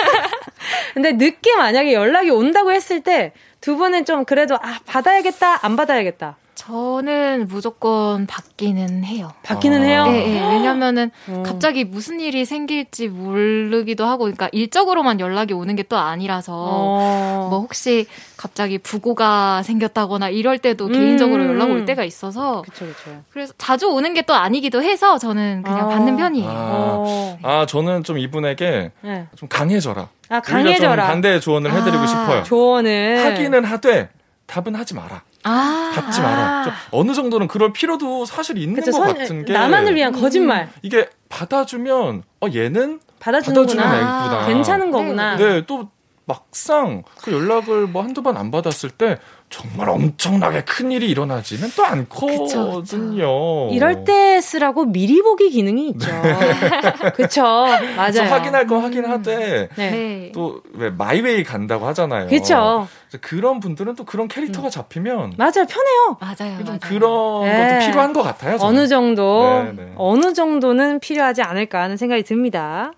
근데 0.94 1.12
늦게 1.14 1.56
만약에 1.56 1.94
연락이 1.94 2.30
온다고 2.30 2.72
했을 2.72 3.02
때 3.02 3.34
두 3.62 3.78
분은 3.78 4.06
좀 4.06 4.26
그래도 4.26 4.56
아, 4.56 4.80
받아야겠다, 4.88 5.66
안 5.66 5.76
받아야겠다. 5.76 6.36
저는 6.66 7.48
무조건 7.50 8.28
받기는 8.28 9.04
해요. 9.04 9.32
받기는 9.42 9.82
아. 9.82 9.84
해요. 9.84 10.06
네, 10.06 10.28
네. 10.28 10.54
왜냐면은 10.54 11.10
음. 11.28 11.42
갑자기 11.42 11.84
무슨 11.84 12.20
일이 12.20 12.46
생길지 12.46 13.08
모르기도 13.08 14.06
하고, 14.06 14.26
그러니까 14.26 14.48
일적으로만 14.52 15.20
연락이 15.20 15.54
오는 15.54 15.76
게 15.76 15.82
또 15.90 15.98
아니라서 15.98 16.54
어. 16.56 17.48
뭐 17.50 17.60
혹시 17.60 18.06
갑자기 18.38 18.78
부고가 18.78 19.64
생겼다거나 19.64 20.30
이럴 20.30 20.60
때도 20.60 20.86
음. 20.86 20.92
개인적으로 20.94 21.44
연락 21.48 21.72
올 21.72 21.86
때가 21.86 22.04
있어서 22.06 22.62
그쵸, 22.62 22.86
그쵸. 22.86 23.24
그래서 23.32 23.54
자주 23.58 23.88
오는 23.90 24.14
게 24.14 24.22
또 24.22 24.36
아니기도 24.36 24.84
해서 24.84 25.18
저는 25.18 25.64
그냥 25.64 25.80
아. 25.80 25.88
받는 25.88 26.16
편이에요. 26.16 26.48
아. 26.50 26.54
어. 26.54 27.40
아, 27.42 27.66
저는 27.66 28.04
좀 28.04 28.20
이분에게 28.20 28.92
네. 29.02 29.28
좀 29.36 29.50
강해져라. 29.50 30.08
아, 30.30 30.40
강해져라. 30.40 31.08
반대의 31.08 31.42
조언을 31.42 31.72
해드리고 31.74 32.04
아, 32.04 32.08
싶어요. 32.08 32.44
조언을. 32.44 33.26
하기는 33.26 33.66
하되 33.66 34.10
답은 34.46 34.76
하지 34.76 34.94
마라. 34.94 35.24
아, 35.44 35.92
받지 35.96 36.20
아. 36.22 36.24
마라. 36.24 36.64
좀 36.64 36.74
어느 36.92 37.14
정도는 37.14 37.48
그럴 37.48 37.74
필요도 37.74 38.26
사실 38.26 38.58
있는 38.58 38.76
그쵸, 38.76 38.92
것 38.92 39.06
선- 39.06 39.18
같은 39.18 39.46
게 39.46 39.54
나만을 39.54 39.96
위한 39.96 40.12
거짓말. 40.14 40.70
이게 40.82 41.10
받아주면 41.30 42.24
어 42.42 42.48
얘는 42.54 43.00
받아주는구나. 43.20 43.84
받아주는 43.84 43.98
애구나. 44.02 44.46
괜찮은 44.48 44.92
거구나. 44.92 45.36
네, 45.38 45.66
또 45.66 45.90
막상 46.26 47.04
그 47.22 47.32
연락을 47.34 47.88
뭐 47.88 48.04
한두 48.04 48.22
번 48.22 48.38
안 48.38 48.52
받았을 48.52 48.90
때 48.90 49.18
정말 49.52 49.90
엄청나게 49.90 50.64
큰 50.64 50.92
일이 50.92 51.10
일어나지는 51.10 51.70
또 51.76 51.84
않거든요. 51.86 53.70
이럴 53.72 54.06
때 54.06 54.40
쓰라고 54.40 54.86
미리 54.86 55.22
보기 55.22 55.50
기능이 55.50 55.90
있죠. 55.90 56.08
그쵸. 57.16 57.44
맞아요. 57.44 58.12
그래서 58.14 58.24
확인할 58.24 58.66
건 58.66 58.82
확인하되 58.82 59.70
네. 59.76 59.92
네. 59.92 60.32
또왜 60.34 60.92
마이웨이 60.92 61.44
간다고 61.44 61.86
하잖아요. 61.88 62.28
그쵸. 62.28 62.88
그래서 63.10 63.18
그런 63.22 63.60
분들은 63.60 63.96
또 63.96 64.06
그런 64.06 64.30
캐릭터가 64.30 64.70
잡히면 64.70 65.34
맞아요. 65.38 65.66
편해요. 65.68 66.18
맞아요. 66.22 66.58
좀 66.58 66.66
맞아요. 66.66 66.80
그런 66.80 67.44
네. 67.44 67.68
것도 67.68 67.86
필요한 67.86 68.14
것 68.14 68.24
같아요. 68.24 68.58
저는. 68.58 68.80
어느 68.80 68.88
정도, 68.88 69.64
네, 69.66 69.74
네. 69.76 69.92
어느 69.98 70.34
정도는 70.34 71.02
필요하지 71.02 71.42
않을까 71.42 71.82
하는 71.82 71.98
생각이 71.98 72.24
듭니다. 72.24 72.94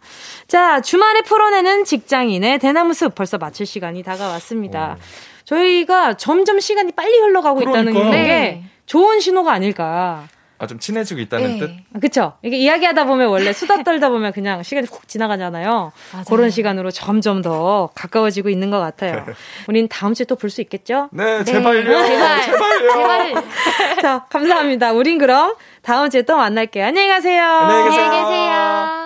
자, 0.48 0.82
주말에 0.82 1.24
풀어내는 1.24 1.84
직장인의 1.86 2.60
대나무 2.60 2.94
숲 2.94 3.16
벌써 3.16 3.40
마칠 3.40 3.66
시간이 3.66 4.04
다가왔습니다. 4.04 4.98
저희가 5.46 6.16
점점 6.16 6.60
시간이 6.60 6.92
빨리 6.94 7.18
흘러가고 7.18 7.62
있다는 7.62 7.94
그러니까요. 7.94 8.12
게 8.12 8.28
네. 8.28 8.64
좋은 8.86 9.20
신호가 9.20 9.52
아닐까. 9.54 10.24
아, 10.60 10.68
좀 10.68 10.80
친해지고 10.80 11.20
있다는 11.20 11.54
네. 11.54 11.60
뜻. 11.60 11.70
아, 11.94 12.00
그쵸? 12.00 12.34
이게 12.42 12.56
이야기하다 12.56 13.04
보면 13.06 13.28
원래 13.28 13.52
수다 13.52 13.84
떨다 13.84 14.08
보면 14.10 14.32
그냥 14.32 14.64
시간이 14.64 14.88
훅 14.90 15.10
지나가잖아요. 15.10 15.92
맞아요. 16.14 16.26
그런 16.30 16.50
시간으로 16.50 16.90
점점 16.92 17.42
더 17.42 17.90
가까워지고 17.96 18.48
있는 18.50 18.70
것 18.70 18.80
같아요. 18.80 19.26
우린 19.68 19.90
다음 19.90 20.14
주에 20.14 20.26
또 20.26 20.36
볼 20.36 20.50
수 20.50 20.62
있겠죠? 20.62 21.10
네, 21.12 21.44
제발요. 21.44 21.84
제발. 22.06 22.42
제발요. 22.44 22.92
제발. 22.94 23.44
자, 24.02 24.26
감사합니다. 24.30 24.94
우린 24.94 25.18
그럼 25.18 25.56
다음 25.82 26.10
주에 26.10 26.22
또 26.22 26.38
만날게요. 26.38 26.86
안녕히 26.86 27.10
가세요. 27.10 27.44
안녕히 27.44 27.90
계세요. 27.90 28.06
안녕히 28.06 28.24
계세요. 28.30 29.03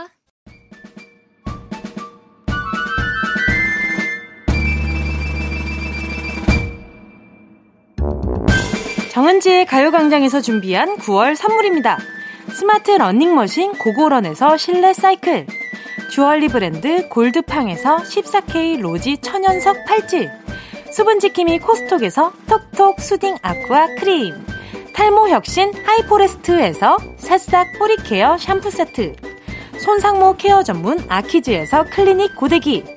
정은지의 9.18 9.66
가요광장에서 9.66 10.42
준비한 10.42 10.96
9월 10.98 11.36
선물입니다. 11.36 11.98
스마트 12.52 12.92
러닝머신 12.92 13.72
고고런에서 13.80 14.58
실내 14.58 14.94
사이클. 14.94 15.48
주얼리 16.12 16.50
브랜드 16.50 17.10
골드팡에서 17.10 17.98
14K 17.98 18.80
로지 18.80 19.18
천연석 19.18 19.86
팔찌. 19.88 20.30
수분지킴이 20.92 21.58
코스톡에서 21.58 22.32
톡톡 22.46 23.02
수딩 23.02 23.38
아쿠아 23.42 23.88
크림. 24.00 24.36
탈모 24.94 25.30
혁신 25.30 25.74
하이포레스트에서 25.74 27.00
새싹 27.18 27.66
뿌리 27.80 27.96
care 27.96 28.38
샴푸 28.38 28.70
세트. 28.70 29.16
손상모 29.80 30.36
care 30.38 30.62
전문 30.62 31.04
아키즈에서 31.10 31.86
클리닉 31.86 32.36
고데기. 32.36 32.97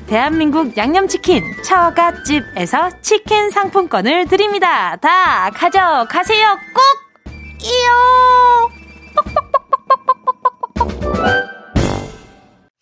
대한민국 0.11 0.75
양념치킨 0.75 1.41
처갓집에서 1.63 2.99
치킨 2.99 3.49
상품권을 3.49 4.27
드립니다. 4.27 4.97
다 4.97 5.49
가져가세요. 5.51 6.57
꼭! 6.75 6.83
이요! 7.63 8.69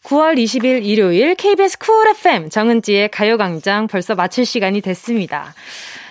9월 0.06 0.40
20일 0.40 0.84
일요일 0.84 1.36
KBS 1.36 1.78
쿨 1.78 2.08
FM 2.08 2.50
정은지의 2.50 3.10
가요광장 3.10 3.86
벌써 3.86 4.16
마칠 4.16 4.44
시간이 4.44 4.82
됐습니다. 4.82 5.54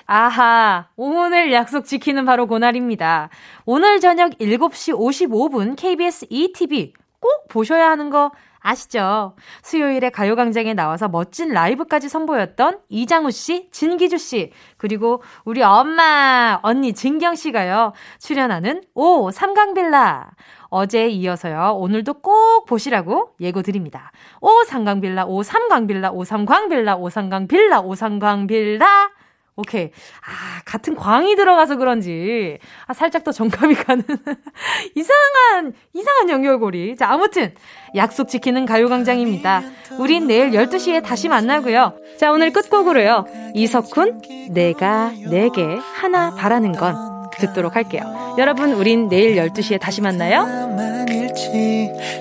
아하, 0.07 0.87
오늘 0.95 1.53
약속 1.53 1.85
지키는 1.85 2.27
바로 2.27 2.47
그날입니다. 2.47 3.31
오늘 3.64 3.99
저녁 3.99 4.39
7시 4.39 4.95
55분 4.97 5.75
KBS 5.75 6.27
ETV 6.31 6.93
꼭 7.19 7.49
보셔야 7.49 7.91
하는 7.91 8.09
거 8.09 8.31
아시죠? 8.61 9.35
수요일에 9.63 10.11
가요광장에 10.11 10.75
나와서 10.75 11.09
멋진 11.09 11.53
라이브까지 11.53 12.09
선보였던 12.09 12.81
이장우 12.89 13.31
씨, 13.31 13.69
진기주 13.71 14.19
씨, 14.19 14.53
그리고 14.77 15.23
우리 15.45 15.63
엄마, 15.63 16.59
언니 16.63 16.93
진경 16.93 17.35
씨가요, 17.35 17.93
출연하는 18.19 18.83
오, 18.95 19.31
삼강빌라. 19.31 20.31
어제에 20.71 21.09
이어서요, 21.09 21.77
오늘도 21.77 22.15
꼭 22.15 22.67
보시라고 22.67 23.35
예고 23.41 23.63
드립니다. 23.63 24.13
오, 24.41 24.65
삼강빌라, 24.65 25.25
오, 25.27 25.43
삼강빌라, 25.43 26.11
오, 26.11 26.25
삼광빌라, 26.25 26.97
오, 26.97 27.09
삼강빌라, 27.09 27.81
오, 27.81 27.95
삼광빌라. 27.95 29.18
오케이. 29.59 29.87
아, 29.87 30.63
같은 30.65 30.95
광이 30.95 31.35
들어가서 31.35 31.77
그런지, 31.77 32.59
아, 32.87 32.95
살짝 32.95 33.25
더 33.25 33.33
정감이 33.33 33.75
가는, 33.75 34.05
이상한, 34.95 35.73
이상한 35.93 36.31
연결고리. 36.31 36.95
자, 36.95 37.11
아무튼, 37.11 37.53
약속 37.97 38.29
지키는 38.29 38.67
가요광장입니다. 38.67 39.63
우린 39.99 40.29
내일 40.29 40.53
12시에 40.53 41.03
다시 41.03 41.29
만나고요. 41.29 41.95
자, 42.19 42.31
오늘 42.31 42.53
끝곡으로요. 42.53 43.25
이석훈, 43.55 44.23
내가 44.51 45.11
내게 45.29 45.65
하나 45.65 46.33
바라는 46.37 46.71
건 46.73 46.95
듣도록 47.33 47.75
할게요. 47.75 48.37
여러분, 48.39 48.73
우린 48.75 49.09
내일 49.09 49.35
12시에 49.35 49.81
다시 49.81 50.01
만나요. 50.01 50.47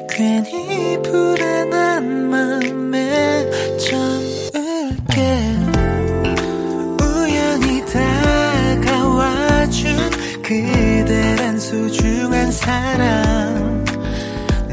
괜히 0.09 0.99
불안한 1.03 2.29
마음에 2.31 3.45
그대란 10.47 11.59
소중한 11.59 12.49
사람. 12.53 13.83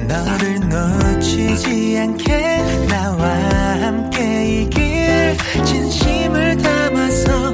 너를 0.06 0.60
놓치지 0.68 1.98
않게 1.98 2.86
나와 2.88 3.26
함께 3.80 4.62
이 4.62 4.70
길 4.70 5.36
진심을 5.64 6.58
담아서 6.58 7.52